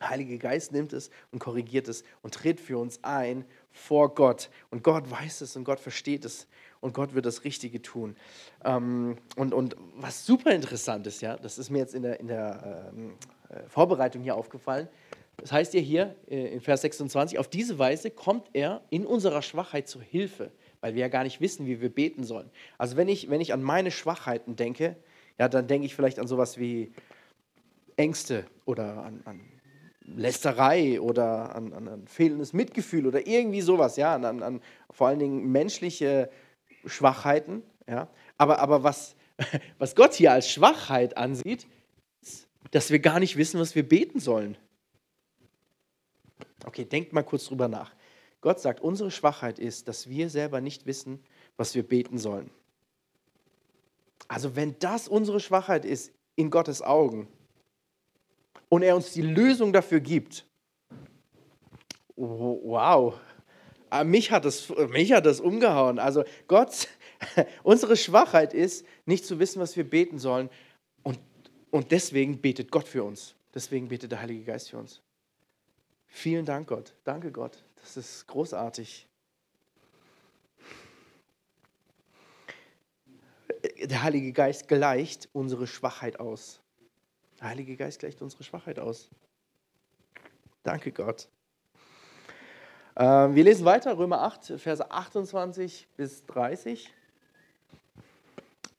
Der 0.00 0.10
Heilige 0.10 0.36
Geist 0.36 0.72
nimmt 0.72 0.92
es 0.92 1.10
und 1.30 1.38
korrigiert 1.38 1.86
es 1.86 2.02
und 2.22 2.34
tritt 2.34 2.58
für 2.58 2.76
uns 2.76 2.98
ein 3.04 3.44
vor 3.70 4.14
Gott. 4.14 4.50
Und 4.70 4.82
Gott 4.82 5.08
weiß 5.08 5.42
es 5.42 5.54
und 5.54 5.62
Gott 5.62 5.78
versteht 5.78 6.24
es 6.24 6.48
und 6.80 6.92
Gott 6.92 7.14
wird 7.14 7.24
das 7.24 7.44
Richtige 7.44 7.80
tun. 7.80 8.16
Ähm, 8.64 9.16
und, 9.36 9.54
und 9.54 9.76
was 9.94 10.26
super 10.26 10.50
interessant 10.50 11.06
ist, 11.06 11.22
ja, 11.22 11.36
das 11.36 11.56
ist 11.56 11.70
mir 11.70 11.78
jetzt 11.78 11.94
in 11.94 12.02
der, 12.02 12.18
in 12.18 12.26
der 12.26 12.90
ähm, 12.92 13.12
äh, 13.48 13.68
Vorbereitung 13.68 14.22
hier 14.22 14.34
aufgefallen. 14.34 14.88
Das 15.36 15.52
heißt 15.52 15.72
ja 15.74 15.80
hier 15.80 16.16
äh, 16.28 16.52
in 16.52 16.60
Vers 16.60 16.82
26, 16.82 17.38
auf 17.38 17.48
diese 17.48 17.78
Weise 17.78 18.10
kommt 18.10 18.48
er 18.52 18.82
in 18.90 19.06
unserer 19.06 19.42
Schwachheit 19.42 19.88
zur 19.88 20.02
Hilfe, 20.02 20.50
weil 20.82 20.94
wir 20.94 21.00
ja 21.00 21.08
gar 21.08 21.22
nicht 21.22 21.40
wissen, 21.40 21.64
wie 21.64 21.80
wir 21.80 21.88
beten 21.88 22.24
sollen. 22.24 22.50
Also 22.76 22.96
wenn 22.96 23.08
ich, 23.08 23.30
wenn 23.30 23.40
ich 23.40 23.54
an 23.54 23.62
meine 23.62 23.90
Schwachheiten 23.90 24.56
denke, 24.56 24.96
ja, 25.38 25.48
dann 25.48 25.68
denke 25.68 25.86
ich 25.86 25.94
vielleicht 25.94 26.18
an 26.18 26.26
sowas 26.26 26.58
wie 26.58 26.92
Ängste 27.96 28.44
oder 28.66 29.04
an, 29.04 29.22
an 29.24 29.40
Lästerei 30.04 31.00
oder 31.00 31.54
an, 31.54 31.72
an, 31.72 31.88
an, 31.88 32.06
fehlendes 32.08 32.52
Mitgefühl 32.52 33.06
oder 33.06 33.26
irgendwie 33.26 33.60
sowas, 33.60 33.96
ja, 33.96 34.14
an, 34.16 34.42
an 34.42 34.60
vor 34.90 35.06
allen 35.06 35.20
Dingen 35.20 35.52
menschliche 35.52 36.28
Schwachheiten. 36.84 37.62
Ja? 37.88 38.08
Aber, 38.36 38.58
aber 38.58 38.82
was, 38.82 39.14
was 39.78 39.94
Gott 39.94 40.14
hier 40.14 40.32
als 40.32 40.50
Schwachheit 40.50 41.16
ansieht, 41.16 41.68
ist, 42.20 42.48
dass 42.72 42.90
wir 42.90 42.98
gar 42.98 43.20
nicht 43.20 43.36
wissen, 43.36 43.60
was 43.60 43.76
wir 43.76 43.88
beten 43.88 44.18
sollen. 44.18 44.56
Okay, 46.64 46.84
denkt 46.84 47.12
mal 47.12 47.22
kurz 47.22 47.46
drüber 47.46 47.68
nach. 47.68 47.92
Gott 48.42 48.60
sagt, 48.60 48.80
unsere 48.80 49.10
Schwachheit 49.10 49.58
ist, 49.58 49.88
dass 49.88 50.08
wir 50.08 50.28
selber 50.28 50.60
nicht 50.60 50.84
wissen, 50.84 51.24
was 51.56 51.74
wir 51.74 51.82
beten 51.82 52.18
sollen. 52.18 52.50
Also 54.28 54.54
wenn 54.54 54.78
das 54.78 55.08
unsere 55.08 55.40
Schwachheit 55.40 55.86
ist 55.86 56.12
in 56.36 56.50
Gottes 56.50 56.82
Augen 56.82 57.28
und 58.68 58.82
er 58.82 58.94
uns 58.96 59.12
die 59.12 59.22
Lösung 59.22 59.72
dafür 59.72 60.00
gibt, 60.00 60.46
wow, 62.16 63.14
Ah, 63.92 64.04
mich 64.04 64.30
hat 64.30 64.46
das, 64.46 64.72
mich 64.88 65.12
hat 65.12 65.26
das 65.26 65.38
umgehauen. 65.38 65.98
Also 65.98 66.24
Gott, 66.48 66.88
unsere 67.62 67.94
Schwachheit 67.94 68.54
ist, 68.54 68.86
nicht 69.04 69.26
zu 69.26 69.38
wissen, 69.38 69.60
was 69.60 69.76
wir 69.76 69.84
beten 69.84 70.18
sollen. 70.18 70.48
Und, 71.02 71.18
und 71.70 71.90
deswegen 71.92 72.40
betet 72.40 72.70
Gott 72.70 72.88
für 72.88 73.04
uns. 73.04 73.34
Deswegen 73.54 73.88
betet 73.88 74.10
der 74.12 74.22
Heilige 74.22 74.44
Geist 74.44 74.70
für 74.70 74.78
uns. 74.78 75.02
Vielen 76.06 76.46
Dank, 76.46 76.68
Gott. 76.68 76.94
Danke, 77.04 77.30
Gott. 77.30 77.62
Das 77.82 77.96
ist 77.96 78.26
großartig. 78.28 79.06
Der 83.84 84.02
Heilige 84.02 84.32
Geist 84.32 84.68
gleicht 84.68 85.28
unsere 85.32 85.66
Schwachheit 85.66 86.18
aus. 86.18 86.60
Der 87.40 87.48
Heilige 87.48 87.76
Geist 87.76 87.98
gleicht 87.98 88.22
unsere 88.22 88.44
Schwachheit 88.44 88.78
aus. 88.78 89.10
Danke, 90.62 90.92
Gott. 90.92 91.28
Ähm, 92.96 93.34
wir 93.34 93.44
lesen 93.44 93.64
weiter, 93.64 93.98
Römer 93.98 94.22
8, 94.22 94.60
Verse 94.60 94.90
28 94.90 95.88
bis 95.96 96.24
30. 96.26 96.92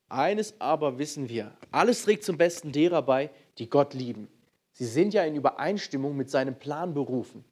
Eines 0.07 0.59
aber 0.61 0.97
wissen 0.97 1.27
wir, 1.27 1.57
alles 1.71 2.03
trägt 2.03 2.23
zum 2.23 2.37
Besten 2.37 2.71
derer 2.71 3.01
bei, 3.01 3.31
die 3.57 3.69
Gott 3.69 3.93
lieben. 3.93 4.29
Sie 4.71 4.85
sind 4.85 5.13
ja 5.13 5.23
in 5.23 5.35
Übereinstimmung 5.35 6.15
mit 6.15 6.29
seinem 6.29 6.57
Plan 6.57 6.93
berufen. 6.93 7.43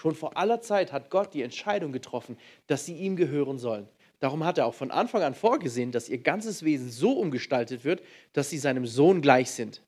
Schon 0.00 0.14
vor 0.14 0.38
aller 0.38 0.62
Zeit 0.62 0.94
hat 0.94 1.10
Gott 1.10 1.34
die 1.34 1.42
Entscheidung 1.42 1.92
getroffen, 1.92 2.38
dass 2.66 2.86
sie 2.86 2.94
ihm 2.94 3.16
gehören 3.16 3.58
sollen. 3.58 3.86
Darum 4.18 4.44
hat 4.44 4.56
er 4.56 4.64
auch 4.64 4.72
von 4.72 4.90
Anfang 4.90 5.22
an 5.22 5.34
vorgesehen, 5.34 5.92
dass 5.92 6.08
ihr 6.08 6.16
ganzes 6.16 6.64
Wesen 6.64 6.88
so 6.88 7.12
umgestaltet 7.18 7.84
wird, 7.84 8.02
dass 8.32 8.48
sie 8.48 8.56
seinem 8.56 8.86
Sohn 8.86 9.20
gleich 9.20 9.50
sind. 9.50 9.82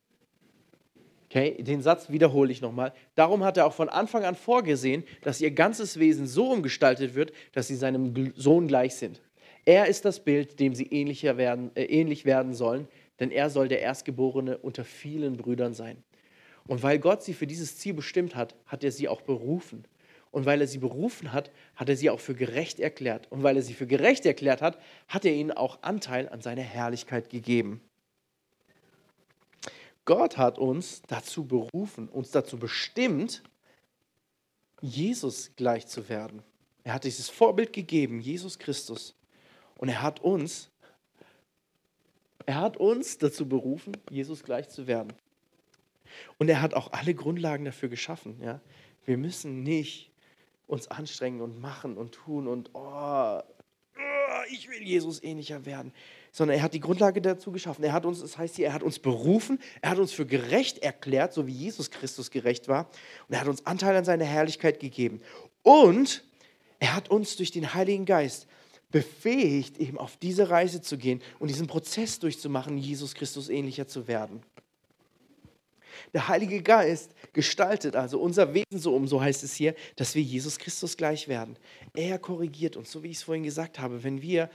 Okay, 1.30 1.62
den 1.62 1.80
Satz 1.80 2.10
wiederhole 2.10 2.52
ich 2.52 2.60
nochmal. 2.60 2.92
Darum 3.14 3.42
hat 3.42 3.56
er 3.56 3.64
auch 3.64 3.72
von 3.72 3.88
Anfang 3.88 4.24
an 4.24 4.34
vorgesehen, 4.34 5.02
dass 5.22 5.40
ihr 5.40 5.50
ganzes 5.50 5.98
Wesen 5.98 6.26
so 6.26 6.50
umgestaltet 6.50 7.14
wird, 7.14 7.32
dass 7.52 7.68
sie 7.68 7.76
seinem 7.76 8.34
Sohn 8.36 8.68
gleich 8.68 8.96
sind. 8.96 9.22
Er 9.64 9.86
ist 9.86 10.04
das 10.04 10.20
Bild, 10.20 10.60
dem 10.60 10.74
sie 10.74 10.88
ähnlicher 10.88 11.38
werden, 11.38 11.70
äh, 11.74 11.84
ähnlich 11.84 12.26
werden 12.26 12.52
sollen, 12.52 12.86
denn 13.18 13.30
er 13.30 13.48
soll 13.48 13.68
der 13.68 13.80
Erstgeborene 13.80 14.58
unter 14.58 14.84
vielen 14.84 15.38
Brüdern 15.38 15.72
sein. 15.72 16.04
Und 16.66 16.82
weil 16.82 16.98
Gott 16.98 17.22
sie 17.22 17.32
für 17.32 17.46
dieses 17.46 17.78
Ziel 17.78 17.94
bestimmt 17.94 18.36
hat, 18.36 18.54
hat 18.66 18.84
er 18.84 18.92
sie 18.92 19.08
auch 19.08 19.22
berufen. 19.22 19.86
Und 20.32 20.46
weil 20.46 20.62
er 20.62 20.66
sie 20.66 20.78
berufen 20.78 21.32
hat, 21.32 21.50
hat 21.76 21.90
er 21.90 21.96
sie 21.96 22.10
auch 22.10 22.18
für 22.18 22.34
gerecht 22.34 22.80
erklärt. 22.80 23.30
Und 23.30 23.42
weil 23.42 23.56
er 23.56 23.62
sie 23.62 23.74
für 23.74 23.86
gerecht 23.86 24.26
erklärt 24.26 24.62
hat, 24.62 24.80
hat 25.06 25.24
er 25.24 25.34
ihnen 25.34 25.52
auch 25.52 25.82
Anteil 25.82 26.28
an 26.28 26.40
seiner 26.40 26.62
Herrlichkeit 26.62 27.28
gegeben. 27.28 27.82
Gott 30.06 30.38
hat 30.38 30.58
uns 30.58 31.02
dazu 31.06 31.44
berufen, 31.44 32.08
uns 32.08 32.30
dazu 32.30 32.58
bestimmt, 32.58 33.42
Jesus 34.80 35.52
gleich 35.54 35.86
zu 35.86 36.08
werden. 36.08 36.42
Er 36.82 36.94
hat 36.94 37.04
dieses 37.04 37.28
Vorbild 37.28 37.72
gegeben, 37.72 38.20
Jesus 38.20 38.58
Christus. 38.58 39.14
Und 39.76 39.90
er 39.90 40.02
hat 40.02 40.20
uns, 40.20 40.70
er 42.46 42.56
hat 42.56 42.78
uns 42.78 43.18
dazu 43.18 43.48
berufen, 43.48 43.96
Jesus 44.10 44.42
gleich 44.42 44.68
zu 44.70 44.86
werden. 44.86 45.12
Und 46.38 46.48
er 46.48 46.62
hat 46.62 46.74
auch 46.74 46.92
alle 46.92 47.14
Grundlagen 47.14 47.64
dafür 47.64 47.88
geschaffen. 47.88 48.40
Ja? 48.40 48.60
Wir 49.04 49.18
müssen 49.18 49.62
nicht 49.62 50.11
uns 50.72 50.88
anstrengen 50.90 51.42
und 51.42 51.60
machen 51.60 51.98
und 51.98 52.12
tun 52.12 52.48
und 52.48 52.70
oh, 52.72 53.40
ich 54.50 54.68
will 54.70 54.82
Jesus 54.82 55.22
ähnlicher 55.22 55.66
werden. 55.66 55.92
Sondern 56.32 56.56
er 56.56 56.62
hat 56.62 56.72
die 56.72 56.80
Grundlage 56.80 57.20
dazu 57.20 57.52
geschaffen. 57.52 57.84
Er 57.84 57.92
hat 57.92 58.06
uns, 58.06 58.20
das 58.20 58.38
heißt 58.38 58.56
hier, 58.56 58.68
er 58.68 58.72
hat 58.72 58.82
uns 58.82 58.98
berufen, 58.98 59.60
er 59.82 59.90
hat 59.90 59.98
uns 59.98 60.12
für 60.12 60.24
gerecht 60.24 60.78
erklärt, 60.78 61.34
so 61.34 61.46
wie 61.46 61.52
Jesus 61.52 61.90
Christus 61.90 62.30
gerecht 62.30 62.68
war. 62.68 62.88
Und 63.28 63.34
er 63.34 63.40
hat 63.40 63.48
uns 63.48 63.66
Anteil 63.66 63.94
an 63.94 64.06
seiner 64.06 64.24
Herrlichkeit 64.24 64.80
gegeben. 64.80 65.20
Und 65.62 66.24
er 66.78 66.96
hat 66.96 67.10
uns 67.10 67.36
durch 67.36 67.50
den 67.50 67.74
Heiligen 67.74 68.06
Geist 68.06 68.46
befähigt, 68.90 69.78
eben 69.78 69.98
auf 69.98 70.16
diese 70.16 70.48
Reise 70.48 70.80
zu 70.80 70.96
gehen 70.96 71.22
und 71.38 71.48
diesen 71.48 71.66
Prozess 71.66 72.18
durchzumachen, 72.18 72.78
Jesus 72.78 73.14
Christus 73.14 73.50
ähnlicher 73.50 73.86
zu 73.86 74.08
werden. 74.08 74.42
Der 76.12 76.28
Heilige 76.28 76.62
Geist 76.62 77.12
gestaltet 77.32 77.96
also 77.96 78.20
unser 78.20 78.54
Wesen 78.54 78.78
so 78.78 78.94
um, 78.94 79.06
so 79.06 79.20
heißt 79.20 79.44
es 79.44 79.54
hier, 79.54 79.74
dass 79.96 80.14
wir 80.14 80.22
Jesus 80.22 80.58
Christus 80.58 80.96
gleich 80.96 81.28
werden. 81.28 81.56
Er 81.94 82.18
korrigiert 82.18 82.76
uns, 82.76 82.90
so 82.90 83.02
wie 83.02 83.10
ich 83.10 83.18
es 83.18 83.22
vorhin 83.22 83.44
gesagt 83.44 83.78
habe. 83.78 84.02
Wenn 84.04 84.22
wir 84.22 84.50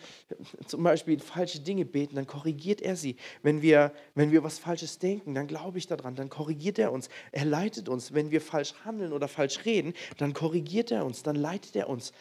zum 0.65 0.83
Beispiel 0.83 1.19
falsche 1.19 1.59
Dinge 1.59 1.85
beten, 1.85 2.15
dann 2.15 2.27
korrigiert 2.27 2.81
er 2.81 2.95
sie. 2.95 3.15
Wenn 3.43 3.61
wir, 3.61 3.93
wenn 4.15 4.31
wir 4.31 4.43
was 4.43 4.59
Falsches 4.59 4.99
denken, 4.99 5.33
dann 5.33 5.47
glaube 5.47 5.77
ich 5.77 5.87
daran, 5.87 6.15
dann 6.15 6.29
korrigiert 6.29 6.79
er 6.79 6.91
uns. 6.91 7.09
Er 7.31 7.45
leitet 7.45 7.89
uns. 7.89 8.13
Wenn 8.13 8.31
wir 8.31 8.41
falsch 8.41 8.73
handeln 8.85 9.13
oder 9.13 9.27
falsch 9.27 9.65
reden, 9.65 9.93
dann 10.17 10.33
korrigiert 10.33 10.91
er 10.91 11.05
uns, 11.05 11.23
dann 11.23 11.35
leitet 11.35 11.75
er 11.75 11.89
uns 11.89 12.13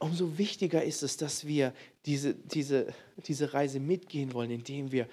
umso 0.00 0.38
wichtiger 0.38 0.82
ist 0.82 1.02
es, 1.02 1.16
dass 1.16 1.46
wir 1.46 1.74
diese, 2.06 2.34
diese, 2.34 2.86
diese 3.26 3.52
Reise 3.52 3.80
mitgehen 3.80 4.32
wollen, 4.32 4.50
indem 4.50 4.90
wir 4.92 5.06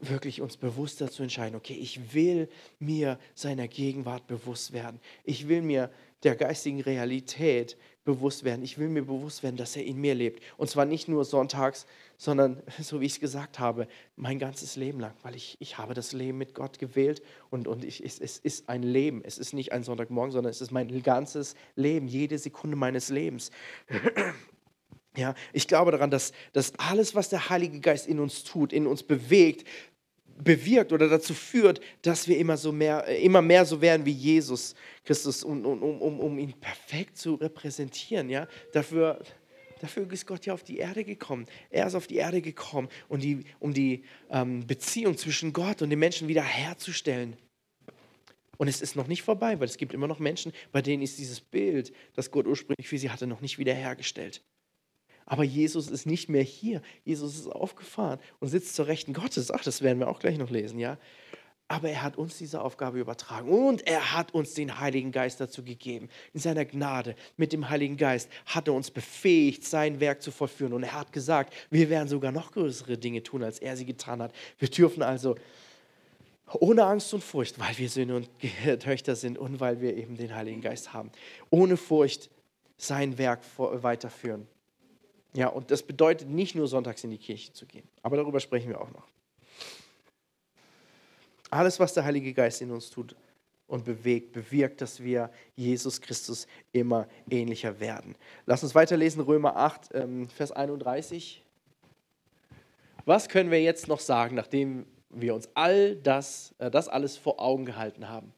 wirklich 0.00 0.40
uns 0.40 0.56
bewusst 0.56 1.00
dazu 1.00 1.22
entscheiden, 1.22 1.56
okay, 1.56 1.74
ich 1.74 2.14
will 2.14 2.48
mir 2.78 3.18
seiner 3.34 3.68
Gegenwart 3.68 4.26
bewusst 4.26 4.72
werden. 4.72 5.00
Ich 5.24 5.48
will 5.48 5.62
mir 5.62 5.90
der 6.22 6.36
geistigen 6.36 6.80
Realität 6.80 7.76
bewusst 8.04 8.44
werden. 8.44 8.62
Ich 8.62 8.78
will 8.78 8.88
mir 8.88 9.04
bewusst 9.04 9.42
werden, 9.42 9.56
dass 9.56 9.76
er 9.76 9.84
in 9.84 9.98
mir 9.98 10.14
lebt. 10.14 10.42
Und 10.56 10.70
zwar 10.70 10.86
nicht 10.86 11.08
nur 11.08 11.24
sonntags, 11.24 11.86
sondern, 12.16 12.62
so 12.80 13.00
wie 13.00 13.06
ich 13.06 13.12
es 13.12 13.20
gesagt 13.20 13.58
habe, 13.58 13.86
mein 14.16 14.38
ganzes 14.38 14.76
Leben 14.76 15.00
lang, 15.00 15.12
weil 15.22 15.34
ich, 15.34 15.56
ich 15.60 15.76
habe 15.76 15.92
das 15.92 16.12
Leben 16.12 16.38
mit 16.38 16.54
Gott 16.54 16.78
gewählt 16.78 17.22
und, 17.50 17.68
und 17.68 17.84
ich, 17.84 18.02
es, 18.02 18.18
es 18.18 18.38
ist 18.38 18.68
ein 18.68 18.82
Leben. 18.82 19.22
Es 19.24 19.38
ist 19.38 19.52
nicht 19.52 19.72
ein 19.72 19.82
Sonntagmorgen, 19.82 20.32
sondern 20.32 20.50
es 20.50 20.60
ist 20.60 20.70
mein 20.70 21.02
ganzes 21.02 21.54
Leben, 21.74 22.08
jede 22.08 22.38
Sekunde 22.38 22.76
meines 22.76 23.10
Lebens. 23.10 23.50
Ja, 25.16 25.34
ich 25.52 25.66
glaube 25.66 25.92
daran, 25.92 26.10
dass, 26.10 26.32
dass 26.52 26.74
alles, 26.78 27.14
was 27.14 27.30
der 27.30 27.48
Heilige 27.48 27.80
Geist 27.80 28.06
in 28.06 28.20
uns 28.20 28.44
tut, 28.44 28.72
in 28.72 28.86
uns 28.86 29.02
bewegt, 29.02 29.66
bewirkt 30.38 30.92
oder 30.92 31.08
dazu 31.08 31.34
führt, 31.34 31.80
dass 32.02 32.28
wir 32.28 32.38
immer, 32.38 32.56
so 32.56 32.72
mehr, 32.72 33.06
äh, 33.08 33.22
immer 33.22 33.42
mehr 33.42 33.64
so 33.64 33.80
werden 33.80 34.04
wie 34.04 34.12
Jesus 34.12 34.74
Christus, 35.04 35.42
um, 35.42 35.64
um, 35.64 35.82
um, 35.82 36.20
um 36.20 36.38
ihn 36.38 36.52
perfekt 36.52 37.16
zu 37.16 37.34
repräsentieren. 37.34 38.28
Ja? 38.28 38.46
Dafür, 38.72 39.20
dafür 39.80 40.10
ist 40.12 40.26
Gott 40.26 40.44
ja 40.46 40.54
auf 40.54 40.62
die 40.62 40.78
Erde 40.78 41.04
gekommen. 41.04 41.46
Er 41.70 41.86
ist 41.86 41.94
auf 41.94 42.06
die 42.06 42.16
Erde 42.16 42.42
gekommen, 42.42 42.88
um 43.08 43.18
die, 43.18 43.44
um 43.58 43.72
die 43.72 44.04
ähm, 44.30 44.66
Beziehung 44.66 45.16
zwischen 45.16 45.52
Gott 45.52 45.82
und 45.82 45.90
den 45.90 45.98
Menschen 45.98 46.28
wieder 46.28 46.42
herzustellen. 46.42 47.36
Und 48.58 48.68
es 48.68 48.80
ist 48.80 48.96
noch 48.96 49.06
nicht 49.06 49.22
vorbei, 49.22 49.60
weil 49.60 49.68
es 49.68 49.76
gibt 49.76 49.92
immer 49.92 50.08
noch 50.08 50.18
Menschen, 50.18 50.52
bei 50.72 50.80
denen 50.80 51.02
ist 51.02 51.18
dieses 51.18 51.40
Bild, 51.40 51.92
das 52.14 52.30
Gott 52.30 52.46
ursprünglich 52.46 52.88
für 52.88 52.98
sie 52.98 53.10
hatte, 53.10 53.26
noch 53.26 53.42
nicht 53.42 53.58
wiederhergestellt. 53.58 54.42
Aber 55.26 55.42
Jesus 55.42 55.88
ist 55.88 56.06
nicht 56.06 56.28
mehr 56.28 56.42
hier. 56.42 56.80
Jesus 57.04 57.34
ist 57.34 57.48
aufgefahren 57.48 58.20
und 58.38 58.48
sitzt 58.48 58.76
zur 58.76 58.86
Rechten 58.86 59.12
Gottes. 59.12 59.50
Ach, 59.50 59.62
das 59.62 59.82
werden 59.82 59.98
wir 59.98 60.08
auch 60.08 60.20
gleich 60.20 60.38
noch 60.38 60.50
lesen, 60.50 60.78
ja. 60.78 60.96
Aber 61.68 61.90
er 61.90 62.04
hat 62.04 62.16
uns 62.16 62.38
diese 62.38 62.62
Aufgabe 62.62 63.00
übertragen 63.00 63.50
und 63.50 63.84
er 63.88 64.12
hat 64.12 64.32
uns 64.32 64.54
den 64.54 64.78
Heiligen 64.78 65.10
Geist 65.10 65.40
dazu 65.40 65.64
gegeben. 65.64 66.08
In 66.32 66.38
seiner 66.38 66.64
Gnade 66.64 67.16
mit 67.36 67.52
dem 67.52 67.68
Heiligen 67.68 67.96
Geist 67.96 68.30
hat 68.46 68.68
er 68.68 68.74
uns 68.74 68.92
befähigt, 68.92 69.64
sein 69.64 69.98
Werk 69.98 70.22
zu 70.22 70.30
vollführen. 70.30 70.72
Und 70.72 70.84
er 70.84 70.92
hat 70.92 71.12
gesagt, 71.12 71.52
wir 71.70 71.90
werden 71.90 72.06
sogar 72.06 72.30
noch 72.30 72.52
größere 72.52 72.96
Dinge 72.96 73.24
tun, 73.24 73.42
als 73.42 73.58
er 73.58 73.76
sie 73.76 73.84
getan 73.84 74.22
hat. 74.22 74.32
Wir 74.60 74.68
dürfen 74.68 75.02
also 75.02 75.34
ohne 76.52 76.84
Angst 76.84 77.12
und 77.12 77.24
Furcht, 77.24 77.58
weil 77.58 77.76
wir 77.76 77.88
Söhne 77.88 78.14
und 78.14 78.28
Töchter 78.80 79.16
sind 79.16 79.36
und 79.36 79.58
weil 79.58 79.80
wir 79.80 79.96
eben 79.96 80.16
den 80.16 80.32
Heiligen 80.32 80.60
Geist 80.60 80.92
haben, 80.92 81.10
ohne 81.50 81.76
Furcht 81.76 82.30
sein 82.78 83.18
Werk 83.18 83.40
weiterführen. 83.56 84.46
Ja, 85.36 85.48
und 85.48 85.70
das 85.70 85.82
bedeutet 85.82 86.30
nicht 86.30 86.54
nur 86.54 86.66
sonntags 86.66 87.04
in 87.04 87.10
die 87.10 87.18
Kirche 87.18 87.52
zu 87.52 87.66
gehen, 87.66 87.86
aber 88.00 88.16
darüber 88.16 88.40
sprechen 88.40 88.70
wir 88.70 88.80
auch 88.80 88.90
noch. 88.90 89.06
Alles, 91.50 91.78
was 91.78 91.92
der 91.92 92.06
Heilige 92.06 92.32
Geist 92.32 92.62
in 92.62 92.70
uns 92.70 92.88
tut 92.88 93.14
und 93.66 93.84
bewegt, 93.84 94.32
bewirkt, 94.32 94.80
dass 94.80 95.02
wir 95.02 95.30
Jesus 95.54 96.00
Christus 96.00 96.46
immer 96.72 97.06
ähnlicher 97.28 97.78
werden. 97.80 98.16
Lass 98.46 98.62
uns 98.62 98.74
weiterlesen, 98.74 99.20
Römer 99.20 99.56
8, 99.56 99.90
ähm, 99.92 100.26
Vers 100.30 100.52
31. 100.52 101.44
Was 103.04 103.28
können 103.28 103.50
wir 103.50 103.60
jetzt 103.60 103.88
noch 103.88 104.00
sagen, 104.00 104.36
nachdem 104.36 104.86
wir 105.10 105.34
uns 105.34 105.50
all 105.52 105.96
das, 105.96 106.54
äh, 106.56 106.70
das 106.70 106.88
alles 106.88 107.18
vor 107.18 107.38
Augen 107.40 107.66
gehalten 107.66 108.08
haben? 108.08 108.32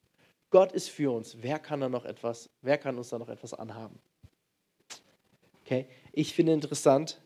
Gott 0.51 0.73
ist 0.73 0.89
für 0.89 1.13
uns. 1.13 1.37
Wer 1.41 1.61
kann 1.61 1.81
da 1.81 1.89
noch 1.89 2.05
etwas, 2.05 2.51
wer 2.61 2.77
kann 2.77 2.99
uns 2.99 3.11
da 3.11 3.21
noch 3.21 3.29
etwas 3.29 3.55
anhaben? 3.55 4.01
Okay? 5.69 5.87
Ich 6.19 6.35
finde 6.35 6.53
interessant, 6.53 7.21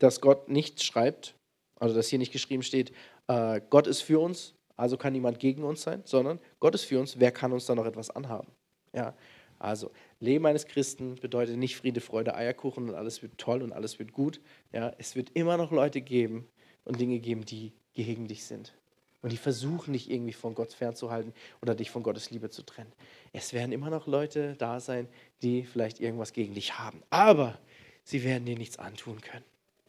dass 0.00 0.20
Gott 0.20 0.48
nichts 0.48 0.82
schreibt, 0.82 1.36
also 1.76 1.94
dass 1.94 2.08
hier 2.08 2.18
nicht 2.18 2.32
geschrieben 2.32 2.64
steht, 2.64 2.90
äh, 3.28 3.60
Gott 3.70 3.86
ist 3.86 4.00
für 4.00 4.18
uns, 4.18 4.56
also 4.76 4.96
kann 4.96 5.12
niemand 5.12 5.38
gegen 5.38 5.62
uns 5.62 5.82
sein, 5.82 6.02
sondern 6.04 6.40
Gott 6.58 6.74
ist 6.74 6.82
für 6.82 6.98
uns, 6.98 7.20
wer 7.20 7.30
kann 7.30 7.52
uns 7.52 7.66
da 7.66 7.76
noch 7.76 7.86
etwas 7.86 8.10
anhaben? 8.10 8.48
Ja, 8.92 9.14
also 9.60 9.92
Leben 10.18 10.46
eines 10.46 10.66
Christen 10.66 11.14
bedeutet 11.14 11.58
nicht 11.58 11.76
Friede, 11.76 12.00
Freude, 12.00 12.34
Eierkuchen 12.34 12.88
und 12.88 12.96
alles 12.96 13.22
wird 13.22 13.38
toll 13.38 13.62
und 13.62 13.70
alles 13.70 14.00
wird 14.00 14.12
gut. 14.12 14.40
Ja, 14.72 14.92
es 14.98 15.14
wird 15.14 15.30
immer 15.34 15.56
noch 15.56 15.70
Leute 15.70 16.00
geben 16.00 16.48
und 16.82 16.98
Dinge 16.98 17.20
geben, 17.20 17.44
die 17.44 17.72
gegen 17.92 18.26
dich 18.26 18.46
sind. 18.46 18.74
Und 19.22 19.32
die 19.32 19.36
versuchen 19.36 19.92
dich 19.92 20.10
irgendwie 20.10 20.32
von 20.32 20.54
Gott 20.54 20.72
fernzuhalten 20.72 21.34
oder 21.60 21.74
dich 21.74 21.90
von 21.90 22.02
Gottes 22.02 22.30
Liebe 22.30 22.48
zu 22.48 22.62
trennen. 22.62 22.92
Es 23.32 23.52
werden 23.52 23.72
immer 23.72 23.90
noch 23.90 24.06
Leute 24.06 24.54
da 24.56 24.80
sein, 24.80 25.08
die 25.42 25.64
vielleicht 25.64 26.00
irgendwas 26.00 26.32
gegen 26.32 26.54
dich 26.54 26.78
haben. 26.78 27.02
Aber 27.10 27.58
sie 28.02 28.24
werden 28.24 28.46
dir 28.46 28.56
nichts 28.56 28.78
antun 28.78 29.20
können. 29.20 29.44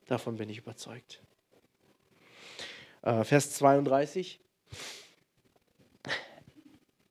Davon 0.08 0.36
bin 0.38 0.50
ich 0.50 0.58
überzeugt. 0.58 1.22
Äh, 3.04 3.24
Vers 3.24 3.52
32. 3.52 4.40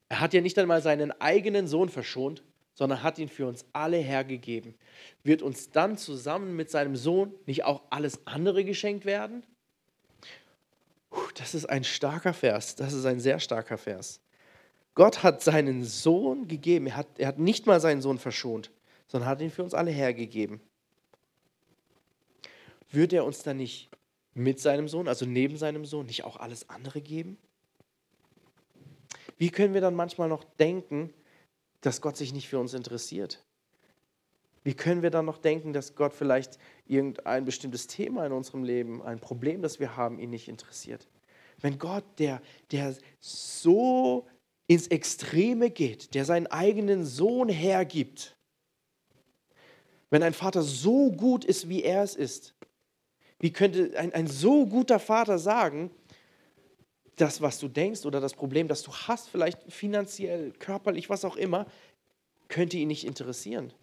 Er 0.09 0.19
hat 0.19 0.33
ja 0.33 0.41
nicht 0.41 0.59
einmal 0.59 0.81
seinen 0.81 1.11
eigenen 1.21 1.67
Sohn 1.67 1.89
verschont, 1.89 2.43
sondern 2.73 3.01
hat 3.01 3.17
ihn 3.17 3.29
für 3.29 3.47
uns 3.47 3.65
alle 3.73 3.97
hergegeben. 3.97 4.75
Wird 5.23 5.41
uns 5.41 5.71
dann 5.71 5.97
zusammen 5.97 6.55
mit 6.55 6.69
seinem 6.69 6.95
Sohn 6.95 7.33
nicht 7.45 7.63
auch 7.63 7.81
alles 7.89 8.25
andere 8.27 8.63
geschenkt 8.63 9.05
werden? 9.05 9.43
Das 11.35 11.53
ist 11.53 11.65
ein 11.65 11.83
starker 11.83 12.33
Vers. 12.33 12.75
Das 12.75 12.93
ist 12.93 13.05
ein 13.05 13.19
sehr 13.19 13.39
starker 13.39 13.77
Vers. 13.77 14.19
Gott 14.93 15.23
hat 15.23 15.41
seinen 15.41 15.83
Sohn 15.83 16.47
gegeben. 16.47 16.87
Er 16.87 16.97
hat, 16.97 17.07
er 17.17 17.27
hat 17.27 17.39
nicht 17.39 17.65
mal 17.65 17.79
seinen 17.79 18.01
Sohn 18.01 18.17
verschont, 18.17 18.71
sondern 19.07 19.29
hat 19.29 19.41
ihn 19.41 19.51
für 19.51 19.63
uns 19.63 19.73
alle 19.73 19.91
hergegeben. 19.91 20.59
Wird 22.89 23.13
er 23.13 23.23
uns 23.23 23.43
dann 23.43 23.57
nicht 23.57 23.89
mit 24.33 24.59
seinem 24.59 24.87
Sohn, 24.87 25.07
also 25.07 25.25
neben 25.25 25.57
seinem 25.57 25.85
Sohn, 25.85 26.05
nicht 26.05 26.23
auch 26.23 26.37
alles 26.37 26.69
andere 26.69 27.01
geben? 27.01 27.37
Wie 29.37 29.49
können 29.49 29.73
wir 29.73 29.81
dann 29.81 29.95
manchmal 29.95 30.27
noch 30.27 30.43
denken, 30.43 31.13
dass 31.81 32.01
Gott 32.01 32.17
sich 32.17 32.33
nicht 32.33 32.49
für 32.49 32.59
uns 32.59 32.73
interessiert? 32.73 33.43
Wie 34.63 34.75
können 34.75 35.01
wir 35.01 35.09
dann 35.09 35.25
noch 35.25 35.37
denken, 35.37 35.73
dass 35.73 35.95
Gott 35.95 36.13
vielleicht 36.13 36.59
irgendein 36.85 37.45
bestimmtes 37.45 37.87
Thema 37.87 38.25
in 38.25 38.31
unserem 38.31 38.63
Leben, 38.63 39.01
ein 39.01 39.19
Problem, 39.19 39.61
das 39.61 39.79
wir 39.79 39.97
haben, 39.97 40.19
ihn 40.19 40.29
nicht 40.29 40.47
interessiert? 40.47 41.07
Wenn 41.61 41.79
Gott, 41.79 42.03
der, 42.17 42.41
der 42.71 42.95
so 43.19 44.27
ins 44.67 44.87
Extreme 44.87 45.69
geht, 45.69 46.13
der 46.15 46.25
seinen 46.25 46.47
eigenen 46.47 47.05
Sohn 47.05 47.49
hergibt, 47.49 48.35
wenn 50.09 50.23
ein 50.23 50.33
Vater 50.33 50.61
so 50.61 51.11
gut 51.11 51.45
ist, 51.45 51.69
wie 51.69 51.83
er 51.83 52.03
es 52.03 52.15
ist, 52.15 52.53
wie 53.39 53.51
könnte 53.51 53.97
ein, 53.97 54.13
ein 54.13 54.27
so 54.27 54.65
guter 54.65 54.99
Vater 54.99 55.39
sagen, 55.39 55.89
das, 57.15 57.41
was 57.41 57.59
du 57.59 57.67
denkst 57.67 58.05
oder 58.05 58.19
das 58.19 58.33
Problem, 58.33 58.67
das 58.67 58.83
du 58.83 58.93
hast, 58.93 59.29
vielleicht 59.29 59.59
finanziell, 59.71 60.51
körperlich, 60.53 61.09
was 61.09 61.25
auch 61.25 61.35
immer, 61.35 61.65
könnte 62.47 62.77
ihn 62.77 62.87
nicht 62.87 63.05
interessieren? 63.05 63.73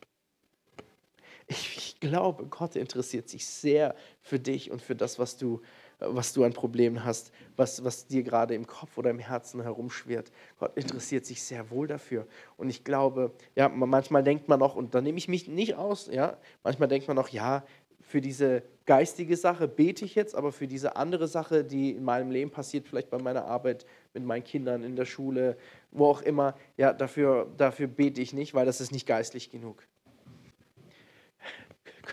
Ich 1.46 1.98
glaube, 2.00 2.46
Gott 2.46 2.76
interessiert 2.76 3.28
sich 3.28 3.46
sehr 3.46 3.94
für 4.20 4.38
dich 4.38 4.70
und 4.70 4.82
für 4.82 4.94
das, 4.94 5.18
was 5.18 5.38
du, 5.38 5.62
was 5.98 6.32
du 6.32 6.44
an 6.44 6.52
Problemen 6.52 7.04
hast, 7.04 7.32
was, 7.56 7.84
was 7.84 8.06
dir 8.06 8.22
gerade 8.22 8.54
im 8.54 8.66
Kopf 8.66 8.98
oder 8.98 9.10
im 9.10 9.18
Herzen 9.18 9.62
herumschwirrt. 9.62 10.30
Gott 10.58 10.76
interessiert 10.76 11.26
sich 11.26 11.42
sehr 11.42 11.70
wohl 11.70 11.86
dafür. 11.86 12.26
Und 12.56 12.70
ich 12.70 12.84
glaube, 12.84 13.32
ja, 13.56 13.68
manchmal 13.68 14.22
denkt 14.22 14.48
man 14.48 14.62
auch, 14.62 14.76
und 14.76 14.94
da 14.94 15.00
nehme 15.00 15.18
ich 15.18 15.28
mich 15.28 15.48
nicht 15.48 15.74
aus, 15.74 16.08
ja, 16.12 16.36
manchmal 16.62 16.88
denkt 16.88 17.08
man 17.08 17.18
auch, 17.18 17.28
ja, 17.28 17.64
für 18.00 18.20
diese 18.22 18.62
geistige 18.86 19.36
Sache 19.36 19.68
bete 19.68 20.04
ich 20.04 20.14
jetzt, 20.14 20.34
aber 20.34 20.50
für 20.50 20.66
diese 20.66 20.96
andere 20.96 21.28
Sache, 21.28 21.62
die 21.62 21.90
in 21.90 22.04
meinem 22.04 22.30
Leben 22.30 22.50
passiert, 22.50 22.88
vielleicht 22.88 23.10
bei 23.10 23.18
meiner 23.18 23.44
Arbeit 23.44 23.84
mit 24.14 24.24
meinen 24.24 24.44
Kindern 24.44 24.82
in 24.82 24.96
der 24.96 25.04
Schule, 25.04 25.58
wo 25.90 26.06
auch 26.06 26.22
immer, 26.22 26.56
ja, 26.78 26.94
dafür, 26.94 27.52
dafür 27.58 27.86
bete 27.86 28.22
ich 28.22 28.32
nicht, 28.32 28.54
weil 28.54 28.64
das 28.64 28.80
ist 28.80 28.92
nicht 28.92 29.06
geistlich 29.06 29.50
genug. 29.50 29.86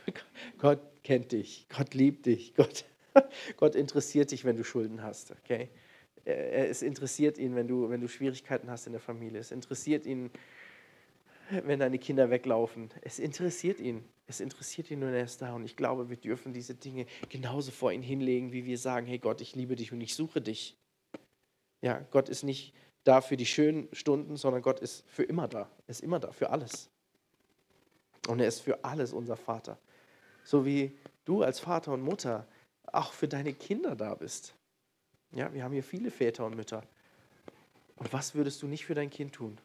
Gott, 0.58 0.82
kennt 1.04 1.32
dich, 1.32 1.68
Gott 1.70 1.94
liebt 1.94 2.26
dich, 2.26 2.56
Gott, 2.56 2.84
Gott 3.58 3.76
interessiert 3.76 4.32
dich, 4.32 4.46
wenn 4.46 4.56
du 4.56 4.64
Schulden 4.64 5.02
hast, 5.02 5.32
okay? 5.32 5.70
Es 6.24 6.82
interessiert 6.82 7.38
ihn, 7.38 7.56
wenn 7.56 7.68
du, 7.68 7.90
wenn 7.90 8.02
du 8.02 8.08
Schwierigkeiten 8.08 8.70
hast 8.70 8.88
in 8.88 8.94
der 8.94 9.02
Familie. 9.02 9.40
Es 9.40 9.52
interessiert 9.52 10.08
ihn, 10.08 10.32
wenn 11.64 11.80
deine 11.80 12.00
Kinder 12.00 12.32
weglaufen. 12.32 12.90
Es 13.02 13.20
interessiert 13.20 13.80
ihn. 13.80 14.04
Es 14.26 14.40
interessiert 14.40 14.90
ihn 14.90 15.04
und 15.04 15.14
er 15.14 15.24
ist 15.24 15.42
da. 15.44 15.54
Und 15.54 15.66
ich 15.66 15.76
glaube, 15.76 16.10
wir 16.10 16.18
dürfen 16.18 16.52
diese 16.52 16.74
Dinge 16.74 17.06
genauso 17.30 17.72
vor 17.72 17.92
ihn 17.92 18.02
hinlegen, 18.02 18.52
wie 18.54 18.66
wir 18.66 18.80
sagen, 18.80 19.06
hey 19.06 19.20
Gott, 19.20 19.40
ich 19.40 19.56
liebe 19.56 19.76
dich 19.76 19.92
und 19.92 20.02
ich 20.02 20.16
suche 20.16 20.42
dich. 20.42 20.76
Ja, 21.82 22.00
Gott 22.10 22.30
ist 22.30 22.42
nicht 22.42 22.74
da 23.04 23.22
für 23.22 23.38
die 23.38 23.46
schönen 23.46 23.88
Stunden, 23.94 24.36
sondern 24.36 24.64
Gott 24.64 24.80
ist 24.80 25.08
für 25.08 25.24
immer 25.24 25.48
da. 25.48 25.70
Er 25.86 25.92
ist 25.92 26.02
immer 26.02 26.20
da, 26.20 26.32
für 26.32 26.50
alles. 26.50 26.90
Und 28.28 28.40
er 28.40 28.48
ist 28.48 28.62
für 28.62 28.84
alles 28.84 29.14
unser 29.14 29.38
Vater. 29.38 29.78
So 30.44 30.66
wie 30.66 30.98
du 31.26 31.44
als 31.44 31.60
Vater 31.60 31.94
und 31.94 32.02
Mutter 32.02 32.48
auch 32.92 33.14
für 33.14 33.28
deine 33.28 33.54
Kinder 33.54 33.96
da 33.96 34.16
bist. 34.16 34.54
Ja, 35.32 35.54
wir 35.54 35.64
haben 35.64 35.74
hier 35.74 35.84
viele 35.84 36.12
Väter 36.12 36.46
und 36.46 36.56
Mütter. 36.56 36.84
Und 37.96 38.12
was 38.14 38.36
würdest 38.36 38.62
du 38.62 38.68
nicht 38.68 38.86
für 38.86 38.96
dein 38.96 39.10
Kind 39.10 39.34
tun? 39.34 39.58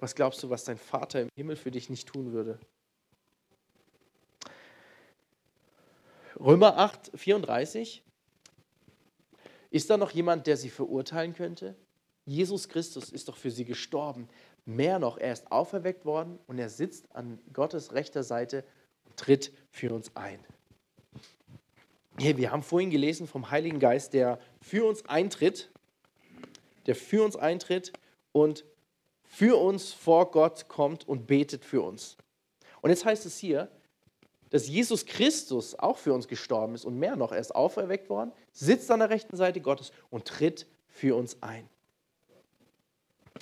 Was 0.00 0.14
glaubst 0.14 0.42
du, 0.42 0.50
was 0.50 0.64
dein 0.64 0.78
Vater 0.78 1.22
im 1.22 1.28
Himmel 1.34 1.56
für 1.56 1.70
dich 1.70 1.90
nicht 1.90 2.08
tun 2.08 2.32
würde? 2.32 2.58
Römer 6.38 6.78
8, 6.78 7.10
34. 7.14 8.02
Ist 9.70 9.90
da 9.90 9.96
noch 9.96 10.10
jemand, 10.10 10.46
der 10.46 10.56
sie 10.56 10.70
verurteilen 10.70 11.34
könnte? 11.34 11.76
Jesus 12.24 12.68
Christus 12.68 13.10
ist 13.10 13.28
doch 13.28 13.36
für 13.36 13.50
sie 13.50 13.64
gestorben. 13.64 14.28
Mehr 14.64 14.98
noch, 14.98 15.18
er 15.18 15.32
ist 15.32 15.50
auferweckt 15.52 16.04
worden 16.04 16.38
und 16.46 16.58
er 16.58 16.68
sitzt 16.68 17.14
an 17.14 17.38
Gottes 17.52 17.92
rechter 17.92 18.22
Seite 18.22 18.64
und 19.04 19.16
tritt 19.16 19.52
für 19.70 19.92
uns 19.92 20.14
ein. 20.16 20.40
Hey, 22.22 22.36
wir 22.36 22.50
haben 22.52 22.62
vorhin 22.62 22.90
gelesen 22.90 23.26
vom 23.26 23.50
Heiligen 23.50 23.78
Geist, 23.78 24.12
der 24.12 24.38
für 24.60 24.84
uns 24.84 25.06
eintritt, 25.06 25.70
der 26.84 26.94
für 26.94 27.24
uns 27.24 27.34
eintritt 27.34 27.94
und 28.32 28.66
für 29.22 29.58
uns 29.58 29.94
vor 29.94 30.30
Gott 30.30 30.68
kommt 30.68 31.08
und 31.08 31.26
betet 31.26 31.64
für 31.64 31.80
uns. 31.80 32.18
Und 32.82 32.90
jetzt 32.90 33.06
heißt 33.06 33.24
es 33.24 33.38
hier, 33.38 33.70
dass 34.50 34.68
Jesus 34.68 35.06
Christus 35.06 35.74
auch 35.78 35.96
für 35.96 36.12
uns 36.12 36.28
gestorben 36.28 36.74
ist 36.74 36.84
und 36.84 36.98
mehr 36.98 37.16
noch, 37.16 37.32
er 37.32 37.38
ist 37.38 37.54
auferweckt 37.54 38.10
worden, 38.10 38.32
sitzt 38.52 38.90
an 38.90 39.00
der 39.00 39.08
rechten 39.08 39.38
Seite 39.38 39.62
Gottes 39.62 39.90
und 40.10 40.26
tritt 40.26 40.66
für 40.88 41.16
uns 41.16 41.42
ein. 41.42 41.70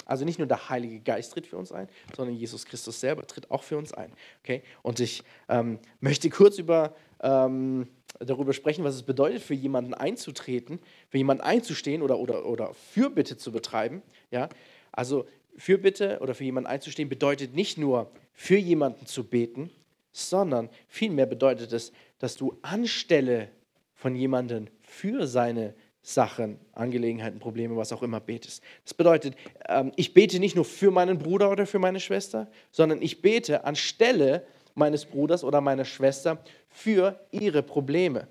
Also 0.05 0.25
nicht 0.25 0.39
nur 0.39 0.47
der 0.47 0.69
Heilige 0.69 1.01
Geist 1.01 1.33
tritt 1.33 1.49
für 1.49 1.57
uns 1.57 1.73
ein, 1.73 1.89
sondern 2.17 2.37
Jesus 2.37 2.65
Christus 2.65 3.01
selber 3.01 3.27
tritt 3.27 3.51
auch 3.51 3.65
für 3.65 3.77
uns 3.77 3.93
ein. 3.93 4.13
Okay? 4.45 4.63
Und 4.83 5.01
ich 5.01 5.25
ähm, 5.49 5.81
möchte 5.99 6.31
kurz 6.31 6.59
über, 6.59 6.95
ähm, 7.21 7.89
darüber 8.19 8.53
sprechen, 8.53 8.85
was 8.85 8.95
es 8.95 9.03
bedeutet, 9.03 9.43
für 9.43 9.55
jemanden 9.55 9.95
einzutreten, 9.95 10.81
für 11.09 11.19
jemanden 11.19 11.43
einzustehen 11.43 12.03
oder, 12.03 12.19
oder, 12.19 12.47
oder 12.47 12.75
Fürbitte 12.75 13.37
zu 13.37 13.53
betreiben. 13.53 14.03
Ja? 14.31 14.49
Also 14.93 15.27
Fürbitte 15.57 16.19
oder 16.21 16.35
für 16.35 16.45
jemanden 16.45 16.69
einzustehen 16.69 17.09
bedeutet 17.09 17.55
nicht 17.55 17.79
nur 17.79 18.11
für 18.33 18.57
jemanden 18.57 19.07
zu 19.07 19.25
beten, 19.25 19.71
sondern 20.13 20.69
vielmehr 20.87 21.27
bedeutet 21.27 21.73
es, 21.73 21.93
dass 22.19 22.37
du 22.37 22.59
anstelle 22.63 23.49
von 23.95 24.15
jemandem 24.15 24.69
für 24.83 25.27
seine 25.27 25.75
Sachen, 26.01 26.59
Angelegenheiten, 26.73 27.39
Probleme, 27.39 27.77
was 27.77 27.93
auch 27.93 28.03
immer 28.03 28.21
betest. 28.21 28.63
Das 28.85 28.95
bedeutet, 28.95 29.35
ähm, 29.69 29.93
ich 29.97 30.15
bete 30.15 30.39
nicht 30.39 30.57
nur 30.57 30.65
für 30.65 30.91
meinen 30.91 31.19
Bruder 31.19 31.51
oder 31.51 31.67
für 31.67 31.79
meine 31.79 32.01
Schwester, 32.01 32.49
sondern 32.71 33.03
ich 33.03 33.21
bete 33.21 33.65
anstelle 33.65 34.47
meines 34.79 35.05
Bruders 35.05 35.45
oder 35.45 35.61
meiner 35.61 35.85
Schwester 35.85 36.43
für 36.69 37.21
ihre 37.31 37.63
Probleme. 37.63 38.29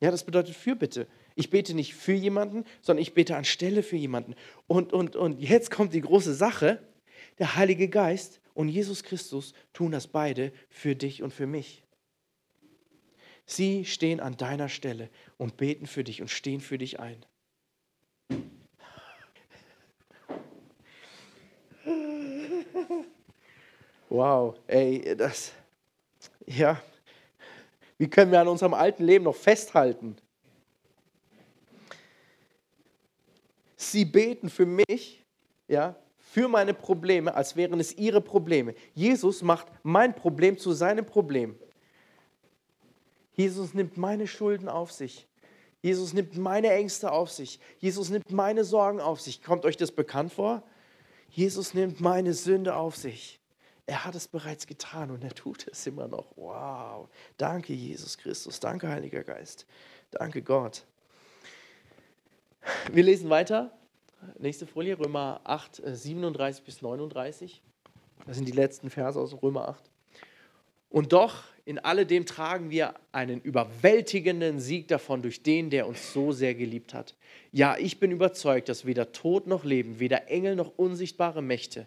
Ja, 0.00 0.10
das 0.10 0.24
bedeutet 0.24 0.54
Fürbitte. 0.54 1.06
Ich 1.34 1.50
bete 1.50 1.74
nicht 1.74 1.94
für 1.94 2.12
jemanden, 2.12 2.64
sondern 2.80 3.02
ich 3.02 3.14
bete 3.14 3.36
anstelle 3.36 3.82
für 3.82 3.96
jemanden. 3.96 4.34
Und, 4.66 4.92
und, 4.92 5.16
und 5.16 5.40
jetzt 5.40 5.70
kommt 5.70 5.92
die 5.94 6.00
große 6.00 6.34
Sache. 6.34 6.80
Der 7.38 7.56
Heilige 7.56 7.88
Geist 7.88 8.40
und 8.54 8.68
Jesus 8.68 9.02
Christus 9.02 9.54
tun 9.72 9.90
das 9.90 10.06
beide 10.06 10.52
für 10.68 10.94
dich 10.94 11.22
und 11.22 11.32
für 11.32 11.46
mich. 11.46 11.82
Sie 13.46 13.84
stehen 13.84 14.20
an 14.20 14.36
deiner 14.36 14.68
Stelle 14.68 15.10
und 15.36 15.56
beten 15.56 15.86
für 15.86 16.04
dich 16.04 16.22
und 16.22 16.28
stehen 16.28 16.60
für 16.60 16.78
dich 16.78 17.00
ein. 17.00 17.24
Wow, 24.14 24.54
ey, 24.68 25.16
das, 25.16 25.50
ja, 26.46 26.80
wie 27.98 28.08
können 28.08 28.30
wir 28.30 28.40
an 28.40 28.46
unserem 28.46 28.72
alten 28.72 29.02
Leben 29.02 29.24
noch 29.24 29.34
festhalten? 29.34 30.14
Sie 33.74 34.04
beten 34.04 34.50
für 34.50 34.66
mich, 34.66 35.24
ja, 35.66 35.96
für 36.16 36.46
meine 36.46 36.74
Probleme, 36.74 37.34
als 37.34 37.56
wären 37.56 37.80
es 37.80 37.92
ihre 37.92 38.20
Probleme. 38.20 38.76
Jesus 38.94 39.42
macht 39.42 39.66
mein 39.82 40.14
Problem 40.14 40.58
zu 40.58 40.70
seinem 40.74 41.04
Problem. 41.04 41.58
Jesus 43.32 43.74
nimmt 43.74 43.96
meine 43.96 44.28
Schulden 44.28 44.68
auf 44.68 44.92
sich. 44.92 45.26
Jesus 45.82 46.12
nimmt 46.12 46.36
meine 46.36 46.70
Ängste 46.70 47.10
auf 47.10 47.32
sich. 47.32 47.58
Jesus 47.80 48.10
nimmt 48.10 48.30
meine 48.30 48.62
Sorgen 48.62 49.00
auf 49.00 49.20
sich. 49.20 49.42
Kommt 49.42 49.64
euch 49.64 49.76
das 49.76 49.90
bekannt 49.90 50.32
vor? 50.32 50.62
Jesus 51.30 51.74
nimmt 51.74 52.00
meine 52.00 52.32
Sünde 52.32 52.76
auf 52.76 52.94
sich. 52.94 53.40
Er 53.86 54.04
hat 54.04 54.14
es 54.14 54.28
bereits 54.28 54.66
getan 54.66 55.10
und 55.10 55.22
er 55.22 55.34
tut 55.34 55.68
es 55.68 55.86
immer 55.86 56.08
noch. 56.08 56.26
Wow. 56.36 57.08
Danke, 57.36 57.74
Jesus 57.74 58.16
Christus. 58.16 58.58
Danke, 58.58 58.88
Heiliger 58.88 59.22
Geist. 59.22 59.66
Danke, 60.10 60.40
Gott. 60.42 60.84
Wir 62.92 63.02
lesen 63.02 63.28
weiter. 63.28 63.70
Nächste 64.38 64.66
Folie, 64.66 64.98
Römer 64.98 65.40
8, 65.44 65.82
37 65.84 66.62
äh, 66.62 66.64
bis 66.64 66.80
39. 66.80 67.60
Das 68.26 68.36
sind 68.36 68.48
die 68.48 68.52
letzten 68.52 68.88
Verse 68.88 69.20
aus 69.20 69.42
Römer 69.42 69.68
8. 69.68 69.90
Und 70.88 71.12
doch, 71.12 71.42
in 71.66 71.78
alledem 71.78 72.24
tragen 72.24 72.70
wir 72.70 72.94
einen 73.12 73.40
überwältigenden 73.40 74.60
Sieg 74.60 74.88
davon 74.88 75.22
durch 75.22 75.42
den, 75.42 75.68
der 75.68 75.86
uns 75.86 76.12
so 76.12 76.32
sehr 76.32 76.54
geliebt 76.54 76.94
hat. 76.94 77.16
Ja, 77.52 77.76
ich 77.76 77.98
bin 77.98 78.12
überzeugt, 78.12 78.68
dass 78.68 78.86
weder 78.86 79.12
Tod 79.12 79.46
noch 79.46 79.64
Leben, 79.64 79.98
weder 79.98 80.28
Engel 80.30 80.56
noch 80.56 80.72
unsichtbare 80.76 81.42
Mächte, 81.42 81.86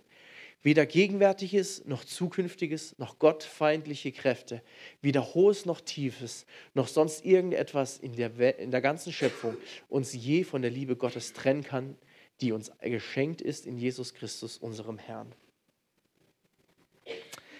weder 0.63 0.85
Gegenwärtiges 0.85 1.85
noch 1.85 2.03
Zukünftiges 2.03 2.97
noch 2.97 3.19
gottfeindliche 3.19 4.11
Kräfte, 4.11 4.61
weder 5.01 5.33
Hohes 5.33 5.65
noch 5.65 5.81
Tiefes, 5.81 6.45
noch 6.73 6.87
sonst 6.87 7.25
irgendetwas 7.25 7.97
in 7.97 8.13
der, 8.13 8.59
in 8.59 8.71
der 8.71 8.81
ganzen 8.81 9.13
Schöpfung 9.13 9.55
uns 9.89 10.13
je 10.13 10.43
von 10.43 10.61
der 10.61 10.71
Liebe 10.71 10.95
Gottes 10.95 11.33
trennen 11.33 11.63
kann, 11.63 11.95
die 12.41 12.51
uns 12.51 12.71
geschenkt 12.81 13.41
ist 13.41 13.65
in 13.65 13.77
Jesus 13.77 14.13
Christus, 14.13 14.57
unserem 14.57 14.97
Herrn. 14.97 15.33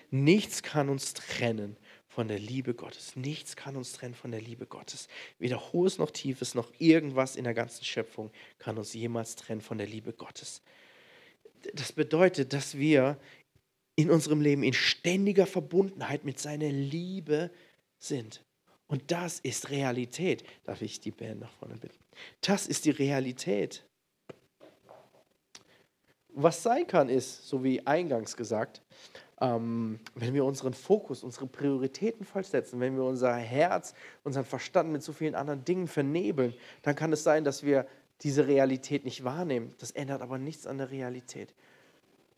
Nichts 0.10 0.64
kann 0.64 0.90
uns 0.90 1.14
trennen 1.14 1.78
von 2.08 2.28
der 2.28 2.40
Liebe 2.40 2.74
Gottes. 2.74 3.16
Nichts 3.16 3.56
kann 3.56 3.76
uns 3.76 3.94
trennen 3.94 4.16
von 4.16 4.32
der 4.32 4.42
Liebe 4.42 4.66
Gottes. 4.66 5.08
Weder 5.38 5.72
Hohes 5.72 5.98
noch 5.98 6.12
Tiefes 6.12 6.56
noch 6.56 6.72
irgendwas 6.80 7.36
in 7.36 7.44
der 7.44 7.54
ganzen 7.54 7.84
Schöpfung 7.84 8.32
kann 8.58 8.78
uns 8.78 8.94
jemals 8.94 9.36
trennen 9.36 9.62
von 9.62 9.78
der 9.78 9.88
Liebe 9.88 10.14
Gottes. 10.14 10.62
Das 11.74 11.92
bedeutet, 11.92 12.54
dass 12.54 12.78
wir 12.78 13.18
in 13.96 14.12
unserem 14.12 14.42
Leben 14.42 14.64
in 14.64 14.74
ständiger 14.74 15.48
Verbundenheit 15.48 16.24
mit 16.24 16.40
seiner 16.40 16.70
Liebe 16.70 17.52
sind. 18.00 18.44
Und 18.88 19.12
das 19.12 19.40
ist 19.40 19.70
Realität. 19.70 20.44
Darf 20.64 20.82
ich 20.82 21.00
die 21.00 21.12
Band 21.12 21.42
nach 21.42 21.52
vorne 21.52 21.76
bitten? 21.76 21.98
Das 22.42 22.68
ist 22.68 22.86
die 22.86 22.92
Realität. 22.92 23.84
Was 26.30 26.62
sein 26.62 26.86
kann, 26.86 27.10
ist, 27.10 27.48
so 27.48 27.64
wie 27.64 27.86
eingangs 27.86 28.38
gesagt, 28.38 28.82
ähm, 29.42 30.00
wenn 30.16 30.34
wir 30.34 30.46
unseren 30.46 30.74
Fokus, 30.74 31.24
unsere 31.24 31.48
Prioritäten 31.48 32.26
falsch 32.26 32.48
setzen, 32.48 32.80
wenn 32.80 32.96
wir 32.96 33.04
unser 33.04 33.36
Herz, 33.36 33.94
unseren 34.24 34.46
Verstand 34.46 34.92
mit 34.92 35.04
so 35.04 35.14
vielen 35.14 35.36
anderen 35.36 35.66
Dingen 35.66 35.88
vernebeln, 35.88 36.54
dann 36.84 36.96
kann 36.96 37.12
es 37.12 37.24
sein, 37.24 37.44
dass 37.44 37.64
wir 37.64 37.88
diese 38.22 38.48
Realität 38.48 39.06
nicht 39.06 39.24
wahrnehmen. 39.24 39.76
Das 39.80 39.92
ändert 39.92 40.22
aber 40.22 40.38
nichts 40.38 40.66
an 40.66 40.78
der 40.78 40.92
Realität. 40.92 41.54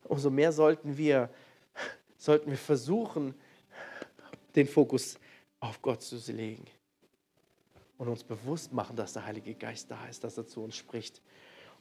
Umso 0.03 0.29
mehr 0.29 0.51
sollten 0.51 0.97
wir, 0.97 1.29
sollten 2.17 2.49
wir 2.49 2.57
versuchen, 2.57 3.35
den 4.55 4.67
Fokus 4.67 5.19
auf 5.59 5.81
Gott 5.81 6.01
zu 6.01 6.17
legen 6.31 6.65
und 7.97 8.07
uns 8.07 8.23
bewusst 8.23 8.71
machen, 8.73 8.95
dass 8.95 9.13
der 9.13 9.25
Heilige 9.25 9.53
Geist 9.55 9.91
da 9.91 10.07
ist, 10.07 10.23
dass 10.23 10.37
er 10.37 10.47
zu 10.47 10.63
uns 10.63 10.75
spricht 10.75 11.21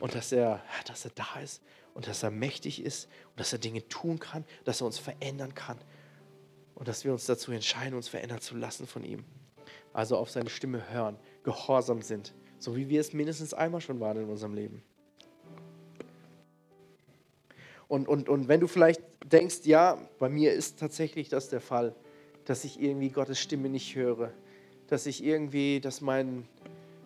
und 0.01 0.15
dass 0.15 0.33
er, 0.33 0.63
dass 0.87 1.05
er 1.05 1.13
da 1.15 1.41
ist 1.43 1.63
und 1.95 2.07
dass 2.07 2.23
er 2.23 2.31
mächtig 2.31 2.83
ist 2.83 3.09
und 3.31 3.41
dass 3.41 3.53
er 3.53 3.59
Dinge 3.59 3.87
tun 3.89 4.19
kann, 4.19 4.45
dass 4.65 4.81
er 4.81 4.87
uns 4.87 4.99
verändern 4.99 5.55
kann 5.55 5.79
und 6.75 6.89
dass 6.89 7.05
wir 7.05 7.13
uns 7.13 7.27
dazu 7.27 7.53
entscheiden, 7.53 7.95
uns 7.95 8.09
verändern 8.09 8.41
zu 8.41 8.57
lassen 8.57 8.87
von 8.87 9.05
ihm. 9.05 9.25
Also 9.93 10.17
auf 10.17 10.31
seine 10.31 10.51
Stimme 10.51 10.91
hören, 10.91 11.19
gehorsam 11.43 12.03
sind, 12.03 12.35
so 12.59 12.77
wie 12.77 12.89
wir 12.89 13.01
es 13.01 13.13
mindestens 13.13 13.55
einmal 13.55 13.81
schon 13.81 14.01
waren 14.01 14.19
in 14.19 14.29
unserem 14.29 14.55
Leben. 14.55 14.83
Und, 17.89 18.07
und, 18.07 18.29
und 18.29 18.49
wenn 18.49 18.61
du 18.61 18.67
vielleicht 18.67 19.01
denkst, 19.25 19.61
ja, 19.65 19.99
bei 20.19 20.29
mir 20.29 20.53
ist 20.53 20.79
tatsächlich 20.79 21.29
das 21.29 21.49
der 21.49 21.61
Fall, 21.61 21.95
dass 22.45 22.65
ich 22.65 22.81
irgendwie 22.81 23.09
Gottes 23.09 23.41
Stimme 23.41 23.69
nicht 23.69 23.95
höre, 23.95 24.33
dass 24.89 25.07
ich 25.07 25.25
irgendwie, 25.25 25.81
dass 25.81 26.01
mein, 26.01 26.47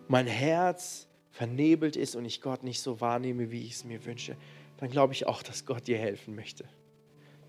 mein 0.07 0.27
Herz 0.27 1.07
vernebelt 1.31 1.95
ist 1.95 2.15
und 2.15 2.25
ich 2.25 2.41
Gott 2.41 2.63
nicht 2.63 2.81
so 2.81 3.01
wahrnehme, 3.01 3.51
wie 3.51 3.65
ich 3.65 3.73
es 3.73 3.83
mir 3.85 4.05
wünsche, 4.05 4.35
dann 4.77 4.89
glaube 4.89 5.13
ich 5.13 5.25
auch, 5.25 5.41
dass 5.43 5.65
Gott 5.65 5.87
dir 5.87 5.97
helfen 5.97 6.35
möchte. 6.35 6.65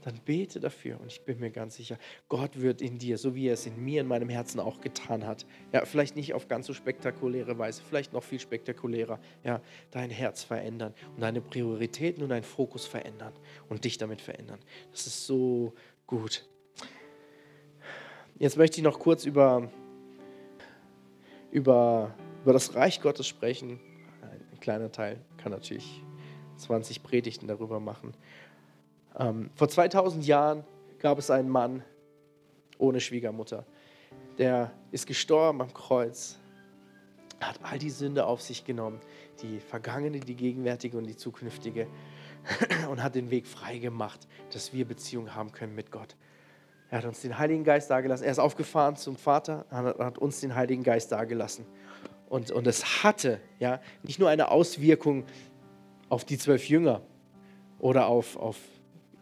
Dann 0.05 0.21
bete 0.23 0.61
dafür 0.61 1.01
und 1.01 1.07
ich 1.07 1.23
bin 1.23 1.41
mir 1.41 1.51
ganz 1.51 1.77
sicher, 1.77 1.97
Gott 2.29 2.61
wird 2.61 2.83
in 2.83 2.99
dir, 2.99 3.17
so 3.17 3.35
wie 3.35 3.49
er 3.49 3.55
es 3.55 3.65
in 3.65 3.83
mir, 3.83 4.03
in 4.03 4.07
meinem 4.07 4.29
Herzen 4.29 4.61
auch 4.61 4.83
getan 4.83 5.27
hat, 5.27 5.47
ja, 5.73 5.87
vielleicht 5.87 6.15
nicht 6.15 6.35
auf 6.35 6.47
ganz 6.47 6.67
so 6.67 6.75
spektakuläre 6.75 7.57
Weise, 7.57 7.83
vielleicht 7.89 8.13
noch 8.13 8.23
viel 8.23 8.39
spektakulärer, 8.39 9.19
ja, 9.45 9.63
dein 9.93 10.11
Herz 10.11 10.43
verändern 10.43 10.93
und 11.15 11.23
deine 11.23 11.41
Prioritäten 11.41 12.23
und 12.23 12.29
deinen 12.29 12.43
Fokus 12.43 12.85
verändern 12.85 13.33
und 13.71 13.87
dich 13.87 13.97
damit 13.97 14.21
verändern. 14.21 14.59
Das 14.93 15.07
ist 15.07 15.27
so 15.27 15.73
gut. 16.07 16.47
Jetzt 18.39 18.59
möchte 18.59 18.77
ich 18.77 18.85
noch 18.85 18.99
kurz 18.99 19.25
über, 19.25 19.73
über, 21.51 22.15
über 22.43 22.53
das 22.53 22.75
Reich 22.75 23.01
Gottes 23.01 23.27
sprechen. 23.27 23.81
Ein 24.21 24.61
kleiner 24.61 24.93
Teil 24.93 25.25
kann 25.39 25.51
natürlich 25.53 26.03
20 26.59 27.03
Predigten 27.03 27.49
darüber 27.49 27.81
machen. 27.81 28.13
Ähm, 29.19 29.51
vor 29.55 29.69
2000 29.69 30.27
Jahren 30.27 30.65
gab 30.99 31.19
es 31.19 31.31
einen 31.31 31.49
Mann 31.49 31.83
ohne 32.79 33.01
Schwiegermutter. 33.01 33.65
Der 34.39 34.73
ist 34.91 35.07
gestorben 35.07 35.61
am 35.61 35.73
Kreuz, 35.73 36.39
hat 37.41 37.61
all 37.63 37.79
die 37.79 37.91
Sünde 37.91 38.27
auf 38.27 38.41
sich 38.41 38.65
genommen, 38.65 39.01
die 39.43 39.61
vergangene, 39.61 40.21
die 40.21 40.35
gegenwärtige 40.35 40.99
und 40.99 41.07
die 41.07 41.17
zukünftige, 41.17 41.87
und 42.91 43.03
hat 43.03 43.15
den 43.15 43.31
Weg 43.31 43.47
frei 43.47 43.79
gemacht, 43.79 44.27
dass 44.53 44.73
wir 44.73 44.87
Beziehung 44.87 45.35
haben 45.35 45.53
können 45.53 45.75
mit 45.75 45.91
Gott. 45.91 46.17
Er 46.91 46.99
hat 46.99 47.07
uns 47.07 47.23
den 47.23 47.39
Heiligen 47.39 47.65
Geist 47.65 47.91
dagelassen. 47.91 48.25
Er 48.25 48.31
ist 48.31 48.39
aufgefahren 48.39 48.97
zum 48.97 49.17
Vater, 49.17 49.67
hat, 49.71 50.19
uns 50.19 50.41
den 50.41 50.55
Heiligen 50.55 50.83
Geist 50.83 51.11
dagelassen. 51.13 51.67
Und, 52.29 52.51
und 52.51 52.67
es 52.67 53.03
hatte 53.03 53.41
ja 53.59 53.81
nicht 54.03 54.19
nur 54.19 54.29
eine 54.29 54.51
Auswirkung 54.51 55.25
auf 56.09 56.25
die 56.25 56.39
zwölf 56.39 56.69
Jünger 56.69 57.01
oder 57.79 58.07
auf, 58.07 58.37
auf 58.37 58.59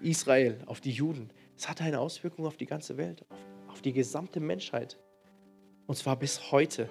Israel, 0.03 0.59
auf 0.67 0.81
die 0.81 0.91
Juden. 0.91 1.31
Es 1.57 1.69
hatte 1.69 1.85
eine 1.85 2.01
Auswirkung 2.01 2.47
auf 2.47 2.57
die 2.57 2.67
ganze 2.67 2.97
Welt, 2.97 3.25
auf, 3.31 3.39
auf 3.69 3.83
die 3.83 3.93
gesamte 3.93 4.41
Menschheit. 4.41 4.99
Und 5.87 5.97
zwar 5.97 6.17
bis 6.17 6.53
heute. 6.53 6.89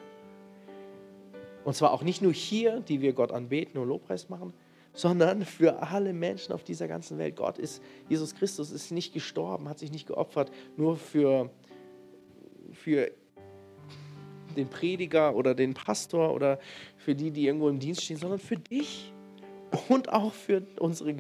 Und 1.64 1.76
zwar 1.76 1.92
auch 1.92 2.04
nicht 2.04 2.22
nur 2.22 2.34
hier, 2.34 2.80
die 2.82 3.02
wir 3.02 3.14
Gott 3.14 3.32
anbeten 3.32 3.80
und 3.80 3.88
Lobpreis 3.88 4.30
machen, 4.30 4.54
sondern 4.94 5.46
für 5.46 5.82
alle 5.82 6.14
Menschen 6.14 6.54
auf 6.54 6.64
dieser 6.64 6.88
ganzen 6.88 7.18
Welt. 7.18 7.36
Gott 7.36 7.58
ist, 7.58 7.82
Jesus 8.10 8.36
Christus 8.36 8.72
ist 8.72 8.92
nicht 8.92 9.14
gestorben, 9.14 9.70
hat 9.70 9.80
sich 9.80 9.92
nicht 9.92 10.08
geopfert, 10.08 10.52
nur 10.76 10.98
für, 10.98 11.50
für 12.74 13.12
den 14.56 14.70
Prediger 14.70 15.36
oder 15.36 15.56
den 15.56 15.74
Pastor 15.74 16.34
oder 16.34 16.60
für 16.98 17.16
die, 17.16 17.32
die 17.32 17.46
irgendwo 17.46 17.70
im 17.70 17.80
Dienst 17.80 18.04
stehen, 18.04 18.18
sondern 18.18 18.40
für 18.40 18.58
dich 18.58 19.14
und 19.88 20.12
auch 20.12 20.34
für 20.34 20.64
unsere, 20.80 21.16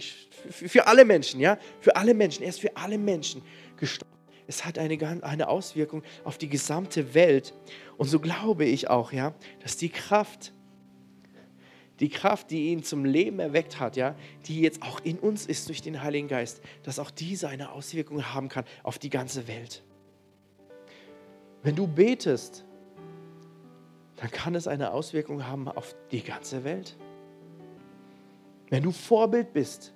für, 0.49 0.87
alle 0.87 1.05
Menschen, 1.05 1.39
ja, 1.39 1.57
für 1.79 1.95
alle 1.95 2.13
Menschen. 2.13 2.43
Er 2.43 2.49
ist 2.49 2.59
für 2.59 2.75
alle 2.75 2.97
Menschen 2.97 3.41
gestorben. 3.77 4.11
Es 4.47 4.65
hat 4.65 4.77
eine, 4.77 5.23
eine 5.23 5.47
Auswirkung 5.47 6.03
auf 6.23 6.37
die 6.37 6.49
gesamte 6.49 7.13
Welt. 7.13 7.53
Und 7.97 8.07
so 8.07 8.19
glaube 8.19 8.65
ich 8.65 8.89
auch, 8.89 9.13
ja, 9.13 9.33
dass 9.61 9.77
die 9.77 9.89
Kraft, 9.89 10.51
die 12.01 12.09
Kraft, 12.09 12.51
die 12.51 12.71
ihn 12.71 12.83
zum 12.83 13.05
Leben 13.05 13.39
erweckt 13.39 13.79
hat, 13.79 13.95
ja, 13.95 14.15
die 14.47 14.59
jetzt 14.59 14.81
auch 14.81 14.99
in 15.01 15.19
uns 15.19 15.45
ist 15.45 15.69
durch 15.69 15.81
den 15.81 16.01
Heiligen 16.01 16.27
Geist, 16.27 16.61
dass 16.83 16.99
auch 16.99 17.11
diese 17.11 17.47
eine 17.47 17.71
Auswirkung 17.71 18.33
haben 18.33 18.49
kann 18.49 18.65
auf 18.83 18.99
die 18.99 19.09
ganze 19.09 19.47
Welt. 19.47 19.83
Wenn 21.63 21.75
du 21.75 21.87
betest, 21.87 22.65
dann 24.17 24.31
kann 24.31 24.55
es 24.55 24.67
eine 24.67 24.91
Auswirkung 24.91 25.47
haben 25.47 25.67
auf 25.67 25.95
die 26.11 26.23
ganze 26.23 26.63
Welt. 26.63 26.97
Wenn 28.71 28.81
du 28.81 28.91
Vorbild 28.91 29.53
bist, 29.53 29.93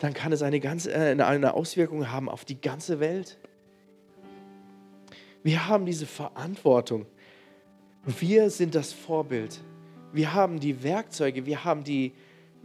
dann 0.00 0.12
kann 0.12 0.32
es 0.32 0.42
eine, 0.42 0.58
ganze, 0.58 0.92
äh, 0.92 1.22
eine 1.22 1.54
Auswirkung 1.54 2.10
haben 2.10 2.28
auf 2.28 2.44
die 2.44 2.60
ganze 2.60 2.98
Welt. 2.98 3.38
Wir 5.44 5.68
haben 5.68 5.86
diese 5.86 6.06
Verantwortung. 6.06 7.06
Wir 8.04 8.50
sind 8.50 8.74
das 8.74 8.92
Vorbild 8.92 9.60
wir 10.12 10.34
haben 10.34 10.60
die 10.60 10.82
Werkzeuge, 10.82 11.46
wir 11.46 11.64
haben, 11.64 11.84
die, 11.84 12.12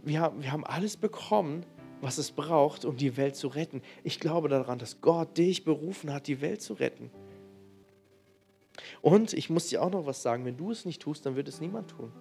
wir, 0.04 0.20
haben, 0.20 0.42
wir 0.42 0.52
haben 0.52 0.64
alles 0.64 0.96
bekommen, 0.96 1.64
was 2.00 2.18
es 2.18 2.30
braucht, 2.30 2.84
um 2.84 2.96
die 2.96 3.16
Welt 3.16 3.34
zu 3.34 3.48
retten. 3.48 3.82
Ich 4.04 4.20
glaube 4.20 4.48
daran, 4.48 4.78
dass 4.78 5.00
Gott 5.00 5.36
dich 5.36 5.64
berufen 5.64 6.12
hat, 6.12 6.26
die 6.26 6.40
Welt 6.40 6.62
zu 6.62 6.74
retten. 6.74 7.10
Und 9.02 9.32
ich 9.32 9.50
muss 9.50 9.68
dir 9.68 9.82
auch 9.82 9.90
noch 9.90 10.06
was 10.06 10.22
sagen, 10.22 10.44
wenn 10.44 10.56
du 10.56 10.70
es 10.70 10.84
nicht 10.84 11.02
tust, 11.02 11.26
dann 11.26 11.34
wird 11.34 11.48
es 11.48 11.60
niemand 11.60 11.90
tun. 11.90 12.12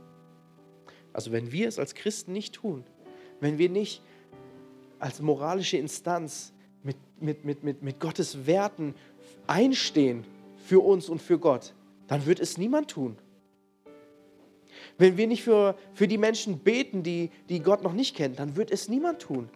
Also 1.18 1.32
wenn 1.32 1.52
wir 1.52 1.68
es 1.68 1.80
als 1.80 1.96
Christen 1.96 2.32
nicht 2.32 2.54
tun, 2.54 2.84
wenn 3.40 3.58
wir 3.58 3.70
nicht 3.70 4.04
als 5.00 5.20
moralische 5.20 5.78
Instanz 5.78 6.54
mit, 6.84 6.96
mit, 7.20 7.44
mit, 7.44 7.64
mit, 7.64 7.82
mit 7.82 8.00
Gottes 8.00 8.46
Werten 8.46 8.94
einstehen 9.48 10.26
für 10.64 10.80
uns 10.80 11.10
und 11.10 11.20
für 11.20 11.40
Gott, 11.40 11.74
dann 12.06 12.28
wird 12.28 12.40
es 12.40 12.60
niemand 12.60 12.92
tun. 12.92 13.18
Wenn 15.00 15.18
wir 15.18 15.26
nicht 15.26 15.42
für, 15.42 15.76
für 15.96 16.08
die 16.08 16.20
Menschen 16.20 16.60
beten, 16.60 17.02
die, 17.02 17.32
die 17.50 17.62
Gott 17.62 17.82
noch 17.82 17.94
nicht 17.94 18.16
kennen, 18.16 18.36
dann 18.36 18.56
wird 18.56 18.70
es 18.70 18.88
niemand 18.88 19.20
tun. 19.24 19.50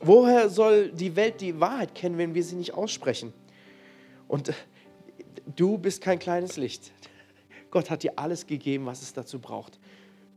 Woher 0.00 0.48
soll 0.48 0.90
die 0.90 1.14
Welt 1.14 1.40
die 1.40 1.60
Wahrheit 1.60 1.94
kennen, 1.94 2.18
wenn 2.18 2.34
wir 2.34 2.42
sie 2.42 2.56
nicht 2.56 2.74
aussprechen? 2.74 3.32
Und 4.26 4.52
du 5.54 5.78
bist 5.78 6.02
kein 6.02 6.18
kleines 6.18 6.56
Licht. 6.56 6.90
Gott 7.70 7.90
hat 7.90 8.02
dir 8.02 8.12
alles 8.16 8.46
gegeben, 8.46 8.86
was 8.86 9.02
es 9.02 9.12
dazu 9.12 9.38
braucht. 9.38 9.78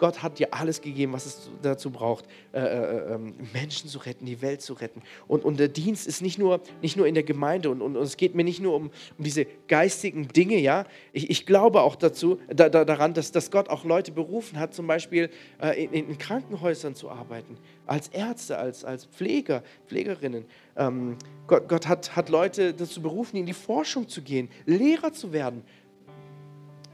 Gott 0.02 0.24
hat 0.24 0.40
dir 0.40 0.52
alles 0.52 0.82
gegeben, 0.82 1.14
was 1.14 1.28
es 1.28 1.52
dazu 1.62 1.92
braucht, 1.92 2.26
äh, 2.54 2.60
äh, 2.60 3.14
ähm, 3.14 3.36
Menschen 3.54 3.88
zu 3.88 4.00
retten, 4.00 4.26
die 4.26 4.42
Welt 4.42 4.64
zu 4.64 4.74
retten. 4.74 5.04
Und, 5.28 5.46
und 5.46 5.60
der 5.60 5.68
Dienst 5.68 6.08
ist 6.08 6.24
nicht 6.24 6.40
nur, 6.40 6.60
nicht 6.82 6.98
nur 6.98 7.06
in 7.06 7.14
der 7.14 7.22
Gemeinde 7.22 7.70
und, 7.70 7.84
und, 7.84 7.96
und 7.96 8.02
es 8.02 8.18
geht 8.18 8.34
mir 8.34 8.44
nicht 8.44 8.60
nur 8.60 8.74
um, 8.74 8.90
um 9.18 9.24
diese 9.24 9.46
geistigen 9.68 10.28
Dinge, 10.28 10.58
ja. 10.58 10.86
Ich, 11.14 11.30
ich 11.30 11.46
glaube 11.46 11.82
auch 11.82 11.96
dazu, 11.96 12.40
da, 12.48 12.68
da, 12.68 12.84
daran, 12.84 13.14
dass, 13.14 13.32
dass 13.32 13.52
Gott 13.52 13.70
auch 13.70 13.86
Leute 13.86 14.12
berufen 14.12 14.60
hat, 14.60 14.74
zum 14.74 14.88
Beispiel 14.88 15.30
äh, 15.62 15.84
in, 15.84 15.94
in, 15.94 16.18
Krankenhäusern 16.18 16.96
zu 16.96 17.12
arbeiten, 17.12 17.56
als 17.86 18.08
Ärzte, 18.08 18.58
als, 18.58 18.84
als 18.84 19.06
Pfleger, 19.06 19.62
Pflegerinnen. 19.86 20.46
Ähm, 20.78 21.16
Gott, 21.46 21.70
Gott 21.70 21.88
hat, 21.88 22.16
hat 22.16 22.30
Leute 22.30 22.74
dazu 22.74 23.04
berufen, 23.04 23.38
in 23.38 23.46
die 23.46 23.54
Forschung 23.54 24.08
zu 24.08 24.24
gehen, 24.24 24.50
Lehrer 24.66 25.14
zu 25.14 25.32
werden, 25.32 25.62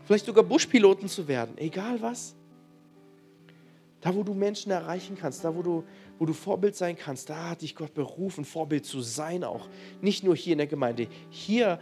vielleicht 0.08 0.26
sogar 0.26 0.44
Buschpiloten 0.44 1.10
zu 1.10 1.28
werden, 1.28 1.58
egal 1.58 2.02
was. 2.02 2.34
Da, 4.00 4.16
wo 4.16 4.24
du 4.24 4.34
Menschen 4.34 4.72
erreichen 4.72 5.18
kannst, 5.20 5.44
da, 5.44 5.54
wo 5.54 5.62
du, 5.62 5.84
wo 6.18 6.26
du 6.26 6.32
Vorbild 6.32 6.76
sein 6.76 6.96
kannst, 6.98 7.30
da 7.30 7.50
hat 7.50 7.62
dich 7.62 7.76
Gott 7.76 7.94
berufen, 7.94 8.46
Vorbild 8.46 8.86
zu 8.86 9.02
sein 9.02 9.44
auch. 9.44 9.68
Nicht 10.02 10.24
nur 10.24 10.36
hier 10.36 10.54
in 10.54 10.60
der 10.60 10.68
Gemeinde. 10.68 11.08
Hier, 11.30 11.80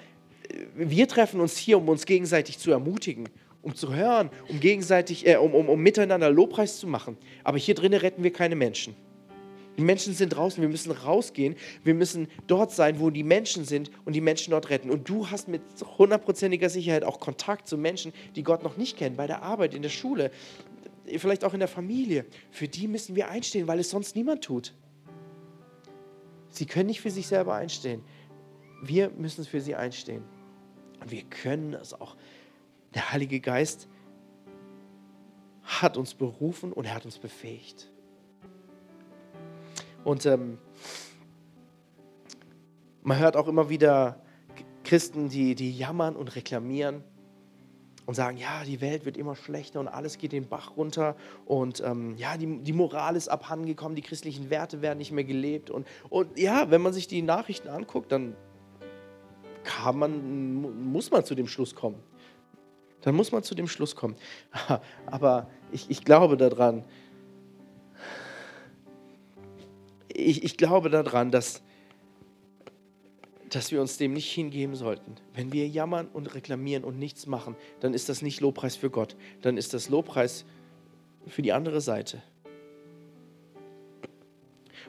äh, 0.50 0.66
wir 0.76 1.08
treffen 1.08 1.40
uns 1.40 1.56
hier, 1.56 1.78
um 1.78 1.88
uns 1.88 2.06
gegenseitig 2.06 2.58
zu 2.58 2.72
ermutigen, 2.72 3.30
um 3.62 3.76
zu 3.76 3.94
hören, 3.94 4.32
um 4.50 4.60
gegenseitig, 4.60 5.28
äh, 5.28 5.36
um, 5.36 5.54
um, 5.54 5.70
um 5.70 5.80
miteinander 5.80 6.32
Lobpreis 6.32 6.80
zu 6.80 6.88
machen. 6.88 7.18
Aber 7.44 7.60
hier 7.60 7.76
drinnen 7.76 8.00
retten 8.00 8.24
wir 8.24 8.34
keine 8.34 8.56
Menschen. 8.56 8.96
Die 9.78 9.84
Menschen 9.84 10.14
sind 10.14 10.30
draußen, 10.30 10.62
wir 10.62 10.70
müssen 10.70 10.92
rausgehen, 10.92 11.56
wir 11.84 11.94
müssen 11.94 12.28
dort 12.48 12.72
sein, 12.72 13.00
wo 13.00 13.10
die 13.10 13.24
Menschen 13.24 13.66
sind 13.66 13.92
und 14.06 14.14
die 14.14 14.22
Menschen 14.22 14.52
dort 14.52 14.70
retten. 14.70 14.90
Und 14.90 15.10
du 15.10 15.30
hast 15.30 15.48
mit 15.48 15.62
hundertprozentiger 15.98 16.70
Sicherheit 16.70 17.04
auch 17.04 17.20
Kontakt 17.20 17.68
zu 17.68 17.78
Menschen, 17.78 18.14
die 18.36 18.44
Gott 18.44 18.64
noch 18.64 18.78
nicht 18.78 18.98
kennen, 18.98 19.16
bei 19.16 19.28
der 19.28 19.42
Arbeit, 19.42 19.74
in 19.74 19.82
der 19.82 19.90
Schule, 19.90 20.32
vielleicht 21.18 21.44
auch 21.44 21.54
in 21.54 21.60
der 21.60 21.68
Familie, 21.68 22.26
für 22.52 22.68
die 22.68 22.88
müssen 22.88 23.16
wir 23.16 23.30
einstehen, 23.30 23.68
weil 23.68 23.80
es 23.80 23.90
sonst 23.90 24.16
niemand 24.16 24.44
tut. 24.44 24.74
Sie 26.50 26.66
können 26.66 26.88
nicht 26.88 27.02
für 27.02 27.12
sich 27.12 27.28
selber 27.28 27.54
einstehen. 27.56 28.02
Wir 28.82 29.10
müssen 29.10 29.44
für 29.44 29.60
sie 29.60 29.76
einstehen. 29.76 30.24
Und 31.02 31.12
wir 31.12 31.24
können 31.24 31.74
es 31.74 31.94
auch. 31.94 32.16
Der 32.94 33.12
Heilige 33.12 33.42
Geist 33.42 33.90
hat 35.64 35.98
uns 35.98 36.14
berufen 36.14 36.72
und 36.72 36.86
er 36.86 36.96
hat 36.96 37.06
uns 37.06 37.18
befähigt. 37.18 37.92
Und 40.06 40.26
ähm, 40.28 40.60
man 43.04 43.20
hört 43.20 43.36
auch 43.36 43.48
immer 43.48 43.70
wieder 43.70 44.22
Christen, 44.84 45.30
die, 45.30 45.56
die 45.56 45.76
jammern 45.76 46.16
und 46.16 46.36
reklamieren 46.36 47.04
und 48.06 48.14
sagen, 48.14 48.38
ja, 48.38 48.64
die 48.64 48.82
Welt 48.82 49.06
wird 49.06 49.18
immer 49.18 49.36
schlechter 49.36 49.80
und 49.80 49.88
alles 49.88 50.20
geht 50.20 50.32
den 50.32 50.48
Bach 50.48 50.78
runter 50.78 51.16
und 51.46 51.82
ähm, 51.84 52.16
ja, 52.18 52.38
die, 52.38 52.60
die 52.60 52.72
Moral 52.72 53.16
ist 53.16 53.30
abhandengekommen, 53.30 53.96
die 53.96 54.04
christlichen 54.04 54.52
Werte 54.52 54.84
werden 54.84 55.00
nicht 55.00 55.12
mehr 55.12 55.24
gelebt. 55.24 55.72
Und, 55.72 55.88
und 56.10 56.38
ja, 56.38 56.70
wenn 56.70 56.84
man 56.84 56.94
sich 56.94 57.08
die 57.08 57.24
Nachrichten 57.24 57.68
anguckt, 57.68 58.12
dann 58.12 58.36
kann 59.64 59.98
man, 59.98 60.92
muss 60.92 61.10
man 61.10 61.26
zu 61.26 61.34
dem 61.34 61.48
Schluss 61.48 61.74
kommen. 61.74 61.98
Dann 63.02 63.16
muss 63.16 63.32
man 63.32 63.42
zu 63.42 63.56
dem 63.56 63.68
Schluss 63.68 63.96
kommen. 63.96 64.16
Aber 65.08 65.48
ich, 65.72 65.90
ich 65.90 66.06
glaube 66.06 66.38
daran, 66.38 66.84
ich, 70.16 70.44
ich 70.44 70.58
glaube 70.58 70.90
daran, 70.90 71.32
dass, 71.32 71.62
dass 73.50 73.72
wir 73.72 73.82
uns 73.82 73.98
dem 73.98 74.14
nicht 74.14 74.32
hingeben 74.32 74.76
sollten. 74.76 75.16
Wenn 75.34 75.52
wir 75.52 75.68
jammern 75.68 76.08
und 76.12 76.34
reklamieren 76.34 76.84
und 76.84 76.98
nichts 76.98 77.28
machen, 77.28 77.56
dann 77.80 77.94
ist 77.94 78.10
das 78.10 78.22
nicht 78.22 78.42
Lobpreis 78.42 78.76
für 78.76 78.90
Gott, 78.90 79.16
dann 79.42 79.58
ist 79.58 79.74
das 79.74 79.90
Lobpreis 79.90 80.46
für 81.28 81.42
die 81.42 81.54
andere 81.54 81.82
Seite. 81.82 82.22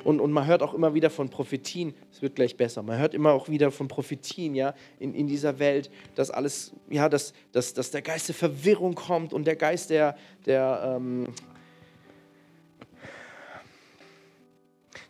Und, 0.05 0.21
und 0.21 0.31
man 0.31 0.47
hört 0.47 0.63
auch 0.63 0.73
immer 0.73 0.95
wieder 0.95 1.11
von 1.11 1.31
Prophetien, 1.31 1.93
es 2.13 2.23
wird 2.23 2.37
gleich 2.37 2.57
besser, 2.57 2.83
man 2.83 2.97
hört 2.99 3.13
immer 3.13 3.33
auch 3.33 3.49
wieder 3.49 3.73
von 3.73 3.89
Prophetien, 3.89 4.55
ja, 4.55 4.75
in, 5.01 5.15
in 5.15 5.27
dieser 5.27 5.59
Welt, 5.59 5.91
dass 6.15 6.31
alles, 6.31 6.73
ja, 6.89 7.09
dass, 7.09 7.33
dass, 7.51 7.75
dass 7.75 7.91
der 7.91 8.03
Geist 8.03 8.29
der 8.29 8.37
Verwirrung 8.37 8.95
kommt 8.95 9.33
und 9.33 9.47
der 9.47 9.57
Geist 9.57 9.91
der, 9.91 10.17
der 10.45 10.97
ähm, 10.97 11.27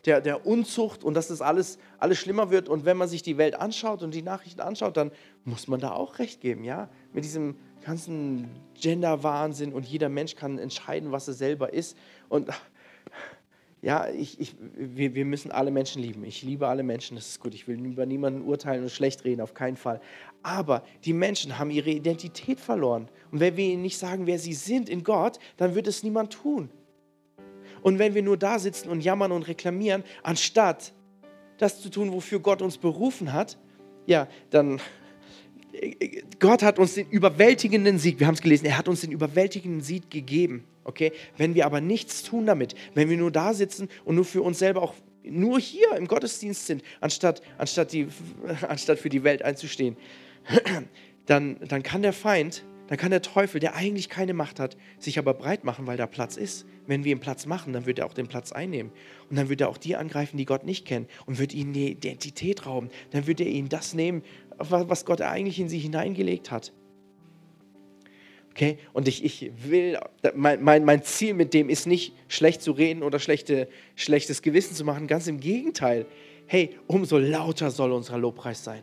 der, 0.07 0.21
der 0.21 0.47
Unzucht 0.47 1.03
und 1.03 1.13
dass 1.13 1.27
das 1.27 1.41
alles, 1.41 1.77
alles 1.99 2.17
schlimmer 2.17 2.49
wird. 2.49 2.69
Und 2.69 2.85
wenn 2.85 2.97
man 2.97 3.09
sich 3.09 3.21
die 3.21 3.37
Welt 3.37 3.55
anschaut 3.55 4.01
und 4.01 4.13
die 4.13 4.21
Nachrichten 4.21 4.61
anschaut, 4.61 4.95
dann 4.97 5.11
muss 5.43 5.67
man 5.67 5.79
da 5.79 5.91
auch 5.91 6.17
recht 6.17 6.39
geben, 6.39 6.63
ja? 6.63 6.89
Mit 7.13 7.25
diesem 7.25 7.57
ganzen 7.85 8.49
Gender-Wahnsinn 8.79 9.73
und 9.73 9.85
jeder 9.85 10.09
Mensch 10.09 10.35
kann 10.35 10.57
entscheiden, 10.57 11.11
was 11.11 11.27
er 11.27 11.33
selber 11.33 11.73
ist. 11.73 11.97
Und 12.29 12.49
ja, 13.81 14.07
ich, 14.09 14.39
ich, 14.39 14.55
wir, 14.75 15.13
wir 15.13 15.25
müssen 15.25 15.51
alle 15.51 15.71
Menschen 15.71 16.01
lieben. 16.01 16.23
Ich 16.23 16.41
liebe 16.41 16.67
alle 16.67 16.83
Menschen, 16.83 17.15
das 17.15 17.27
ist 17.27 17.39
gut. 17.39 17.53
Ich 17.53 17.67
will 17.67 17.79
über 17.85 18.05
niemanden 18.05 18.41
urteilen 18.41 18.83
und 18.83 18.89
schlecht 18.89 19.23
reden, 19.25 19.41
auf 19.41 19.53
keinen 19.53 19.77
Fall. 19.77 20.01
Aber 20.41 20.83
die 21.03 21.13
Menschen 21.13 21.59
haben 21.59 21.69
ihre 21.69 21.91
Identität 21.91 22.59
verloren. 22.59 23.09
Und 23.31 23.39
wenn 23.39 23.55
wir 23.57 23.65
ihnen 23.65 23.81
nicht 23.81 23.97
sagen, 23.97 24.25
wer 24.25 24.39
sie 24.39 24.53
sind 24.53 24.89
in 24.89 25.03
Gott, 25.03 25.37
dann 25.57 25.75
wird 25.75 25.87
es 25.87 26.01
niemand 26.01 26.33
tun. 26.33 26.69
Und 27.81 27.99
wenn 27.99 28.13
wir 28.15 28.23
nur 28.23 28.37
da 28.37 28.59
sitzen 28.59 28.89
und 28.89 29.01
jammern 29.01 29.31
und 29.31 29.47
reklamieren, 29.47 30.03
anstatt 30.23 30.93
das 31.57 31.81
zu 31.81 31.89
tun, 31.89 32.11
wofür 32.11 32.39
Gott 32.39 32.61
uns 32.61 32.77
berufen 32.77 33.33
hat, 33.33 33.57
ja, 34.05 34.27
dann 34.49 34.79
Gott 36.39 36.63
hat 36.63 36.79
uns 36.79 36.95
den 36.95 37.09
überwältigenden 37.09 37.99
Sieg, 37.99 38.19
wir 38.19 38.27
haben 38.27 38.35
es 38.35 38.41
gelesen, 38.41 38.65
er 38.65 38.77
hat 38.77 38.87
uns 38.87 39.01
den 39.01 39.11
überwältigenden 39.11 39.81
Sieg 39.81 40.09
gegeben. 40.09 40.63
Okay? 40.83 41.11
Wenn 41.35 41.55
wir 41.55 41.65
aber 41.65 41.81
nichts 41.81 42.23
tun 42.23 42.45
damit, 42.45 42.73
wenn 42.93 43.09
wir 43.09 43.17
nur 43.17 43.31
da 43.31 43.53
sitzen 43.53 43.89
und 44.05 44.15
nur 44.15 44.25
für 44.25 44.41
uns 44.41 44.59
selber 44.59 44.81
auch 44.81 44.93
nur 45.23 45.59
hier 45.59 45.91
im 45.97 46.07
Gottesdienst 46.07 46.65
sind, 46.65 46.83
anstatt, 47.01 47.41
anstatt, 47.57 47.91
die, 47.91 48.07
anstatt 48.67 48.97
für 48.97 49.09
die 49.09 49.23
Welt 49.23 49.41
einzustehen, 49.43 49.97
dann, 51.25 51.57
dann 51.67 51.83
kann 51.83 52.01
der 52.01 52.13
Feind 52.13 52.63
dann 52.87 52.97
kann 52.97 53.11
der 53.11 53.21
Teufel, 53.21 53.59
der 53.59 53.75
eigentlich 53.75 54.09
keine 54.09 54.33
Macht 54.33 54.59
hat, 54.59 54.77
sich 54.97 55.19
aber 55.19 55.33
breit 55.33 55.63
machen, 55.63 55.87
weil 55.87 55.97
da 55.97 56.07
Platz 56.07 56.37
ist. 56.37 56.65
Wenn 56.85 57.03
wir 57.03 57.11
ihm 57.11 57.19
Platz 57.19 57.45
machen, 57.45 57.73
dann 57.73 57.85
wird 57.85 57.99
er 57.99 58.05
auch 58.05 58.13
den 58.13 58.27
Platz 58.27 58.51
einnehmen. 58.51 58.91
Und 59.29 59.35
dann 59.35 59.49
wird 59.49 59.61
er 59.61 59.69
auch 59.69 59.77
die 59.77 59.95
angreifen, 59.95 60.37
die 60.37 60.45
Gott 60.45 60.63
nicht 60.63 60.85
kennen 60.85 61.07
und 61.25 61.37
wird 61.37 61.53
ihnen 61.53 61.73
die 61.73 61.91
Identität 61.91 62.65
rauben. 62.65 62.89
Dann 63.11 63.27
wird 63.27 63.41
er 63.41 63.47
ihnen 63.47 63.69
das 63.69 63.93
nehmen, 63.93 64.23
was 64.57 65.05
Gott 65.05 65.21
eigentlich 65.21 65.59
in 65.59 65.67
sie 65.69 65.79
hineingelegt 65.79 66.49
hat. 66.49 66.71
Okay? 68.51 68.79
Und 68.93 69.07
ich, 69.07 69.23
ich 69.23 69.51
will, 69.69 69.99
mein, 70.33 70.63
mein, 70.63 70.85
mein 70.85 71.03
Ziel 71.03 71.33
mit 71.33 71.53
dem 71.53 71.69
ist 71.69 71.87
nicht, 71.87 72.13
schlecht 72.27 72.61
zu 72.61 72.71
reden 72.71 73.03
oder 73.03 73.19
schlechte, 73.19 73.67
schlechtes 73.95 74.41
Gewissen 74.41 74.75
zu 74.75 74.85
machen. 74.85 75.07
Ganz 75.07 75.27
im 75.27 75.39
Gegenteil. 75.39 76.05
Hey, 76.47 76.75
umso 76.87 77.17
lauter 77.17 77.69
soll 77.69 77.91
unser 77.91 78.17
Lobpreis 78.17 78.63
sein. 78.63 78.81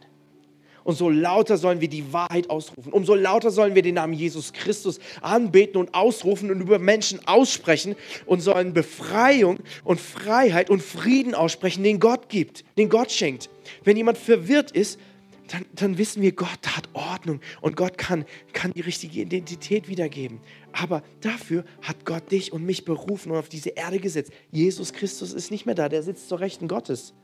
Und 0.85 0.97
so 0.97 1.09
lauter 1.09 1.57
sollen 1.57 1.81
wir 1.81 1.89
die 1.89 2.13
Wahrheit 2.13 2.51
ausrufen. 2.51 2.93
Umso 2.93 3.15
lauter 3.15 3.51
sollen 3.51 3.75
wir 3.75 3.83
den 3.83 3.95
Namen 3.95 4.13
Jesus 4.13 4.53
Christus 4.53 5.01
anbeten 5.23 5.81
und 5.81 5.95
ausrufen 5.95 6.51
und 6.51 6.61
über 6.61 6.79
Menschen 6.79 7.27
aussprechen 7.27 7.97
und 8.27 8.41
sollen 8.41 8.75
Befreiung 8.75 9.59
und 9.83 9.99
Freiheit 9.99 10.71
und 10.71 10.83
Frieden 10.83 11.35
aussprechen, 11.35 11.83
den 11.83 12.01
Gott 12.01 12.29
gibt, 12.29 12.65
den 12.77 12.91
Gott 12.91 13.11
schenkt. 13.11 13.49
Wenn 13.83 13.97
jemand 13.97 14.19
verwirrt 14.19 14.71
ist, 14.71 15.01
dann, 15.49 15.67
dann 15.75 15.99
wissen 15.99 16.23
wir, 16.23 16.33
Gott 16.33 16.77
hat 16.77 16.89
Ordnung 16.95 17.41
und 17.61 17.77
Gott 17.77 17.99
kann, 17.99 18.25
kann 18.53 18.73
die 18.73 18.81
richtige 18.81 19.21
Identität 19.21 19.89
wiedergeben. 19.89 20.41
Aber 20.73 21.03
dafür 21.21 21.65
hat 21.83 22.05
Gott 22.05 22.31
dich 22.31 22.53
und 22.53 22.65
mich 22.65 22.85
berufen 22.85 23.33
und 23.33 23.39
auf 23.39 23.49
diese 23.49 23.71
Erde 23.71 23.99
gesetzt. 23.99 24.33
Jesus 24.51 24.93
Christus 24.93 25.33
ist 25.33 25.51
nicht 25.51 25.67
mehr 25.67 25.75
da, 25.75 25.89
der 25.89 26.03
sitzt 26.03 26.29
zur 26.29 26.41
Rechten 26.41 26.69
Gottes. 26.69 27.15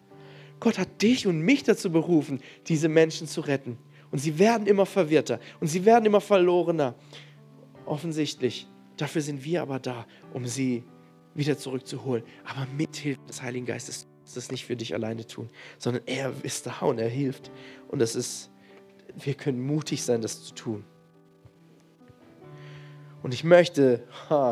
Gott 0.60 0.78
hat 0.78 1.02
dich 1.02 1.26
und 1.26 1.40
mich 1.40 1.62
dazu 1.62 1.90
berufen, 1.90 2.40
diese 2.68 2.88
Menschen 2.88 3.26
zu 3.26 3.40
retten. 3.40 3.78
Und 4.10 4.18
sie 4.18 4.38
werden 4.38 4.66
immer 4.66 4.86
verwirrter 4.86 5.40
und 5.60 5.68
sie 5.68 5.84
werden 5.84 6.04
immer 6.04 6.20
verlorener. 6.20 6.94
Offensichtlich. 7.86 8.68
Dafür 8.96 9.22
sind 9.22 9.44
wir 9.44 9.62
aber 9.62 9.78
da, 9.78 10.06
um 10.34 10.46
sie 10.46 10.84
wieder 11.34 11.56
zurückzuholen. 11.56 12.22
Aber 12.44 12.66
mit 12.76 12.96
Hilfe 12.96 13.20
des 13.28 13.42
Heiligen 13.42 13.66
Geistes 13.66 14.06
ist 14.24 14.36
das 14.36 14.50
nicht 14.50 14.66
für 14.66 14.76
dich 14.76 14.94
alleine 14.94 15.26
tun, 15.26 15.48
sondern 15.78 16.02
er 16.06 16.32
ist 16.42 16.66
da 16.66 16.80
und 16.80 16.98
er 16.98 17.08
hilft. 17.08 17.50
Und 17.88 18.00
das 18.00 18.14
ist, 18.14 18.50
wir 19.16 19.34
können 19.34 19.60
mutig 19.60 20.02
sein, 20.02 20.20
das 20.20 20.44
zu 20.44 20.54
tun. 20.54 20.84
Und 23.22 23.34
ich 23.34 23.44
möchte, 23.44 24.02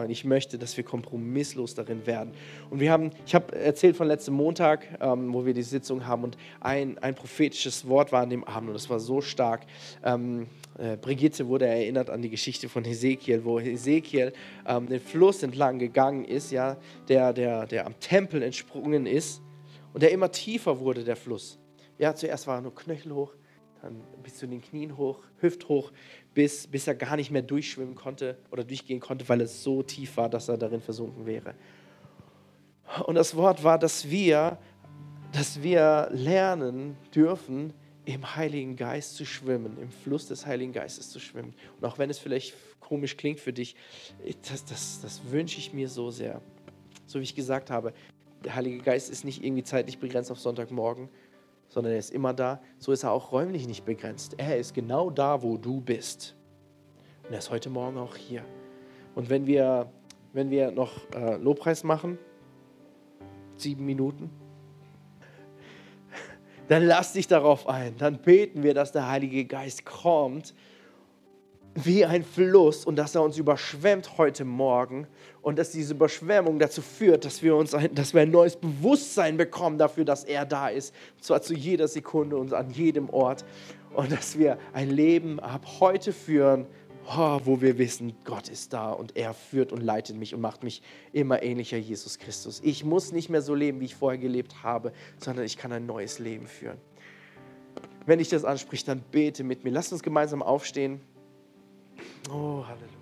ich 0.09 0.25
möchte, 0.25 0.59
dass 0.59 0.77
wir 0.77 0.85
kompromisslos 0.85 1.75
darin 1.75 2.07
werden. 2.07 2.35
Und 2.69 2.81
wir 2.81 2.93
haben, 2.93 3.11
ich 3.25 3.35
habe 3.35 3.57
erzählt 3.57 3.97
von 3.97 4.07
letztem 4.07 4.35
Montag, 4.35 4.87
ähm, 5.01 5.33
wo 5.33 5.47
wir 5.47 5.55
die 5.55 5.62
Sitzung 5.62 6.07
haben, 6.07 6.25
und 6.25 6.37
ein, 6.61 6.99
ein 6.99 7.14
prophetisches 7.14 7.89
Wort 7.89 8.12
war 8.12 8.23
an 8.23 8.31
dem 8.31 8.45
Abend, 8.45 8.69
und 8.69 8.75
das 8.75 8.91
war 8.91 9.01
so 9.01 9.23
stark. 9.23 9.62
Ähm, 10.05 10.49
äh, 10.79 10.97
Brigitte 10.97 11.49
wurde 11.49 11.66
erinnert 11.66 12.11
an 12.11 12.21
die 12.21 12.29
Geschichte 12.29 12.69
von 12.69 12.85
Hesekiel, 12.85 13.45
wo 13.45 13.59
Hesekiel 13.59 14.33
ähm, 14.66 14.87
den 14.87 15.01
Fluss 15.01 15.43
entlang 15.43 15.79
gegangen 15.79 16.27
ist, 16.27 16.53
ja, 16.53 16.77
der, 17.09 17.33
der, 17.33 17.66
der 17.66 17.87
am 17.87 17.99
Tempel 18.01 18.43
entsprungen 18.43 19.07
ist, 19.07 19.41
und 19.95 20.03
der 20.03 20.12
immer 20.12 20.31
tiefer 20.31 20.79
wurde, 20.81 21.05
der 21.05 21.16
Fluss. 21.16 21.59
Ja, 21.99 22.14
zuerst 22.14 22.47
war 22.47 22.59
er 22.59 22.61
nur 22.61 22.75
knöchelhoch, 22.75 23.35
dann 23.83 24.01
bis 24.23 24.37
zu 24.37 24.47
den 24.47 24.61
Knien 24.61 24.97
hoch, 24.97 25.21
hüfthoch, 25.39 25.93
bis, 26.39 26.68
bis 26.68 26.86
er 26.86 26.95
gar 26.95 27.16
nicht 27.16 27.32
mehr 27.32 27.43
durchschwimmen 27.43 27.97
konnte 27.97 28.36
oder 28.53 28.62
durchgehen 28.62 29.01
konnte, 29.01 29.28
weil 29.28 29.41
es 29.41 29.64
so 29.64 29.82
tief 29.82 30.16
war, 30.16 30.28
dass 30.28 30.49
er 30.49 30.57
darin 30.57 30.80
versunken 30.80 31.26
wäre. 31.26 31.57
Und 33.07 33.16
das 33.16 33.34
Wort 33.34 33.64
war, 33.64 33.76
dass 33.76 34.09
wir, 34.09 34.57
dass 35.32 35.64
wir 35.64 36.09
lernen 36.12 36.97
dürfen, 37.12 37.74
im 38.05 38.36
Heiligen 38.36 38.76
Geist 38.76 39.16
zu 39.16 39.26
schwimmen, 39.26 39.78
im 39.82 39.91
Fluss 39.91 40.28
des 40.28 40.47
Heiligen 40.47 40.72
Geistes 40.72 41.11
zu 41.11 41.18
schwimmen. 41.18 41.55
Und 41.80 41.84
auch 41.84 41.99
wenn 41.99 42.09
es 42.09 42.20
vielleicht 42.20 42.55
komisch 42.78 43.16
klingt 43.16 43.41
für 43.41 43.53
dich, 43.53 43.74
das, 44.49 44.64
das, 44.64 45.01
das 45.03 45.20
wünsche 45.32 45.59
ich 45.59 45.72
mir 45.72 45.89
so 45.89 46.12
sehr. 46.12 46.41
So 47.07 47.18
wie 47.18 47.24
ich 47.24 47.34
gesagt 47.34 47.68
habe, 47.68 47.93
der 48.45 48.55
Heilige 48.55 48.78
Geist 48.78 49.11
ist 49.11 49.24
nicht 49.24 49.43
irgendwie 49.43 49.64
zeitlich 49.64 49.99
begrenzt 49.99 50.30
auf 50.30 50.39
Sonntagmorgen, 50.39 51.09
sondern 51.69 51.93
er 51.93 51.99
ist 51.99 52.11
immer 52.11 52.33
da. 52.33 52.61
So 52.79 52.93
ist 52.93 53.05
er 53.05 53.12
auch 53.12 53.33
räumlich 53.33 53.66
nicht 53.66 53.85
begrenzt. 53.85 54.35
Er 54.39 54.57
ist 54.59 54.75
genau 54.75 55.11
da, 55.11 55.43
wo 55.43 55.57
du 55.57 55.81
bist. 55.81 56.35
Und 57.25 57.33
er 57.33 57.39
ist 57.39 57.51
heute 57.51 57.71
Morgen 57.71 57.99
auch 57.99 58.16
hier. 58.16 58.45
Und 59.14 59.31
wenn 59.31 59.47
wir, 59.47 59.91
wenn 60.33 60.51
wir 60.51 60.71
noch 60.71 60.93
äh, 61.14 61.37
Lobpreis 61.37 61.85
machen, 61.85 62.19
sieben 63.57 63.85
Minuten, 63.85 64.31
dann 66.69 66.85
lass 66.85 67.12
dich 67.12 67.27
darauf 67.27 67.69
ein. 67.69 67.97
Dann 67.99 68.19
beten 68.19 68.62
wir, 68.62 68.75
dass 68.75 68.93
der 68.93 69.09
Heilige 69.09 69.45
Geist 69.45 69.85
kommt 69.85 70.55
wie 71.85 72.05
ein 72.05 72.24
Fluss 72.24 72.85
und 72.85 72.97
dass 72.97 73.14
er 73.14 73.22
uns 73.22 73.39
überschwemmt 73.39 74.18
heute 74.18 74.45
Morgen 74.45 75.07
und 75.43 75.59
dass 75.59 75.70
diese 75.70 75.95
Überschwemmung 75.95 76.59
dazu 76.59 76.83
führt, 76.83 77.24
dass 77.24 77.43
wir, 77.43 77.57
uns 77.57 77.74
ein, 77.74 77.95
dass 77.95 78.14
wir 78.14 78.22
ein 78.22 78.31
neues 78.31 78.57
Bewusstsein 78.57 79.37
bekommen 79.37 79.79
dafür, 79.79 80.05
dass 80.05 80.24
er 80.24 80.45
da 80.45 80.68
ist, 80.68 80.95
und 81.16 81.24
zwar 81.24 81.43
zu 81.43 81.55
jeder 81.55 81.89
Sekunde 81.89 82.37
und 82.37 82.53
an 82.53 82.70
jedem 82.70 83.11
Ort 83.11 83.45
und 83.95 84.12
dass 84.12 84.39
wir 84.39 84.59
ein 84.72 84.91
Leben 84.91 85.41
ab 85.41 85.66
heute 85.81 86.12
führen, 86.12 86.66
oh, 87.16 87.41
wo 87.45 87.61
wir 87.61 87.79
wissen, 87.79 88.14
Gott 88.24 88.49
ist 88.49 88.72
da 88.72 88.91
und 88.91 89.16
er 89.16 89.35
führt 89.35 89.72
und 89.72 89.83
leitet 89.83 90.16
mich 90.16 90.35
und 90.35 90.41
macht 90.41 90.62
mich 90.62 90.83
immer 91.12 91.43
ähnlicher 91.43 91.79
Jesus 91.79 92.18
Christus. 92.18 92.61
Ich 92.64 92.85
muss 92.85 93.12
nicht 93.12 93.31
mehr 93.31 93.43
so 93.43 93.55
leben, 93.55 93.81
wie 93.81 93.87
ich 93.87 93.95
vorher 93.95 94.18
gelebt 94.18 94.62
habe, 94.62 94.93
sondern 95.18 95.45
ich 95.45 95.57
kann 95.57 95.72
ein 95.72 95.87
neues 95.87 96.18
Leben 96.18 96.47
führen. 96.47 96.79
Wenn 98.07 98.18
dich 98.18 98.31
das 98.31 98.45
anspricht, 98.45 98.89
dann 98.89 99.03
bete 99.11 99.45
mit 99.45 99.64
mir. 99.64 99.70
Lass 99.70 99.93
uns 99.93 100.03
gemeinsam 100.03 100.43
aufstehen. 100.43 101.01
Oh, 102.31 102.64
Halleluja. 102.66 102.99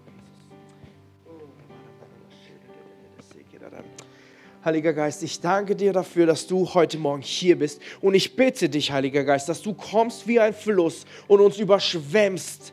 Heiliger 4.67 4.93
Geist, 4.93 5.23
ich 5.23 5.41
danke 5.41 5.77
dir 5.77 5.93
dafür, 5.93 6.27
dass 6.27 6.45
du 6.45 6.75
heute 6.75 6.99
Morgen 6.99 7.23
hier 7.23 7.57
bist. 7.57 7.81
Und 8.01 8.15
ich 8.15 8.35
bitte 8.35 8.69
dich, 8.69 8.91
Heiliger 8.91 9.23
Geist, 9.23 9.49
dass 9.49 9.63
du 9.63 9.73
kommst 9.73 10.27
wie 10.27 10.41
ein 10.41 10.53
Fluss 10.53 11.07
und 11.29 11.41
uns 11.41 11.59
überschwemmst 11.59 12.73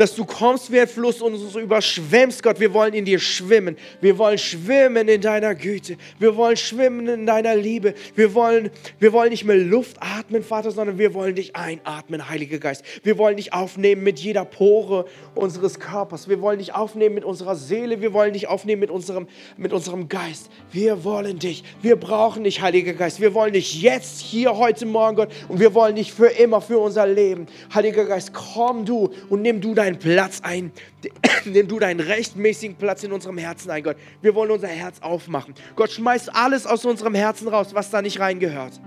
dass 0.00 0.14
du 0.14 0.24
kommst 0.24 0.72
wie 0.72 0.80
ein 0.80 0.88
Fluss 0.88 1.20
und 1.20 1.34
uns 1.34 1.54
überschwemmst, 1.54 2.42
Gott. 2.42 2.58
Wir 2.58 2.72
wollen 2.72 2.94
in 2.94 3.04
dir 3.04 3.18
schwimmen. 3.18 3.76
Wir 4.00 4.16
wollen 4.16 4.38
schwimmen 4.38 5.08
in 5.08 5.20
deiner 5.20 5.54
Güte. 5.54 5.98
Wir 6.18 6.34
wollen 6.36 6.56
schwimmen 6.56 7.06
in 7.06 7.26
deiner 7.26 7.54
Liebe. 7.54 7.92
Wir 8.14 8.32
wollen, 8.32 8.70
wir 8.98 9.12
wollen 9.12 9.28
nicht 9.28 9.44
mehr 9.44 9.58
Luft 9.58 9.98
atmen, 10.00 10.42
Vater, 10.42 10.70
sondern 10.70 10.96
wir 10.96 11.12
wollen 11.12 11.34
dich 11.34 11.54
einatmen, 11.54 12.30
Heiliger 12.30 12.56
Geist. 12.56 12.82
Wir 13.02 13.18
wollen 13.18 13.36
dich 13.36 13.52
aufnehmen 13.52 14.02
mit 14.02 14.18
jeder 14.18 14.46
Pore 14.46 15.04
unseres 15.34 15.78
Körpers. 15.78 16.30
Wir 16.30 16.40
wollen 16.40 16.60
dich 16.60 16.74
aufnehmen 16.74 17.16
mit 17.16 17.24
unserer 17.24 17.54
Seele. 17.54 18.00
Wir 18.00 18.14
wollen 18.14 18.32
dich 18.32 18.48
aufnehmen 18.48 18.80
mit 18.80 18.90
unserem, 18.90 19.28
mit 19.58 19.74
unserem 19.74 20.08
Geist. 20.08 20.48
Wir 20.72 21.04
wollen 21.04 21.38
dich. 21.38 21.62
Wir 21.82 21.96
brauchen 21.96 22.44
dich, 22.44 22.62
Heiliger 22.62 22.94
Geist. 22.94 23.20
Wir 23.20 23.34
wollen 23.34 23.52
dich 23.52 23.82
jetzt, 23.82 24.20
hier, 24.20 24.56
heute 24.56 24.86
Morgen, 24.86 25.16
Gott. 25.16 25.28
Und 25.48 25.60
wir 25.60 25.74
wollen 25.74 25.96
dich 25.96 26.10
für 26.10 26.28
immer, 26.28 26.62
für 26.62 26.78
unser 26.78 27.06
Leben. 27.06 27.46
Heiliger 27.74 28.06
Geist, 28.06 28.32
komm 28.32 28.86
du 28.86 29.10
und 29.28 29.42
nimm 29.42 29.60
du 29.60 29.74
deinen 29.90 29.98
Platz 29.98 30.40
ein. 30.42 30.72
nimm 31.44 31.68
du 31.68 31.78
deinen 31.78 32.00
rechtmäßigen 32.00 32.76
Platz 32.76 33.02
in 33.02 33.12
unserem 33.12 33.38
Herzen 33.38 33.70
ein, 33.70 33.82
Gott. 33.82 33.96
Wir 34.22 34.34
wollen 34.34 34.50
unser 34.50 34.68
Herz 34.68 35.00
aufmachen. 35.00 35.54
Gott, 35.76 35.90
schmeiß 35.90 36.28
alles 36.30 36.66
aus 36.66 36.84
unserem 36.84 37.14
Herzen 37.14 37.48
raus, 37.48 37.74
was 37.74 37.90
da 37.90 38.02
nicht 38.02 38.20
reingehört. 38.20 38.80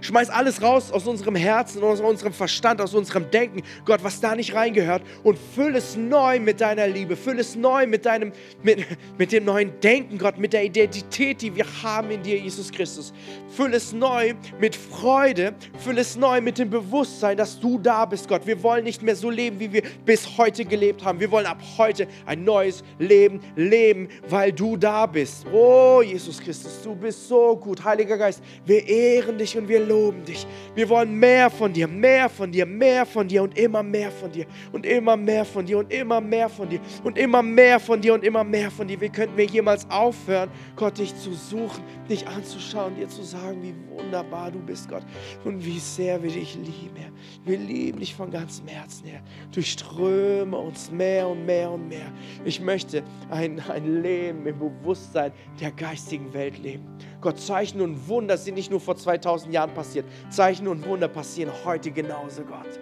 Schmeiß 0.00 0.30
alles 0.30 0.62
raus 0.62 0.90
aus 0.92 1.06
unserem 1.06 1.34
Herzen, 1.34 1.82
aus 1.82 2.00
unserem 2.00 2.32
Verstand, 2.32 2.80
aus 2.80 2.94
unserem 2.94 3.30
Denken, 3.30 3.62
Gott, 3.84 4.02
was 4.02 4.20
da 4.20 4.34
nicht 4.34 4.54
reingehört 4.54 5.02
und 5.22 5.38
füll 5.54 5.76
es 5.76 5.96
neu 5.96 6.40
mit 6.40 6.60
deiner 6.60 6.86
Liebe, 6.86 7.16
füll 7.16 7.38
es 7.38 7.56
neu 7.56 7.86
mit 7.86 8.06
deinem, 8.06 8.32
mit, 8.62 8.84
mit 9.18 9.32
dem 9.32 9.44
neuen 9.44 9.78
Denken, 9.80 10.18
Gott, 10.18 10.38
mit 10.38 10.52
der 10.52 10.64
Identität, 10.64 11.42
die 11.42 11.54
wir 11.54 11.66
haben 11.82 12.10
in 12.10 12.22
dir, 12.22 12.38
Jesus 12.38 12.70
Christus. 12.70 13.12
Füll 13.48 13.74
es 13.74 13.92
neu 13.92 14.34
mit 14.60 14.76
Freude, 14.76 15.54
füll 15.78 15.98
es 15.98 16.16
neu 16.16 16.40
mit 16.40 16.58
dem 16.58 16.70
Bewusstsein, 16.70 17.36
dass 17.36 17.58
du 17.58 17.78
da 17.78 18.04
bist, 18.04 18.28
Gott. 18.28 18.46
Wir 18.46 18.62
wollen 18.62 18.84
nicht 18.84 19.02
mehr 19.02 19.16
so 19.16 19.30
leben, 19.30 19.58
wie 19.60 19.72
wir 19.72 19.82
bis 20.04 20.38
heute 20.38 20.64
gelebt 20.64 21.04
haben. 21.04 21.20
Wir 21.20 21.30
wollen 21.30 21.46
ab 21.46 21.60
heute 21.76 22.06
ein 22.26 22.44
neues 22.44 22.82
Leben 22.98 23.40
leben, 23.56 24.08
weil 24.28 24.52
du 24.52 24.76
da 24.76 25.06
bist. 25.06 25.46
Oh, 25.52 26.02
Jesus 26.02 26.40
Christus, 26.40 26.80
du 26.82 26.94
bist 26.94 27.28
so 27.28 27.56
gut. 27.56 27.82
Heiliger 27.84 28.18
Geist, 28.18 28.42
wir 28.64 28.86
ehren 28.86 29.38
dich 29.38 29.56
und 29.56 29.67
wir 29.68 29.80
loben 29.80 30.24
dich. 30.24 30.46
Wir 30.74 30.88
wollen 30.88 31.14
mehr 31.14 31.50
von 31.50 31.72
dir, 31.72 31.86
mehr 31.86 32.28
von 32.28 32.50
dir, 32.50 32.66
mehr 32.66 33.04
von 33.06 33.28
dir 33.28 33.42
und 33.42 33.58
immer 33.58 33.82
mehr 33.82 34.10
von 34.10 34.30
dir 34.30 34.46
und 34.72 34.86
immer 34.86 35.16
mehr 35.16 35.44
von 35.44 35.66
dir 35.66 35.78
und 35.78 35.92
immer 35.92 36.20
mehr 36.20 36.48
von 36.48 36.68
dir 36.68 36.80
und 37.04 37.18
immer 37.18 37.42
mehr 37.42 37.80
von 37.80 38.00
dir 38.00 38.14
und 38.14 38.24
immer 38.24 38.44
mehr 38.44 38.70
von 38.70 38.88
dir. 38.88 39.00
Wie 39.00 39.08
könnten 39.08 39.36
wir 39.36 39.44
jemals 39.44 39.88
aufhören, 39.90 40.50
Gott, 40.76 40.98
dich 40.98 41.14
zu 41.16 41.32
suchen, 41.32 41.82
dich 42.08 42.26
anzuschauen, 42.26 42.96
dir 42.96 43.08
zu 43.08 43.22
sagen, 43.22 43.62
wie 43.62 43.74
wunderbar 43.96 44.50
du 44.50 44.58
bist, 44.60 44.88
Gott, 44.88 45.02
und 45.44 45.64
wie 45.64 45.78
sehr 45.78 46.22
wir 46.22 46.30
dich 46.30 46.54
lieben, 46.54 46.96
Herr. 46.96 47.10
Wir 47.44 47.58
lieben 47.58 47.98
dich 47.98 48.14
von 48.14 48.30
ganzem 48.30 48.66
Herzen, 48.68 49.06
Herr. 49.06 49.22
Durchströme 49.52 50.56
uns 50.56 50.90
mehr 50.90 51.28
und 51.28 51.44
mehr 51.44 51.70
und 51.70 51.88
mehr. 51.88 52.12
Ich 52.44 52.60
möchte 52.60 53.02
ein, 53.30 53.60
ein 53.68 54.02
Leben 54.02 54.46
im 54.46 54.58
Bewusstsein 54.58 55.32
der 55.60 55.72
geistigen 55.72 56.32
Welt 56.32 56.58
leben. 56.58 56.86
Gott, 57.20 57.40
Zeichen 57.40 57.80
und 57.80 58.08
Wunder 58.08 58.36
sind 58.36 58.54
nicht 58.54 58.70
nur 58.70 58.80
vor 58.80 58.96
2000 58.96 59.52
Jahren 59.52 59.57
Jahren 59.58 59.74
passiert. 59.74 60.06
Zeichen 60.30 60.68
und 60.68 60.86
Wunder 60.86 61.08
passieren 61.08 61.52
heute 61.64 61.90
genauso, 61.90 62.42
Gott. 62.42 62.78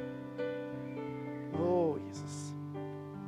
Oh, 1.59 1.97
Jesus. 2.07 2.45